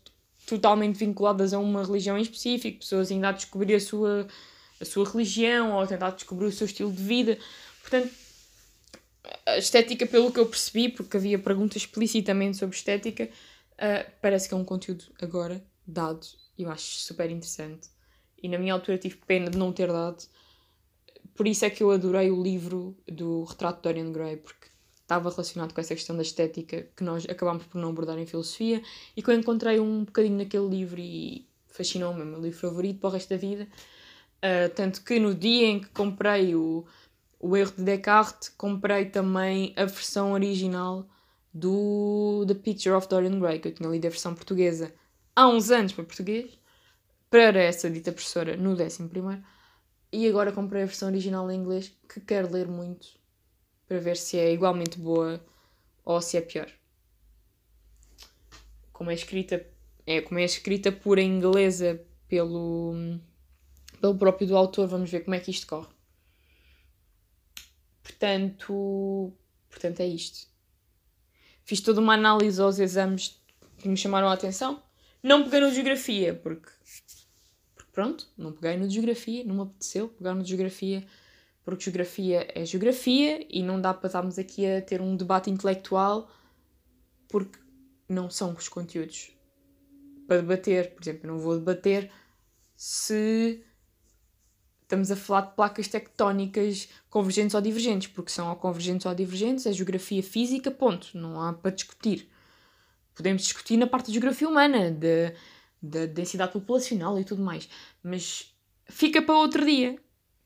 totalmente 0.45 0.97
vinculadas 0.97 1.53
a 1.53 1.59
uma 1.59 1.83
religião 1.83 2.17
em 2.17 2.21
específico, 2.21 2.79
pessoas 2.79 3.11
ainda 3.11 3.29
a 3.29 3.31
descobrir 3.31 3.75
a 3.75 3.79
sua 3.79 4.27
a 4.79 4.85
sua 4.85 5.09
religião 5.09 5.73
ou 5.73 5.85
tentar 5.85 6.11
descobrir 6.11 6.45
o 6.45 6.51
seu 6.51 6.65
estilo 6.65 6.91
de 6.91 7.03
vida. 7.03 7.37
Portanto, 7.81 8.09
a 9.45 9.57
estética, 9.57 10.05
pelo 10.05 10.31
que 10.31 10.39
eu 10.39 10.45
percebi, 10.45 10.89
porque 10.89 11.17
havia 11.17 11.37
perguntas 11.37 11.81
explicitamente 11.81 12.57
sobre 12.57 12.75
estética, 12.75 13.29
uh, 13.79 14.11
parece 14.21 14.47
que 14.47 14.53
é 14.53 14.57
um 14.57 14.65
conteúdo 14.65 15.05
agora 15.21 15.63
dado 15.85 16.25
e 16.57 16.63
eu 16.63 16.69
acho 16.69 16.99
super 16.99 17.29
interessante. 17.29 17.89
E 18.41 18.47
na 18.47 18.57
minha 18.57 18.73
altura 18.73 18.97
tive 18.97 19.15
pena 19.25 19.49
de 19.49 19.57
não 19.57 19.71
ter 19.71 19.87
dado. 19.87 20.23
Por 21.35 21.47
isso 21.47 21.65
é 21.65 21.69
que 21.69 21.81
eu 21.81 21.91
adorei 21.91 22.29
o 22.29 22.41
livro 22.41 22.97
do 23.07 23.43
retrato 23.43 23.77
de 23.77 23.83
Dorian 23.83 24.11
Gray, 24.11 24.37
porque 24.37 24.67
estava 25.01 25.29
relacionado 25.29 25.73
com 25.73 25.81
essa 25.81 25.95
questão 25.95 26.15
da 26.15 26.21
estética 26.21 26.87
que 26.95 27.03
nós 27.03 27.25
acabámos 27.27 27.65
por 27.65 27.79
não 27.79 27.89
abordar 27.89 28.19
em 28.19 28.25
filosofia 28.25 28.81
e 29.15 29.23
que 29.23 29.29
eu 29.29 29.33
encontrei 29.33 29.79
um 29.79 30.03
bocadinho 30.03 30.37
naquele 30.37 30.67
livro 30.67 30.99
e 30.99 31.47
fascinou-me, 31.67 32.21
é 32.21 32.23
o 32.23 32.27
meu 32.27 32.41
livro 32.41 32.59
favorito 32.59 32.99
para 32.99 33.09
o 33.09 33.13
resto 33.13 33.29
da 33.29 33.37
vida. 33.37 33.67
Uh, 34.37 34.69
tanto 34.75 35.03
que 35.03 35.19
no 35.19 35.33
dia 35.33 35.67
em 35.67 35.79
que 35.79 35.89
comprei 35.89 36.55
o, 36.55 36.85
o 37.39 37.57
erro 37.57 37.73
de 37.75 37.83
Descartes, 37.83 38.49
comprei 38.49 39.05
também 39.05 39.73
a 39.75 39.85
versão 39.85 40.33
original 40.33 41.07
do 41.53 42.45
The 42.47 42.55
Picture 42.55 42.95
of 42.95 43.07
Dorian 43.07 43.39
Gray, 43.39 43.59
que 43.59 43.69
eu 43.69 43.73
tinha 43.73 43.89
lido 43.89 44.05
a 44.05 44.09
versão 44.09 44.35
portuguesa 44.35 44.93
há 45.35 45.47
uns 45.47 45.71
anos 45.71 45.93
para 45.93 46.03
português, 46.03 46.57
para 47.29 47.61
essa 47.61 47.89
dita 47.89 48.11
professora 48.11 48.57
no 48.57 48.71
11 48.71 49.09
e 50.11 50.27
agora 50.27 50.51
comprei 50.51 50.83
a 50.83 50.85
versão 50.85 51.09
original 51.09 51.49
em 51.51 51.59
inglês, 51.59 51.95
que 52.11 52.19
quero 52.19 52.51
ler 52.51 52.67
muito, 52.67 53.07
para 53.87 53.99
ver 53.99 54.17
se 54.17 54.37
é 54.37 54.51
igualmente 54.51 54.97
boa 54.97 55.43
ou 56.03 56.19
se 56.21 56.37
é 56.37 56.41
pior. 56.41 56.69
Como 58.91 59.11
é 59.11 59.13
escrita, 59.13 59.65
é, 60.05 60.21
como 60.21 60.39
é 60.39 60.43
escrita 60.43 60.91
por 60.91 61.19
inglesa 61.19 62.03
pelo 62.27 63.19
pelo 63.99 64.17
próprio 64.17 64.47
do 64.47 64.57
autor, 64.57 64.87
vamos 64.87 65.11
ver 65.11 65.21
como 65.21 65.35
é 65.35 65.39
que 65.39 65.51
isto 65.51 65.67
corre. 65.67 65.89
Portanto, 68.01 69.33
portanto, 69.69 69.99
é 69.99 70.07
isto. 70.07 70.48
Fiz 71.69 71.81
toda 71.81 72.01
uma 72.01 72.15
análise 72.15 72.59
aos 72.59 72.79
exames 72.79 73.39
que 73.77 73.87
me 73.87 73.95
chamaram 73.95 74.27
a 74.27 74.33
atenção. 74.33 74.81
Não 75.21 75.43
peguei 75.43 75.59
no 75.59 75.71
Geografia, 75.71 76.33
porque, 76.33 76.67
porque 77.75 77.91
pronto, 77.93 78.27
não 78.35 78.51
peguei 78.51 78.75
no 78.75 78.89
Geografia, 78.89 79.43
não 79.43 79.53
me 79.53 79.61
apeteceu 79.61 80.09
pegar 80.09 80.33
no 80.33 80.43
Geografia, 80.43 81.05
porque 81.63 81.83
Geografia 81.83 82.47
é 82.55 82.65
Geografia 82.65 83.45
e 83.47 83.61
não 83.61 83.79
dá 83.79 83.93
para 83.93 84.07
estarmos 84.07 84.39
aqui 84.39 84.65
a 84.65 84.81
ter 84.81 84.99
um 84.99 85.15
debate 85.15 85.51
intelectual, 85.51 86.27
porque 87.27 87.59
não 88.09 88.31
são 88.31 88.53
os 88.53 88.67
conteúdos 88.67 89.31
para 90.27 90.41
debater. 90.41 90.95
Por 90.95 91.03
exemplo, 91.03 91.27
eu 91.27 91.33
não 91.33 91.39
vou 91.39 91.55
debater 91.55 92.09
se 92.75 93.63
estamos 94.89 95.11
a 95.11 95.15
falar 95.15 95.41
de 95.41 95.55
placas 95.55 95.87
tectónicas 95.87 96.89
convergentes 97.11 97.53
ou 97.53 97.61
divergentes, 97.61 98.07
porque 98.07 98.31
são 98.31 98.49
ou 98.49 98.55
convergentes 98.55 99.05
ou 99.05 99.13
divergentes, 99.13 99.67
é 99.67 99.71
geografia 99.71 100.23
física, 100.23 100.71
ponto. 100.71 101.15
Não 101.15 101.39
há 101.39 101.53
para 101.53 101.69
discutir. 101.69 102.27
Podemos 103.13 103.43
discutir 103.43 103.77
na 103.77 103.85
parte 103.85 104.07
da 104.07 104.13
geografia 104.13 104.49
humana, 104.49 104.89
da, 104.89 105.31
da 105.79 106.05
densidade 106.07 106.53
populacional 106.53 107.19
e 107.19 107.23
tudo 107.23 107.43
mais, 107.43 107.69
mas 108.01 108.51
fica 108.87 109.21
para 109.21 109.35
outro 109.37 109.63
dia. 109.63 109.95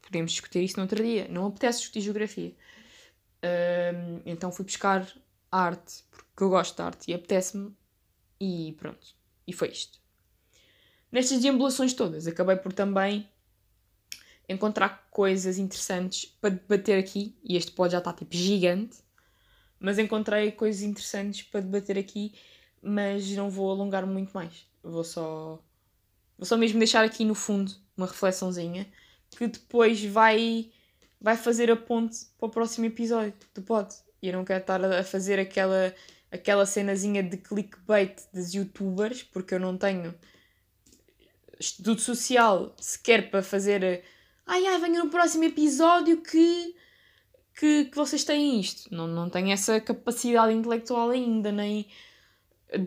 Podemos 0.02 0.34
discutir 0.34 0.62
isso 0.62 0.76
no 0.76 0.84
outro 0.84 1.02
dia. 1.02 1.26
Não 1.30 1.46
apetece 1.46 1.80
discutir 1.80 2.02
geografia. 2.02 2.54
Então 4.26 4.52
fui 4.52 4.66
buscar 4.66 5.08
arte, 5.50 6.04
porque 6.12 6.44
eu 6.44 6.50
gosto 6.50 6.76
de 6.76 6.82
arte 6.82 7.12
e 7.12 7.14
apetece-me, 7.14 7.74
e 8.42 8.76
pronto. 8.78 9.16
E 9.48 9.54
foi 9.54 9.70
isto. 9.70 10.00
Nestas 11.10 11.40
deambulações 11.40 11.94
todas, 11.94 12.28
acabei 12.28 12.58
por 12.58 12.74
também 12.74 13.30
encontrar 14.48 15.08
coisas 15.10 15.58
interessantes 15.58 16.26
para 16.42 16.52
debater 16.52 17.00
aqui, 17.00 17.36
e 17.44 17.56
este 17.56 17.72
pode 17.72 17.94
já 17.94 18.00
estar 18.00 18.14
tipo 18.14 18.36
gigante, 18.36 18.98
mas 19.80 20.00
encontrei 20.00 20.52
coisas 20.52 20.82
interessantes 20.82 21.44
para 21.44 21.62
debater 21.62 21.98
aqui, 21.98 22.34
mas 22.82 23.30
não 23.32 23.50
vou 23.50 23.72
alongar 23.72 24.06
muito 24.06 24.32
mais. 24.34 24.66
Vou 24.82 25.04
só 25.04 25.60
vou 26.38 26.46
só 26.46 26.58
mesmo 26.58 26.80
deixar 26.80 27.04
aqui 27.04 27.24
no 27.24 27.36
fundo 27.36 27.74
uma 27.96 28.08
reflexãozinha 28.08 28.88
que 29.30 29.48
depois 29.48 30.04
vai 30.04 30.72
vai 31.20 31.38
fazer 31.38 31.72
a 31.72 31.76
ponte 31.76 32.26
para 32.38 32.48
o 32.48 32.50
próximo 32.50 32.86
episódio 32.86 33.34
do 33.54 33.62
pod. 33.62 33.94
E 34.22 34.28
eu 34.28 34.34
não 34.34 34.46
quero 34.46 34.62
estar 34.62 34.84
a 34.84 35.04
fazer 35.04 35.40
aquela 35.40 35.94
aquela 36.32 36.66
cenazinha 36.66 37.22
de 37.22 37.38
clickbait 37.38 38.22
dos 38.34 38.54
youtubers, 38.54 39.22
porque 39.24 39.54
eu 39.54 39.60
não 39.60 39.78
tenho 39.78 40.14
estudo 41.60 42.02
social 42.02 42.76
sequer 42.80 43.30
para 43.30 43.44
fazer 43.44 44.04
ai 44.46 44.66
ai, 44.66 44.80
venha 44.80 45.04
no 45.04 45.10
próximo 45.10 45.44
episódio 45.44 46.22
que, 46.22 46.76
que, 47.56 47.86
que 47.86 47.96
vocês 47.96 48.24
têm 48.24 48.60
isto. 48.60 48.94
Não, 48.94 49.08
não 49.08 49.30
tenho 49.30 49.52
essa 49.52 49.80
capacidade 49.80 50.54
intelectual 50.54 51.10
ainda, 51.10 51.52
nem 51.52 51.88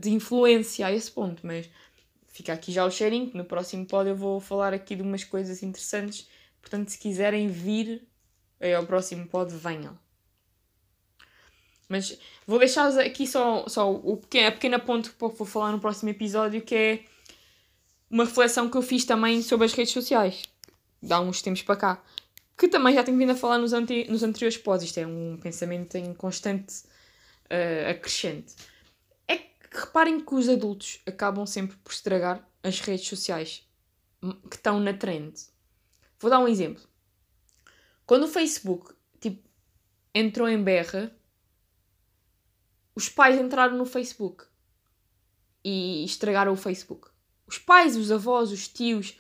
de 0.01 0.11
influência 0.11 0.87
a 0.87 0.93
esse 0.93 1.11
ponto, 1.11 1.47
mas 1.47 1.69
fica 2.29 2.53
aqui 2.53 2.73
já 2.73 2.85
o 2.85 2.91
cheirinho, 2.91 3.31
no 3.35 3.45
próximo 3.45 3.87
pod 3.87 4.09
eu 4.09 4.17
vou 4.17 4.41
falar 4.41 4.75
aqui 4.75 4.97
de 4.97 5.03
umas 5.03 5.25
coisas 5.25 5.63
interessantes, 5.63 6.29
portanto 6.61 6.89
se 6.89 6.99
quiserem 6.99 7.49
vir 7.49 8.07
ao 8.77 8.85
próximo 8.85 9.27
pod, 9.27 9.55
venham. 9.55 9.97
Mas 11.89 12.19
vou 12.45 12.59
deixar 12.59 12.89
aqui 12.99 13.29
só, 13.29 13.65
só 13.69 13.93
o 13.93 14.17
pequeno, 14.17 14.49
a 14.49 14.53
pequena 14.53 14.79
ponto 14.79 15.13
que 15.13 15.19
vou 15.19 15.47
falar 15.47 15.71
no 15.71 15.79
próximo 15.79 16.11
episódio, 16.11 16.61
que 16.61 16.75
é 16.75 17.05
uma 18.11 18.25
reflexão 18.25 18.69
que 18.69 18.77
eu 18.77 18.83
fiz 18.83 19.05
também 19.05 19.41
sobre 19.41 19.67
as 19.67 19.73
redes 19.73 19.93
sociais 19.93 20.43
há 21.11 21.21
uns 21.21 21.43
tempos 21.43 21.63
para 21.63 21.77
cá, 21.77 22.05
que 22.57 22.69
também 22.69 22.95
já 22.95 23.05
tenho 23.05 23.19
vindo 23.19 23.33
a 23.33 23.37
falar 23.37 23.59
nos, 23.59 23.73
anti, 23.73 24.11
nos 24.11 24.23
anteriores 24.23 24.57
pós, 24.57 24.83
isto 24.83 24.99
é 24.99 25.07
um 25.07 25.39
pensamento 25.41 25.97
em 25.97 26.15
constante 26.15 26.85
uh, 27.51 27.91
acrescente. 27.91 28.55
É 29.29 29.37
que 29.37 29.51
reparem 29.73 30.21
que 30.21 30.35
os 30.35 30.49
adultos 30.49 31.01
acabam 31.07 31.47
sempre 31.47 31.77
por 31.77 31.93
estragar 31.93 32.47
as 32.63 32.81
redes 32.81 33.07
sociais 33.07 33.69
que 34.49 34.57
estão 34.57 34.81
na 34.81 34.95
trend. 34.95 35.35
Vou 36.19 36.31
dar 36.31 36.39
um 36.39 36.49
exemplo. 36.49 36.83
Quando 38.07 38.25
o 38.25 38.29
Facebook 38.29 38.95
tipo, 39.21 39.47
entrou 40.15 40.49
em 40.49 40.63
berra, 40.63 41.15
os 42.95 43.09
pais 43.09 43.39
entraram 43.39 43.77
no 43.77 43.85
Facebook 43.85 44.45
e 45.63 46.05
estragaram 46.05 46.53
o 46.53 46.57
Facebook. 46.57 47.09
Os 47.47 47.59
pais, 47.59 47.97
os 47.97 48.11
avós, 48.11 48.51
os 48.51 48.67
tios, 48.67 49.19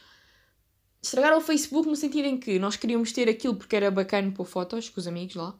estragaram 1.06 1.38
o 1.38 1.40
Facebook 1.40 1.88
no 1.88 1.96
sentido 1.96 2.26
em 2.26 2.38
que 2.38 2.58
nós 2.58 2.76
queríamos 2.76 3.12
ter 3.12 3.28
aquilo 3.28 3.56
porque 3.56 3.76
era 3.76 3.90
bacana 3.90 4.32
pôr 4.32 4.44
fotos 4.44 4.88
com 4.88 5.00
os 5.00 5.06
amigos 5.06 5.34
lá 5.34 5.58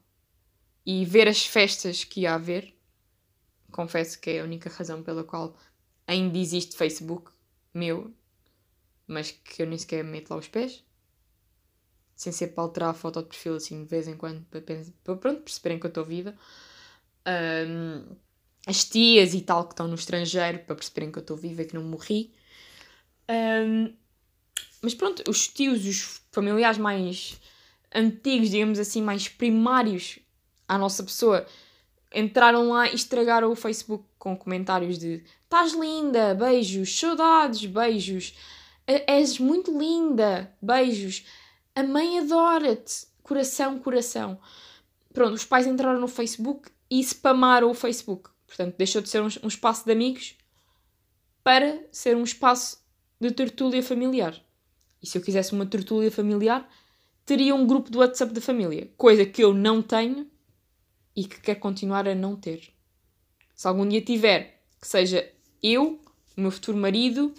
e 0.85 1.05
ver 1.05 1.29
as 1.29 1.45
festas 1.45 2.05
que 2.05 2.21
ia 2.21 2.35
haver. 2.35 2.75
Confesso 3.73 4.21
que 4.21 4.31
é 4.31 4.41
a 4.41 4.45
única 4.45 4.71
razão 4.71 5.03
pela 5.03 5.25
qual 5.25 5.57
ainda 6.07 6.39
existe 6.39 6.77
Facebook 6.77 7.31
meu, 7.75 8.15
mas 9.07 9.31
que 9.31 9.63
eu 9.63 9.67
nem 9.67 9.79
sequer 9.79 10.05
meto 10.05 10.31
lá 10.31 10.37
os 10.37 10.49
pés. 10.49 10.85
Sem 12.15 12.33
ser 12.33 12.49
para 12.49 12.65
alterar 12.65 12.91
a 12.91 12.95
foto 12.95 13.23
de 13.23 13.29
perfil 13.29 13.57
assim 13.57 13.83
de 13.83 13.91
vez 13.91 14.09
em 14.09 14.17
quando, 14.17 14.45
para, 14.47 14.63
para 14.63 15.17
pronto, 15.17 15.43
perceberem 15.43 15.79
que 15.79 15.87
eu 15.87 15.89
estou 15.89 16.05
viva. 16.05 16.35
Um, 17.27 18.17
as 18.67 18.85
tias 18.85 19.35
e 19.35 19.43
tal 19.43 19.65
que 19.67 19.75
estão 19.75 19.87
no 19.87 19.95
estrangeiro, 19.95 20.61
para 20.61 20.77
perceberem 20.77 21.13
que 21.13 21.19
eu 21.19 21.23
estou 21.23 21.37
viva 21.37 21.63
e 21.63 21.67
que 21.67 21.75
não 21.75 21.85
morri. 21.85 22.33
Um, 23.29 23.95
mas 24.87 24.95
pronto, 24.95 25.29
os 25.29 25.49
tios, 25.49 25.85
os 25.85 26.23
familiares 26.31 26.79
mais 26.79 27.41
antigos, 27.93 28.51
digamos 28.51 28.79
assim, 28.79 29.03
mais 29.03 29.27
primários 29.27 30.21
à 30.69 30.79
nossa 30.79 31.03
pessoa, 31.03 31.45
entraram 32.15 32.69
lá 32.69 32.89
e 32.89 32.95
estragaram 32.95 33.51
o 33.51 33.57
Facebook 33.57 34.05
com 34.17 34.37
comentários 34.37 34.97
de 34.97 35.25
estás 35.43 35.73
linda, 35.73 36.37
beijos, 36.37 36.97
saudades, 36.97 37.67
beijos, 37.67 38.39
és 38.87 39.41
muito 39.41 39.77
linda, 39.77 40.55
beijos, 40.63 41.27
a 41.75 41.83
mãe 41.83 42.21
adora-te, 42.21 43.09
coração, 43.25 43.81
coração. 43.81 44.39
Pronto, 45.13 45.35
os 45.35 45.45
pais 45.45 45.67
entraram 45.67 46.01
no 46.01 46.07
Facebook 46.07 46.71
e 46.89 47.03
spamaram 47.03 47.69
o 47.69 47.75
Facebook. 47.75 48.31
Portanto, 48.47 48.77
deixou 48.77 49.03
de 49.03 49.09
ser 49.09 49.21
um, 49.21 49.29
um 49.43 49.49
espaço 49.49 49.85
de 49.85 49.91
amigos 49.91 50.37
para 51.43 51.77
ser 51.91 52.17
um 52.17 52.23
espaço 52.23 52.79
de 53.21 53.33
tertúlia 53.33 53.83
familiar. 53.83 54.46
E 55.07 55.09
se 55.09 55.17
eu 55.17 55.23
quisesse 55.23 55.53
uma 55.53 55.65
tertúlia 55.65 56.11
familiar, 56.11 56.69
teria 57.25 57.55
um 57.55 57.65
grupo 57.65 57.89
do 57.89 58.01
WhatsApp 58.01 58.33
da 58.33 58.41
família. 58.41 58.91
Coisa 58.97 59.25
que 59.25 59.41
eu 59.41 59.55
não 59.55 59.81
tenho 59.81 60.29
e 61.15 61.25
que 61.25 61.41
quero 61.41 61.61
continuar 61.61 62.09
a 62.09 62.15
não 62.15 62.35
ter. 62.35 62.75
Se 63.55 63.69
algum 63.69 63.89
dia 63.89 64.03
tiver, 64.03 64.65
que 64.81 64.89
seja 64.89 65.33
eu, 65.63 66.01
o 66.37 66.41
meu 66.41 66.51
futuro 66.51 66.77
marido 66.77 67.33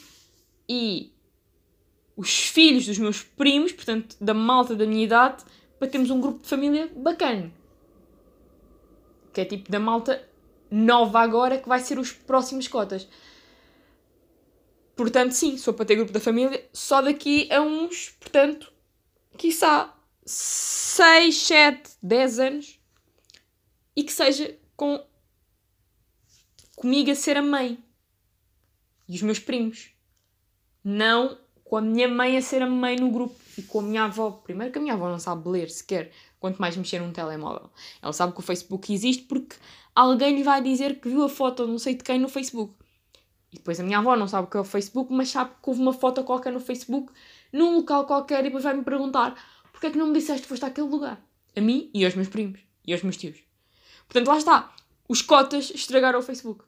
e 0.68 1.12
os 2.16 2.48
filhos 2.48 2.86
dos 2.86 2.98
meus 2.98 3.22
primos, 3.22 3.74
portanto, 3.74 4.16
da 4.22 4.34
malta 4.34 4.74
da 4.74 4.86
minha 4.86 5.04
idade, 5.04 5.44
para 5.78 5.90
termos 5.90 6.10
um 6.10 6.22
grupo 6.22 6.40
de 6.44 6.48
família 6.48 6.90
bacana. 6.96 7.52
Que 9.34 9.42
é 9.42 9.46
tipo 9.46 9.70
da 9.70 9.80
malta 9.80 10.26
nova 10.72 11.20
agora, 11.20 11.58
que 11.58 11.68
vai 11.68 11.82
ser 11.82 12.00
os 12.00 12.14
próximos 12.14 12.66
cotas. 12.70 13.10
Portanto, 14.98 15.32
sim, 15.32 15.58
sou 15.58 15.76
para 15.76 15.86
ter 15.86 15.96
grupo 15.96 16.12
da 16.12 16.20
família 16.20 16.68
só 16.74 17.04
daqui 17.04 17.48
a 17.52 17.62
uns, 17.62 18.10
portanto, 18.20 18.74
quiçá 19.38 19.96
6, 20.26 21.38
7, 21.38 21.92
10 22.02 22.40
anos 22.40 22.80
e 23.96 24.04
que 24.04 24.12
seja 24.12 24.58
com 24.76 25.06
comigo 26.76 27.12
a 27.12 27.16
ser 27.16 27.38
a 27.38 27.44
mãe 27.44 27.78
e 29.08 29.16
os 29.16 29.22
meus 29.22 29.38
primos. 29.38 29.92
Não 30.84 31.38
com 31.64 31.78
a 31.78 31.82
minha 31.82 32.08
mãe 32.08 32.36
a 32.36 32.42
ser 32.42 32.64
a 32.64 32.68
mãe 32.68 32.96
no 32.96 33.12
grupo 33.12 33.36
e 33.56 33.62
com 33.62 33.82
a 33.82 33.84
minha 33.84 34.06
avó. 34.06 34.32
Primeiro 34.32 34.74
que 34.74 34.80
a 34.80 34.82
minha 34.82 34.96
avó 34.96 35.10
não 35.10 35.20
sabe 35.20 35.48
ler 35.48 35.70
sequer, 35.70 36.12
quanto 36.40 36.60
mais 36.60 36.76
mexer 36.76 37.00
num 37.00 37.12
telemóvel. 37.12 37.70
Ela 38.02 38.14
sabe 38.14 38.34
que 38.34 38.40
o 38.40 38.44
Facebook 38.44 38.92
existe 38.92 39.24
porque 39.26 39.58
alguém 39.94 40.36
lhe 40.36 40.44
vai 40.44 40.60
dizer 40.60 41.00
que 41.00 41.08
viu 41.08 41.24
a 41.24 41.30
foto 41.30 41.68
não 41.68 41.78
sei 41.78 41.94
de 41.94 42.04
quem 42.04 42.18
no 42.18 42.28
Facebook. 42.28 42.74
E 43.52 43.58
depois 43.58 43.80
a 43.80 43.84
minha 43.84 44.00
avó 44.00 44.16
não 44.16 44.28
sabe 44.28 44.48
o 44.48 44.52
que 44.52 44.58
é 44.58 44.60
o 44.60 44.64
Facebook, 44.64 45.12
mas 45.14 45.30
sabe 45.30 45.52
que 45.62 45.70
houve 45.70 45.82
uma 45.82 45.94
foto 45.94 46.24
qualquer 46.24 46.52
no 46.52 46.60
Facebook, 46.60 47.12
num 47.52 47.78
local 47.78 48.06
qualquer, 48.06 48.42
e 48.42 48.44
depois 48.44 48.64
vai-me 48.64 48.84
perguntar 48.84 49.36
porque 49.78 49.88
é 49.88 49.92
que 49.92 49.98
não 49.98 50.08
me 50.08 50.14
disseste 50.14 50.42
que 50.42 50.48
foste 50.48 50.66
àquele 50.66 50.88
lugar? 50.88 51.24
A 51.56 51.62
mim 51.62 51.92
e 51.94 52.04
aos 52.04 52.16
meus 52.16 52.28
primos 52.28 52.60
e 52.84 52.94
aos 52.94 53.04
meus 53.04 53.16
tios. 53.16 53.38
Portanto, 54.08 54.28
lá 54.28 54.38
está. 54.38 54.76
Os 55.08 55.22
cotas 55.22 55.70
estragaram 55.70 56.18
o 56.18 56.24
Facebook. 56.24 56.66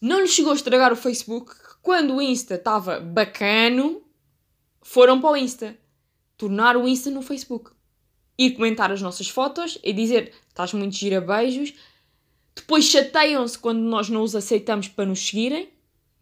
Não 0.00 0.20
lhes 0.20 0.30
chegou 0.30 0.52
a 0.52 0.54
estragar 0.54 0.92
o 0.92 0.96
Facebook 0.96 1.52
quando 1.82 2.14
o 2.14 2.22
Insta 2.22 2.54
estava 2.54 3.00
bacano, 3.00 4.02
foram 4.80 5.20
para 5.20 5.30
o 5.30 5.36
Insta. 5.36 5.76
Tornar 6.36 6.76
o 6.76 6.86
Insta 6.86 7.10
no 7.10 7.20
Facebook. 7.20 7.72
Ir 8.38 8.52
comentar 8.52 8.92
as 8.92 9.02
nossas 9.02 9.28
fotos 9.28 9.76
e 9.82 9.92
dizer 9.92 10.34
estás 10.48 10.72
muito 10.72 10.94
gira, 10.94 11.20
beijos, 11.20 11.74
depois 12.56 12.86
chateiam-se 12.86 13.56
quando 13.58 13.80
nós 13.80 14.08
não 14.08 14.22
os 14.22 14.34
aceitamos 14.34 14.88
para 14.88 15.06
nos 15.06 15.20
seguirem, 15.20 15.70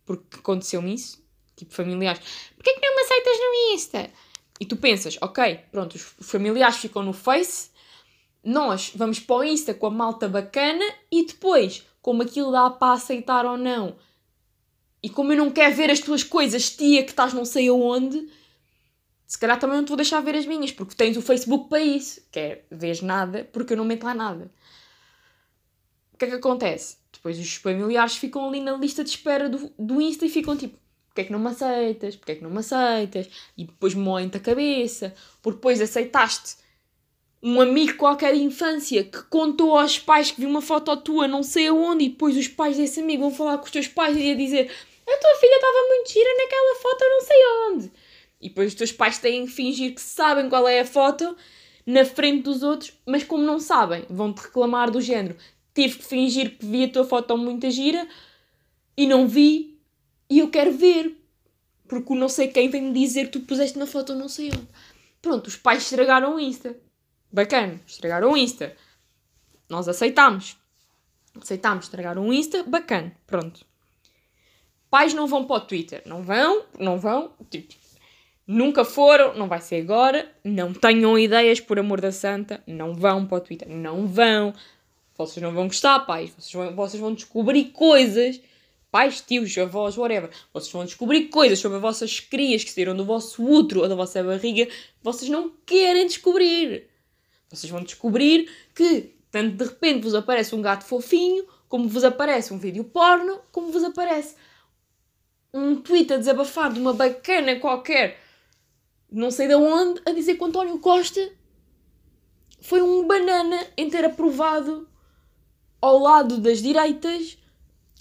porque 0.04 0.36
aconteceu-me 0.36 0.92
isso. 0.92 1.24
Tipo, 1.56 1.72
familiares. 1.72 2.20
Porquê 2.56 2.74
que 2.74 2.86
não 2.86 2.96
me 2.96 3.02
aceitas 3.02 3.38
no 3.38 3.74
Insta? 3.74 4.10
E 4.60 4.66
tu 4.66 4.76
pensas, 4.76 5.16
ok, 5.20 5.60
pronto, 5.70 5.94
os 5.94 6.02
familiares 6.20 6.76
ficam 6.76 7.02
no 7.02 7.12
Face 7.12 7.72
nós 8.44 8.92
vamos 8.94 9.18
para 9.18 9.36
o 9.36 9.44
Insta 9.44 9.72
com 9.72 9.86
a 9.86 9.90
malta 9.90 10.28
bacana 10.28 10.84
e 11.10 11.24
depois, 11.24 11.82
como 12.02 12.22
aquilo 12.22 12.52
dá 12.52 12.68
para 12.68 12.92
aceitar 12.92 13.46
ou 13.46 13.56
não, 13.56 13.96
e 15.02 15.08
como 15.08 15.32
eu 15.32 15.36
não 15.36 15.50
quero 15.50 15.74
ver 15.74 15.90
as 15.90 16.00
tuas 16.00 16.22
coisas, 16.22 16.70
tia, 16.70 17.02
que 17.02 17.10
estás 17.10 17.32
não 17.32 17.44
sei 17.44 17.68
aonde, 17.68 18.26
se 19.26 19.38
calhar 19.38 19.58
também 19.58 19.76
não 19.76 19.84
te 19.84 19.88
vou 19.88 19.96
deixar 19.96 20.20
ver 20.20 20.36
as 20.36 20.46
minhas, 20.46 20.70
porque 20.70 20.94
tens 20.94 21.16
o 21.16 21.22
Facebook 21.22 21.68
para 21.68 21.80
isso. 21.80 22.22
Que 22.30 22.38
é, 22.38 22.64
vês 22.70 23.00
nada, 23.00 23.48
porque 23.52 23.72
eu 23.72 23.76
não 23.76 23.84
meto 23.84 24.04
lá 24.04 24.14
nada. 24.14 24.50
Que 26.24 26.28
é 26.28 26.30
que 26.30 26.46
acontece? 26.46 26.96
Depois 27.12 27.38
os 27.38 27.54
familiares 27.54 28.16
ficam 28.16 28.48
ali 28.48 28.60
na 28.60 28.72
lista 28.72 29.04
de 29.04 29.10
espera 29.10 29.48
do, 29.48 29.70
do 29.78 30.00
Insta 30.00 30.26
e 30.26 30.28
ficam 30.28 30.56
tipo, 30.56 30.78
porque 31.08 31.20
é 31.20 31.24
que 31.24 31.32
não 31.32 31.38
me 31.38 31.48
aceitas? 31.48 32.16
Porque 32.16 32.32
é 32.32 32.34
que 32.36 32.42
não 32.42 32.50
me 32.50 32.58
aceitas? 32.58 33.28
E 33.56 33.64
depois 33.64 33.94
moem-te 33.94 34.36
a 34.36 34.40
cabeça, 34.40 35.14
porque 35.42 35.56
depois 35.56 35.80
aceitaste 35.80 36.56
um 37.42 37.60
amigo 37.60 37.98
qualquer 37.98 38.34
de 38.34 38.42
infância 38.42 39.04
que 39.04 39.22
contou 39.24 39.78
aos 39.78 39.98
pais 39.98 40.30
que 40.30 40.40
viu 40.40 40.48
uma 40.48 40.62
foto 40.62 40.96
tua 40.96 41.28
não 41.28 41.42
sei 41.42 41.68
aonde 41.68 42.04
e 42.04 42.08
depois 42.08 42.34
os 42.38 42.48
pais 42.48 42.78
desse 42.78 43.00
amigo 43.00 43.22
vão 43.22 43.30
falar 43.30 43.58
com 43.58 43.66
os 43.66 43.70
teus 43.70 43.86
pais 43.86 44.16
e 44.16 44.30
a 44.30 44.34
dizer 44.34 44.70
a 45.06 45.18
tua 45.18 45.34
filha 45.34 45.54
estava 45.54 45.88
muito 45.88 46.10
gira 46.10 46.36
naquela 46.38 46.74
foto 46.76 47.04
não 47.04 47.20
sei 47.20 47.36
onde. 47.68 47.92
E 48.40 48.48
depois 48.48 48.68
os 48.68 48.74
teus 48.74 48.92
pais 48.92 49.18
têm 49.18 49.44
que 49.44 49.52
fingir 49.52 49.94
que 49.94 50.00
sabem 50.00 50.48
qual 50.48 50.66
é 50.66 50.80
a 50.80 50.86
foto 50.86 51.36
na 51.86 52.04
frente 52.04 52.42
dos 52.42 52.62
outros, 52.62 52.92
mas 53.06 53.22
como 53.22 53.42
não 53.42 53.60
sabem, 53.60 54.06
vão-te 54.08 54.40
reclamar 54.40 54.90
do 54.90 55.00
género. 55.00 55.36
Tive 55.74 55.98
que 55.98 56.04
fingir 56.04 56.56
que 56.56 56.64
vi 56.64 56.84
a 56.84 56.88
tua 56.88 57.04
foto 57.04 57.36
muito 57.36 57.68
gira 57.70 58.06
e 58.96 59.06
não 59.06 59.26
vi 59.26 59.78
e 60.30 60.38
eu 60.38 60.48
quero 60.50 60.72
ver. 60.72 61.16
Porque 61.88 62.12
o 62.12 62.16
não 62.16 62.28
sei 62.28 62.48
quem 62.48 62.68
vem 62.68 62.82
me 62.82 62.92
dizer 62.92 63.26
que 63.26 63.38
tu 63.38 63.40
puseste 63.40 63.78
na 63.78 63.86
foto 63.86 64.14
não 64.14 64.28
sei 64.28 64.48
onde. 64.48 64.68
Pronto, 65.20 65.48
os 65.48 65.56
pais 65.56 65.82
estragaram 65.82 66.36
o 66.36 66.40
Insta. 66.40 66.76
Bacana, 67.32 67.80
estragaram 67.86 68.32
o 68.32 68.36
Insta. 68.36 68.76
Nós 69.68 69.88
aceitámos. 69.88 70.56
Aceitámos, 71.40 71.86
estragaram 71.86 72.28
o 72.28 72.32
Insta, 72.32 72.62
bacana, 72.62 73.12
pronto. 73.26 73.66
Pais 74.88 75.12
não 75.12 75.26
vão 75.26 75.44
para 75.44 75.56
o 75.56 75.60
Twitter. 75.60 76.02
Não 76.06 76.22
vão, 76.22 76.64
não 76.78 76.98
vão. 76.98 77.32
Tipo, 77.50 77.74
nunca 78.46 78.84
foram, 78.84 79.34
não 79.34 79.48
vai 79.48 79.60
ser 79.60 79.82
agora. 79.82 80.30
Não 80.44 80.72
tenham 80.72 81.18
ideias, 81.18 81.58
por 81.58 81.78
amor 81.80 82.00
da 82.00 82.12
santa. 82.12 82.62
Não 82.64 82.94
vão 82.94 83.26
para 83.26 83.38
o 83.38 83.40
Twitter. 83.40 83.68
Não 83.68 84.06
vão. 84.06 84.54
Vocês 85.16 85.42
não 85.42 85.52
vão 85.52 85.66
gostar, 85.66 86.00
pais. 86.00 86.30
Vocês 86.36 86.52
vão, 86.52 86.74
vocês 86.74 87.00
vão 87.00 87.14
descobrir 87.14 87.66
coisas. 87.66 88.40
Pais, 88.90 89.20
tios, 89.20 89.56
avós, 89.58 89.96
whatever. 89.96 90.30
Vocês 90.52 90.72
vão 90.72 90.84
descobrir 90.84 91.28
coisas 91.28 91.58
sobre 91.58 91.76
as 91.76 91.82
vossas 91.82 92.20
crias 92.20 92.62
que 92.64 92.70
saíram 92.70 92.96
do 92.96 93.04
vosso 93.04 93.44
útero 93.44 93.82
ou 93.82 93.88
da 93.88 93.94
vossa 93.94 94.22
barriga. 94.22 94.68
Vocês 95.02 95.30
não 95.30 95.52
querem 95.66 96.06
descobrir. 96.06 96.88
Vocês 97.48 97.70
vão 97.70 97.82
descobrir 97.82 98.50
que, 98.74 99.14
tanto 99.30 99.56
de 99.56 99.64
repente 99.64 100.02
vos 100.02 100.14
aparece 100.14 100.54
um 100.54 100.62
gato 100.62 100.84
fofinho, 100.84 101.44
como 101.68 101.88
vos 101.88 102.04
aparece 102.04 102.52
um 102.52 102.58
vídeo 102.58 102.84
porno, 102.84 103.40
como 103.50 103.70
vos 103.70 103.84
aparece 103.84 104.36
um 105.54 105.76
tweet 105.76 106.12
a 106.12 106.16
desabafar 106.16 106.72
de 106.72 106.80
uma 106.80 106.92
bacana 106.92 107.60
qualquer, 107.60 108.20
não 109.10 109.30
sei 109.30 109.46
de 109.46 109.54
onde, 109.54 110.02
a 110.04 110.10
dizer 110.10 110.34
que 110.34 110.44
António 110.44 110.80
Costa 110.80 111.30
foi 112.60 112.82
um 112.82 113.06
banana 113.06 113.64
em 113.76 113.88
ter 113.88 114.04
aprovado 114.04 114.88
ao 115.84 115.98
lado 115.98 116.38
das 116.38 116.62
direitas 116.62 117.36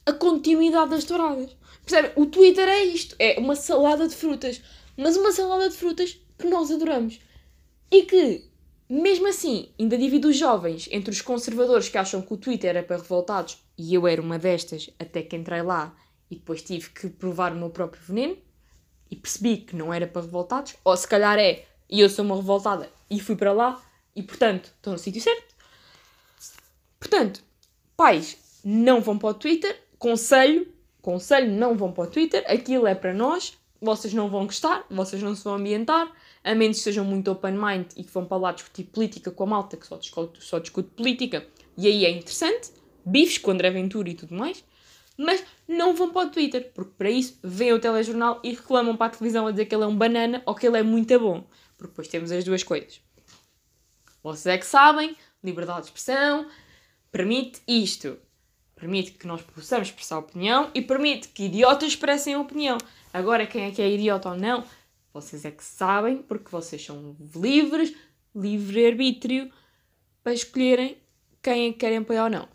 a 0.06 0.14
continuidade 0.14 0.92
das 0.92 1.04
touradas. 1.04 1.54
Percebe? 1.86 2.14
O 2.16 2.26
Twitter 2.26 2.66
é 2.66 2.82
isto, 2.82 3.14
é 3.20 3.38
uma 3.38 3.58
salada 3.58 4.08
de 4.08 4.16
frutas, 4.16 4.62
mas 4.96 5.18
uma 5.18 5.34
salada 5.34 5.70
de 5.70 5.76
frutas 5.76 6.18
que 6.40 6.48
nós 6.48 6.72
adoramos. 6.72 7.20
E 7.92 8.04
que, 8.04 8.50
mesmo 8.90 9.28
assim, 9.28 9.74
ainda 9.78 9.98
divide 9.98 10.28
os 10.28 10.38
jovens 10.38 10.88
entre 10.94 11.12
os 11.12 11.22
conservadores 11.22 11.90
que 11.90 11.98
acham 11.98 12.22
que 12.22 12.34
o 12.34 12.38
Twitter 12.38 12.70
era 12.70 12.84
para 12.84 12.96
revoltados, 12.96 13.62
e 13.78 13.94
eu 13.94 14.08
era 14.08 14.22
uma 14.22 14.40
destas 14.40 14.90
até 14.98 15.22
que 15.22 15.36
entrei 15.36 15.62
lá 15.62 15.94
e 16.32 16.36
depois 16.36 16.62
tive 16.62 16.90
que 16.90 17.10
provar 17.10 17.52
o 17.52 17.58
meu 17.58 17.70
próprio 17.70 18.02
veneno 18.02 18.38
e 19.12 19.16
percebi 19.18 19.58
que 19.58 19.76
não 19.76 19.94
era 19.94 20.08
para 20.08 20.22
revoltados, 20.22 20.76
ou 20.86 20.96
se 20.96 21.08
calhar 21.08 21.38
é, 21.38 21.66
e 21.90 22.00
eu 22.00 22.10
sou 22.10 22.24
uma 22.24 22.38
revoltada 22.38 22.90
e 23.10 23.20
fui 23.20 23.36
para 23.36 23.52
lá 23.52 23.84
e 24.16 24.24
portanto 24.24 24.72
estou 24.74 24.94
no 24.94 25.00
sítio 25.00 25.22
certo. 25.22 25.54
Portanto, 26.98 27.44
pais 27.96 28.38
não 28.64 29.02
vão 29.02 29.18
para 29.18 29.30
o 29.30 29.34
Twitter, 29.34 29.78
conselho, 29.98 30.68
conselho, 31.02 31.52
não 31.52 31.76
vão 31.76 31.92
para 31.92 32.06
o 32.06 32.08
Twitter, 32.08 32.44
aquilo 32.48 32.88
é 32.88 32.96
para 32.96 33.14
nós, 33.14 33.58
vocês 33.82 34.14
não 34.14 34.30
vão 34.30 34.46
gostar, 34.46 34.86
vocês 34.90 35.22
não 35.22 35.36
se 35.36 35.44
vão 35.44 35.56
ambientar, 35.56 36.10
a 36.44 36.56
menos 36.56 36.78
que 36.78 36.84
sejam 36.84 37.04
muito 37.04 37.30
open 37.30 37.54
mind 37.54 37.88
e 37.98 38.04
que 38.04 38.12
vão 38.12 38.26
para 38.26 38.38
lá 38.38 38.52
discutir 38.54 38.86
política 38.86 39.30
com 39.30 39.44
a 39.44 39.48
malta 39.48 39.76
que 39.76 39.86
só 39.86 39.98
discute, 39.98 40.44
só 40.44 40.60
discute 40.60 40.90
política, 40.92 41.46
e 41.78 41.88
aí 41.88 42.06
é 42.06 42.10
interessante, 42.10 42.72
bifes 43.06 43.38
com 43.38 43.52
André 43.52 43.70
Ventura 43.72 44.10
e 44.10 44.14
tudo 44.14 44.34
mais, 44.34 44.64
mas 45.18 45.44
não 45.68 45.94
vão 45.94 46.12
para 46.12 46.28
o 46.28 46.32
Twitter, 46.32 46.72
porque 46.74 46.94
para 46.98 47.10
isso 47.10 47.38
vêm 47.44 47.74
o 47.74 47.80
telejornal 47.80 48.40
e 48.44 48.52
reclamam 48.52 48.96
para 48.96 49.08
a 49.08 49.10
televisão 49.10 49.46
a 49.46 49.52
dizer 49.52 49.66
que 49.66 49.76
ele 49.76 49.84
é 49.84 49.88
um 49.88 49.96
banana 49.96 50.42
ou 50.46 50.56
que 50.56 50.66
ele 50.66 50.78
é 50.78 50.84
muito 50.84 51.20
bom, 51.20 51.44
porque 51.78 51.92
depois 51.92 52.08
temos 52.08 52.32
as 52.32 52.44
duas 52.44 52.64
coisas. 52.64 53.02
Vocês 54.24 54.56
é 54.56 54.58
que 54.58 54.66
sabem, 54.66 55.18
liberdade 55.44 55.82
de 55.82 55.88
expressão 55.88 56.48
permite 57.14 57.62
isto. 57.68 58.18
Permite 58.76 59.12
que 59.12 59.28
nós 59.28 59.42
possamos 59.44 59.88
expressar 59.88 60.18
opinião 60.18 60.72
e 60.74 60.82
permite 60.82 61.30
que 61.30 61.46
idiotas 61.46 61.90
expressem 61.90 62.36
opinião. 62.36 62.78
Agora, 63.14 63.46
quem 63.46 63.66
é 63.66 63.72
que 63.72 63.82
é 63.82 63.90
idiota 63.90 64.30
ou 64.30 64.36
não, 64.36 64.66
vocês 65.14 65.46
é 65.46 65.52
que 65.52 65.64
sabem, 65.64 66.18
porque 66.18 66.50
vocês 66.50 66.84
são 66.84 67.16
livres, 67.36 67.96
livre-arbítrio, 68.36 69.54
para 70.24 70.34
escolherem 70.34 70.98
quem 71.42 71.70
é 71.70 71.72
que 71.72 71.78
querem 71.78 72.00
apoiar 72.00 72.24
ou 72.26 72.30
não. 72.32 72.50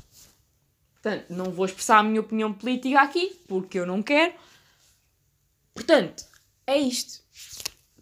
Portanto, 0.95 1.27
não 1.31 1.53
vou 1.53 1.65
expressar 1.65 1.99
a 1.99 2.03
minha 2.03 2.21
opinião 2.21 2.53
política 2.53 3.01
aqui, 3.01 3.41
porque 3.47 3.79
eu 3.79 3.87
não 3.87 4.03
quero. 4.03 4.35
Portanto, 5.73 6.25
é 6.67 6.77
isto. 6.77 7.23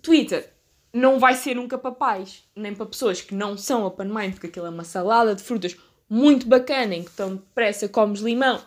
Twitter 0.01 0.55
não 0.91 1.19
vai 1.19 1.35
ser 1.35 1.55
nunca 1.55 1.77
para 1.77 1.93
pais, 1.93 2.43
nem 2.57 2.75
para 2.75 2.87
pessoas 2.87 3.21
que 3.21 3.35
não 3.35 3.59
são 3.59 3.85
open 3.85 4.09
mind, 4.09 4.33
porque 4.33 4.47
aquilo 4.47 4.67
é 4.67 4.71
uma 4.71 4.85
salada 4.85 5.35
de 5.35 5.43
frutas 5.43 5.77
muito 6.09 6.47
bacana, 6.47 6.95
em 6.95 7.05
que 7.05 7.11
tão 7.11 7.37
depressa 7.37 7.89
comes 7.89 8.21
limão, 8.21 8.63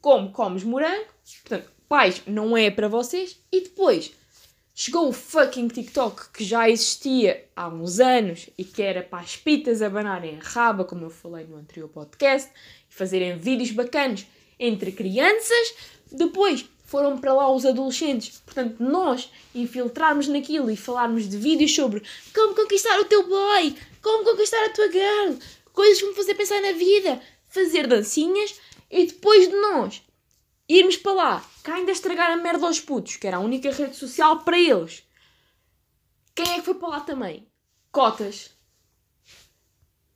como 0.00 0.32
comes 0.32 0.64
morango. 0.64 1.06
Portanto, 1.42 1.70
pais 1.88 2.22
não 2.26 2.56
é 2.56 2.70
para 2.70 2.88
vocês. 2.88 3.38
E 3.52 3.62
depois, 3.62 4.12
chegou 4.74 5.08
o 5.08 5.12
fucking 5.12 5.68
TikTok, 5.68 6.30
que 6.32 6.44
já 6.44 6.68
existia 6.68 7.48
há 7.54 7.68
uns 7.68 8.00
anos, 8.00 8.48
e 8.58 8.64
que 8.64 8.82
era 8.82 9.02
para 9.02 9.20
as 9.20 9.36
pitas 9.36 9.82
abanarem 9.82 10.38
a 10.38 10.42
raba, 10.42 10.84
como 10.84 11.04
eu 11.04 11.10
falei 11.10 11.46
no 11.46 11.56
anterior 11.56 11.88
podcast, 11.88 12.50
e 12.90 12.94
fazerem 12.94 13.38
vídeos 13.38 13.70
bacanos 13.70 14.26
entre 14.58 14.92
crianças. 14.92 15.74
Depois, 16.10 16.64
foram 16.86 17.18
para 17.18 17.34
lá 17.34 17.52
os 17.52 17.66
adolescentes. 17.66 18.40
Portanto, 18.44 18.76
nós 18.78 19.30
infiltrarmos 19.54 20.28
naquilo 20.28 20.70
e 20.70 20.76
falarmos 20.76 21.28
de 21.28 21.36
vídeos 21.36 21.74
sobre 21.74 22.02
como 22.34 22.54
conquistar 22.54 22.98
o 23.00 23.04
teu 23.04 23.28
boy, 23.28 23.76
como 24.00 24.24
conquistar 24.24 24.64
a 24.64 24.70
tua 24.70 24.90
girl, 24.90 25.34
coisas 25.76 26.00
que 26.00 26.08
me 26.08 26.14
fazer 26.14 26.34
pensar 26.34 26.60
na 26.62 26.72
vida, 26.72 27.20
fazer 27.48 27.86
dancinhas 27.86 28.58
e 28.90 29.06
depois 29.06 29.46
de 29.46 29.54
nós 29.54 30.02
irmos 30.68 30.96
para 30.96 31.12
lá, 31.12 31.44
cá 31.62 31.74
ainda 31.74 31.92
estragar 31.92 32.32
a 32.32 32.36
merda 32.36 32.66
aos 32.66 32.80
putos, 32.80 33.16
que 33.16 33.26
era 33.26 33.36
a 33.36 33.40
única 33.40 33.70
rede 33.70 33.94
social 33.94 34.40
para 34.40 34.58
eles. 34.58 35.04
Quem 36.34 36.50
é 36.50 36.54
que 36.54 36.62
foi 36.62 36.74
para 36.74 36.88
lá 36.88 37.00
também? 37.00 37.46
Cotas. 37.92 38.50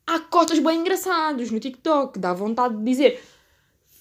Há 0.07 0.19
cotas 0.19 0.59
bem 0.59 0.81
engraçados 0.81 1.51
no 1.51 1.61
TikTok, 1.61 2.19
dá 2.19 2.33
vontade 2.33 2.77
de 2.77 2.83
dizer 2.83 3.23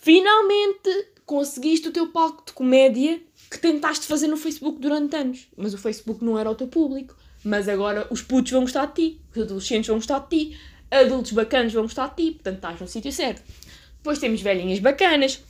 finalmente 0.01 0.89
conseguiste 1.25 1.89
o 1.89 1.91
teu 1.91 2.07
palco 2.07 2.43
de 2.45 2.53
comédia 2.53 3.21
que 3.51 3.59
tentaste 3.59 4.07
fazer 4.07 4.27
no 4.27 4.37
Facebook 4.37 4.79
durante 4.79 5.15
anos. 5.15 5.49
Mas 5.57 5.73
o 5.73 5.77
Facebook 5.77 6.23
não 6.23 6.39
era 6.39 6.49
o 6.49 6.55
teu 6.55 6.67
público. 6.67 7.15
Mas 7.43 7.67
agora 7.67 8.07
os 8.09 8.21
putos 8.21 8.51
vão 8.51 8.61
gostar 8.61 8.87
de 8.87 8.93
ti, 8.93 9.21
os 9.35 9.43
adolescentes 9.43 9.87
vão 9.87 9.97
gostar 9.97 10.19
de 10.19 10.29
ti, 10.29 10.59
adultos 10.91 11.31
bacanas 11.31 11.73
vão 11.73 11.83
gostar 11.83 12.07
de 12.09 12.23
ti, 12.23 12.31
portanto 12.31 12.55
estás 12.55 12.81
no 12.81 12.87
sítio 12.87 13.11
certo. 13.11 13.41
Depois 13.97 14.19
temos 14.19 14.41
velhinhas 14.41 14.79
bacanas, 14.79 15.43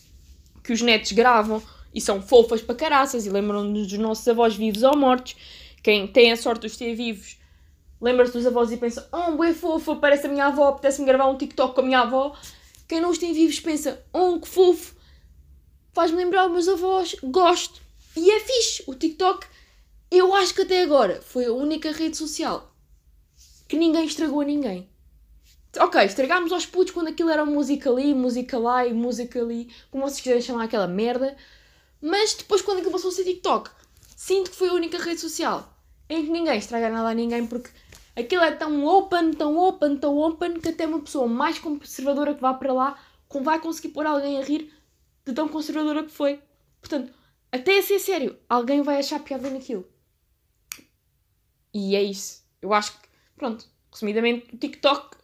que 0.63 0.73
os 0.73 0.81
netos 0.81 1.11
gravam 1.11 1.61
e 1.93 2.01
são 2.01 2.21
fofas 2.21 2.61
para 2.61 2.75
caraças 2.75 3.25
e 3.25 3.29
lembram-nos 3.29 3.87
dos 3.87 3.99
nossos 3.99 4.27
avós 4.27 4.55
vivos 4.55 4.83
ou 4.83 4.95
mortos. 4.97 5.35
Quem 5.81 6.07
tem 6.07 6.31
a 6.31 6.35
sorte 6.35 6.61
de 6.61 6.67
os 6.67 6.77
ter 6.77 6.93
vivos 6.95 7.39
lembra-se 8.01 8.33
dos 8.33 8.45
avós 8.45 8.71
e 8.71 8.77
pensa: 8.77 9.07
Oh, 9.11 9.43
é 9.43 9.53
fofa, 9.53 9.95
parece 9.95 10.27
a 10.27 10.29
minha 10.29 10.45
avó, 10.45 10.69
apetece-me 10.69 11.07
gravar 11.07 11.27
um 11.27 11.37
TikTok 11.37 11.75
com 11.75 11.81
a 11.81 11.83
minha 11.83 11.99
avó. 11.99 12.35
Quem 12.87 13.01
não 13.01 13.09
os 13.09 13.17
tem 13.17 13.33
vivos 13.33 13.59
pensa: 13.59 14.03
Oh, 14.13 14.39
que 14.39 14.47
fofo, 14.47 14.95
faz-me 15.93 16.17
lembrar 16.17 16.45
os 16.47 16.51
meus 16.51 16.67
avós, 16.67 17.15
gosto. 17.23 17.81
E 18.15 18.31
é 18.31 18.39
fixe. 18.39 18.83
O 18.87 18.95
TikTok, 18.95 19.45
eu 20.11 20.33
acho 20.33 20.53
que 20.53 20.61
até 20.61 20.83
agora 20.83 21.21
foi 21.21 21.45
a 21.45 21.53
única 21.53 21.91
rede 21.91 22.17
social 22.17 22.73
que 23.67 23.77
ninguém 23.77 24.05
estragou 24.05 24.41
a 24.41 24.45
ninguém. 24.45 24.89
Ok, 25.77 26.03
estragámos 26.03 26.51
aos 26.51 26.65
putos 26.65 26.93
quando 26.93 27.09
aquilo 27.09 27.29
era 27.29 27.45
música 27.45 27.89
ali, 27.89 28.13
música 28.13 28.57
lá 28.57 28.85
e 28.87 28.93
música 28.93 29.39
ali, 29.39 29.71
como 29.91 30.07
vocês 30.07 30.21
quiserem 30.21 30.41
chamar 30.41 30.63
aquela 30.63 30.87
merda. 30.87 31.37
Mas 32.01 32.33
depois, 32.33 32.61
quando 32.61 32.79
aquilo 32.79 32.93
passou 32.93 33.09
a 33.11 33.13
ser 33.13 33.23
TikTok, 33.23 33.69
sinto 34.15 34.49
que 34.49 34.57
foi 34.57 34.69
a 34.69 34.73
única 34.73 34.97
rede 34.97 35.19
social 35.19 35.75
em 36.09 36.25
que 36.25 36.31
ninguém 36.31 36.57
estraga 36.57 36.89
nada 36.89 37.09
a 37.09 37.13
ninguém 37.13 37.45
porque 37.45 37.69
Aquilo 38.19 38.43
é 38.43 38.51
tão 38.51 38.85
open, 38.85 39.31
tão 39.31 39.57
open, 39.57 39.97
tão 39.97 40.17
open 40.17 40.59
que 40.59 40.67
até 40.67 40.85
uma 40.85 40.99
pessoa 40.99 41.25
mais 41.25 41.57
conservadora 41.57 42.35
que 42.35 42.41
vá 42.41 42.53
para 42.53 42.73
lá 42.73 42.99
vai 43.41 43.61
conseguir 43.61 43.89
pôr 43.89 44.05
alguém 44.05 44.37
a 44.37 44.43
rir 44.43 44.73
de 45.25 45.33
tão 45.33 45.47
conservadora 45.47 46.03
que 46.03 46.11
foi. 46.11 46.41
Portanto, 46.81 47.13
até 47.49 47.77
a 47.77 47.81
ser 47.81 47.97
sério, 47.97 48.37
alguém 48.49 48.81
vai 48.81 48.97
achar 48.97 49.21
piada 49.21 49.49
naquilo. 49.49 49.87
E 51.73 51.95
é 51.95 52.03
isso. 52.03 52.43
Eu 52.61 52.73
acho 52.73 52.99
que, 52.99 53.07
pronto, 53.37 53.65
resumidamente, 53.89 54.53
o 54.53 54.57
TikTok 54.57 55.15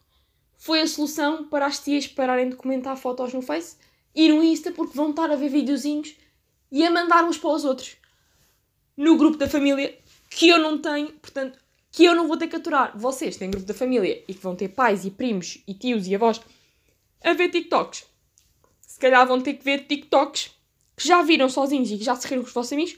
foi 0.66 0.82
a 0.82 0.88
solução 0.88 1.44
para 1.44 1.68
as 1.68 1.78
tias 1.78 2.08
pararem 2.08 2.50
de 2.50 2.56
comentar 2.56 2.98
fotos 2.98 3.32
no 3.32 3.42
Face 3.44 3.78
e 4.16 4.28
no 4.30 4.42
Insta 4.42 4.72
porque 4.72 4.98
vão 4.98 5.12
estar 5.12 5.30
a 5.30 5.36
ver 5.36 5.50
videozinhos 5.50 6.16
e 6.72 6.84
a 6.84 6.90
mandar 6.90 7.24
uns 7.24 7.38
para 7.38 7.52
os 7.52 7.64
outros. 7.64 7.98
No 8.98 9.16
grupo 9.16 9.38
da 9.38 9.48
família, 9.48 9.96
que 10.28 10.50
eu 10.50 10.58
não 10.58 10.80
tenho, 10.80 11.14
portanto, 11.14 11.60
que 11.92 12.04
eu 12.04 12.16
não 12.16 12.28
vou 12.28 12.36
ter 12.36 12.48
que 12.48 12.56
aturar. 12.56 12.98
Vocês 12.98 13.38
têm 13.38 13.52
grupo 13.52 13.68
da 13.68 13.76
família 13.76 14.24
e 14.28 14.34
que 14.34 14.42
vão 14.42 14.56
ter 14.56 14.70
pais 14.70 15.06
e 15.06 15.12
primos 15.12 15.62
e 15.68 15.74
tios 15.76 16.08
e 16.08 16.16
avós 16.16 16.42
a 17.24 17.34
ver 17.34 17.50
TikToks. 17.50 18.04
Se 18.82 19.00
calhar 19.00 19.28
vão 19.28 19.40
ter 19.40 19.54
que 19.54 19.64
ver 19.64 19.86
TikToks 19.86 20.50
que 20.98 21.08
já 21.08 21.22
viram 21.22 21.48
sozinhos 21.48 21.92
e 21.92 21.98
que 22.00 22.04
já 22.04 22.16
se 22.16 22.28
riram 22.28 22.42
com 22.42 22.48
os 22.48 22.54
vossos 22.56 22.74
amigos 22.74 22.98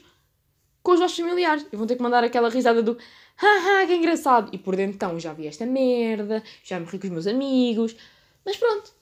com 0.82 0.92
os 0.92 1.00
vossos 1.00 1.18
familiares. 1.18 1.66
E 1.70 1.76
vão 1.76 1.86
ter 1.86 1.96
que 1.96 2.02
mandar 2.02 2.24
aquela 2.24 2.48
risada 2.48 2.82
do 2.82 2.96
haha, 3.40 3.86
que 3.86 3.94
engraçado. 3.94 4.50
E 4.52 4.58
por 4.58 4.76
dentro, 4.76 4.96
então, 4.96 5.18
já 5.18 5.32
vi 5.32 5.46
esta 5.46 5.64
merda, 5.64 6.42
já 6.62 6.78
me 6.78 6.86
ri 6.86 6.98
com 6.98 7.06
os 7.06 7.12
meus 7.12 7.26
amigos. 7.26 7.96
Mas 8.44 8.56
pronto. 8.56 8.92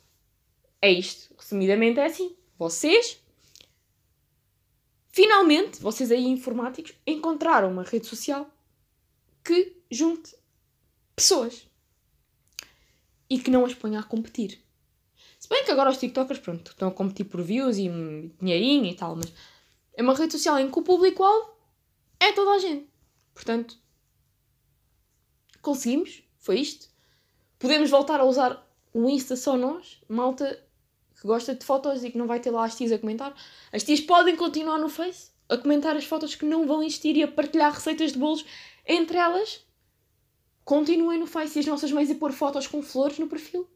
É 0.81 0.91
isto. 0.91 1.35
Resumidamente 1.39 1.99
é 1.99 2.07
assim. 2.07 2.37
Vocês, 2.59 3.19
finalmente, 5.11 5.81
vocês 5.81 6.11
aí 6.11 6.27
informáticos, 6.27 6.95
encontraram 7.07 7.71
uma 7.71 7.83
rede 7.83 8.07
social 8.07 8.51
que 9.43 9.77
junte 9.91 10.35
pessoas 11.15 11.67
e 13.29 13.39
que 13.39 13.51
não 13.51 13.65
as 13.65 13.75
ponha 13.75 14.01
a 14.01 14.03
competir. 14.03 14.61
Se 15.39 15.49
bem 15.49 15.65
que 15.65 15.71
agora 15.71 15.91
os 15.91 15.99
TikTokers, 15.99 16.41
pronto, 16.41 16.71
estão 16.71 16.89
a 16.89 16.93
competir 16.93 17.27
por 17.27 17.43
views 17.43 17.77
e 17.79 17.89
dinheirinho 18.41 18.87
e 18.87 18.95
tal, 18.95 19.17
mas 19.17 19.33
é 19.95 20.03
uma 20.03 20.15
rede 20.15 20.33
social 20.33 20.59
em 20.59 20.71
que 20.71 20.79
o 20.79 20.83
público-alvo 20.83 21.57
é 22.19 22.33
toda 22.33 22.53
a 22.53 22.59
gente. 22.59 22.89
Portanto, 23.35 23.79
conseguimos, 25.67 26.23
foi 26.39 26.61
isto. 26.61 26.89
Podemos 27.59 27.91
voltar 27.91 28.21
a 28.21 28.25
usar 28.25 28.65
o 28.95 29.11
Insta 29.11 29.35
só 29.35 29.57
nós, 29.57 30.01
malta 30.09 30.63
que 31.21 31.27
gosta 31.27 31.55
de 31.55 31.65
fotos 31.65 32.05
e 32.05 32.11
que 32.11 32.19
não 32.19 32.29
vai 32.29 32.39
ter 32.39 32.51
lá 32.51 32.65
as 32.65 32.77
tias 32.77 32.93
a 32.93 32.99
comentar. 32.99 33.35
As 33.73 33.83
tias 33.83 34.01
podem 34.01 34.37
continuar 34.37 34.79
no 34.79 34.89
Face 34.89 35.31
a 35.49 35.57
comentar 35.57 35.97
as 35.97 36.05
fotos 36.05 36.35
que 36.37 36.45
não 36.45 36.67
vão 36.67 36.83
existir 36.83 37.17
e 37.17 37.23
a 37.23 37.29
partilhar 37.29 37.73
receitas 37.73 38.13
de 38.13 38.19
bolos 38.19 38.45
entre 38.87 39.17
elas. 39.17 39.65
Continuem 40.65 41.19
no 41.19 41.27
Face 41.27 41.59
e 41.59 41.61
as 41.61 41.67
nossas 41.67 41.91
mães 41.91 42.11
a 42.11 42.15
pôr 42.15 42.33
fotos 42.33 42.69
com 42.69 42.81
flores 42.81 43.19
no 43.19 43.27
perfil. 43.27 43.69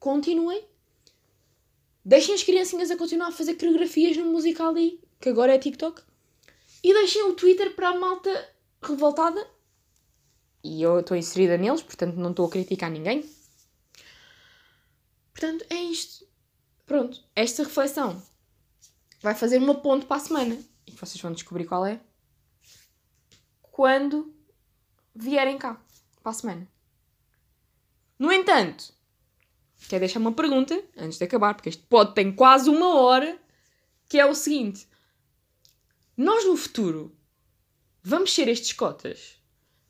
Continuem. 0.00 0.64
Deixem 2.04 2.34
as 2.34 2.42
criancinhas 2.42 2.90
a 2.90 2.96
continuar 2.96 3.28
a 3.28 3.32
fazer 3.32 3.54
coreografias 3.54 4.16
no 4.16 4.24
musical 4.24 4.70
ali, 4.70 5.00
que 5.20 5.28
agora 5.28 5.54
é 5.54 5.58
TikTok. 5.58 6.02
E 6.82 6.92
deixem 6.92 7.22
o 7.24 7.34
Twitter 7.34 7.76
para 7.76 7.90
a 7.90 7.98
malta 7.98 8.30
revoltada. 8.82 9.51
E 10.62 10.82
eu 10.82 11.00
estou 11.00 11.16
inserida 11.16 11.56
neles, 11.56 11.82
portanto 11.82 12.16
não 12.16 12.30
estou 12.30 12.46
a 12.46 12.50
criticar 12.50 12.90
ninguém. 12.90 13.28
Portanto, 15.32 15.64
é 15.70 15.74
isto. 15.74 16.26
Pronto, 16.86 17.22
esta 17.34 17.64
reflexão 17.64 18.22
vai 19.20 19.34
fazer 19.34 19.58
uma 19.58 19.74
ponte 19.74 20.06
para 20.06 20.16
a 20.16 20.20
semana. 20.20 20.58
E 20.86 20.92
vocês 20.92 21.20
vão 21.20 21.32
descobrir 21.32 21.64
qual 21.64 21.86
é. 21.86 22.00
Quando 23.60 24.34
vierem 25.14 25.58
cá, 25.58 25.80
para 26.22 26.30
a 26.30 26.34
semana. 26.34 26.68
No 28.18 28.32
entanto, 28.32 28.92
quer 29.88 29.98
deixar 29.98 30.20
uma 30.20 30.32
pergunta 30.32 30.80
antes 30.96 31.18
de 31.18 31.24
acabar, 31.24 31.54
porque 31.54 31.68
este 31.68 31.82
pod 31.82 32.14
tem 32.14 32.32
quase 32.32 32.70
uma 32.70 33.00
hora, 33.00 33.38
que 34.08 34.18
é 34.18 34.26
o 34.26 34.34
seguinte: 34.34 34.86
nós 36.16 36.44
no 36.44 36.56
futuro 36.56 37.16
vamos 38.02 38.32
ser 38.32 38.48
estes 38.48 38.72
cotas? 38.72 39.41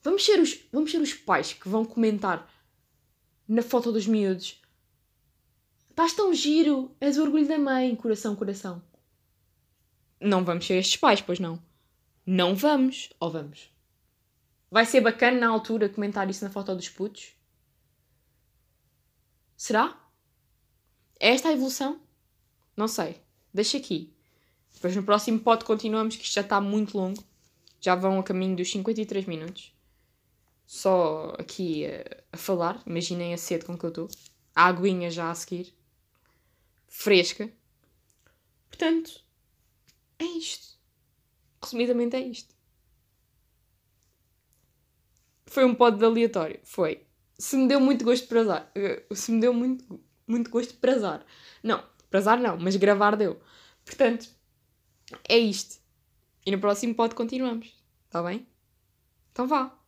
Vamos 0.02 0.24
ser 0.24 0.40
os, 0.40 0.58
vamos 0.72 0.90
ser 0.90 1.00
os 1.00 1.14
pais 1.14 1.52
que 1.52 1.68
vão 1.68 1.84
comentar 1.84 2.50
na 3.46 3.62
foto 3.62 3.92
dos 3.92 4.06
miúdos: 4.06 4.60
estás 5.90 6.12
tão 6.12 6.34
giro, 6.34 6.94
és 7.00 7.16
o 7.16 7.22
orgulho 7.22 7.46
da 7.46 7.58
mãe, 7.58 7.94
coração, 7.94 8.34
coração. 8.34 8.82
Não 10.20 10.44
vamos 10.44 10.66
ser 10.66 10.74
estes 10.74 10.96
pais, 10.96 11.20
pois 11.20 11.38
não? 11.38 11.62
Não 12.24 12.54
vamos, 12.54 13.10
ou 13.18 13.30
vamos? 13.30 13.70
Vai 14.70 14.86
ser 14.86 15.00
bacana 15.00 15.40
na 15.40 15.48
altura 15.48 15.88
comentar 15.88 16.28
isso 16.30 16.44
na 16.44 16.50
foto 16.50 16.74
dos 16.74 16.88
putos? 16.88 17.34
Será? 19.56 20.00
É 21.20 21.30
esta 21.30 21.48
a 21.48 21.52
evolução? 21.52 22.00
Não 22.76 22.88
sei. 22.88 23.20
Deixa 23.52 23.76
aqui. 23.76 24.12
Depois 24.72 24.96
no 24.96 25.02
próximo 25.02 25.38
pod 25.38 25.64
continuamos, 25.64 26.16
que 26.16 26.24
isto 26.24 26.34
já 26.34 26.40
está 26.40 26.60
muito 26.60 26.96
longo. 26.96 27.22
Já 27.80 27.94
vão 27.94 28.18
a 28.18 28.22
caminho 28.22 28.56
dos 28.56 28.70
53 28.70 29.26
minutos. 29.26 29.72
Só 30.72 31.34
aqui 31.38 31.84
a, 31.84 32.02
a 32.32 32.36
falar. 32.38 32.82
Imaginem 32.86 33.34
a 33.34 33.36
sede 33.36 33.66
com 33.66 33.76
que 33.76 33.84
eu 33.84 33.90
estou. 33.90 34.08
A 34.54 34.68
aguinha 34.68 35.10
já 35.10 35.30
a 35.30 35.34
seguir. 35.34 35.76
Fresca. 36.88 37.52
Portanto, 38.70 39.22
é 40.18 40.24
isto. 40.24 40.78
Resumidamente 41.62 42.16
é 42.16 42.20
isto. 42.20 42.54
Foi 45.44 45.62
um 45.66 45.74
pod 45.74 45.98
de 45.98 46.06
aleatório. 46.06 46.58
Foi 46.64 47.06
se 47.38 47.54
me 47.54 47.68
deu 47.68 47.78
muito 47.78 48.02
gosto 48.02 48.22
de 48.22 48.28
prazar. 48.30 48.72
Eh, 48.74 49.04
se 49.12 49.30
me 49.30 49.42
deu 49.42 49.52
muito, 49.52 50.02
muito 50.26 50.50
gosto 50.50 50.70
de 50.70 50.78
prazar. 50.78 51.22
Não, 51.62 51.84
prazar 52.08 52.40
não, 52.40 52.56
mas 52.56 52.76
gravar 52.76 53.14
deu. 53.14 53.38
Portanto, 53.84 54.26
é 55.28 55.36
isto. 55.36 55.76
E 56.46 56.50
no 56.50 56.58
próximo 56.58 56.94
pod 56.94 57.14
continuamos. 57.14 57.78
Está 58.06 58.22
bem? 58.22 58.46
Então 59.32 59.46
vá. 59.46 59.81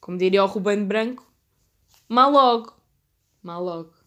Como 0.00 0.18
diria 0.18 0.44
o 0.44 0.46
Ruben 0.46 0.86
Branco, 0.86 1.26
mal 2.08 2.32
logo. 2.32 2.74
Mal 3.42 3.64
logo. 3.64 3.97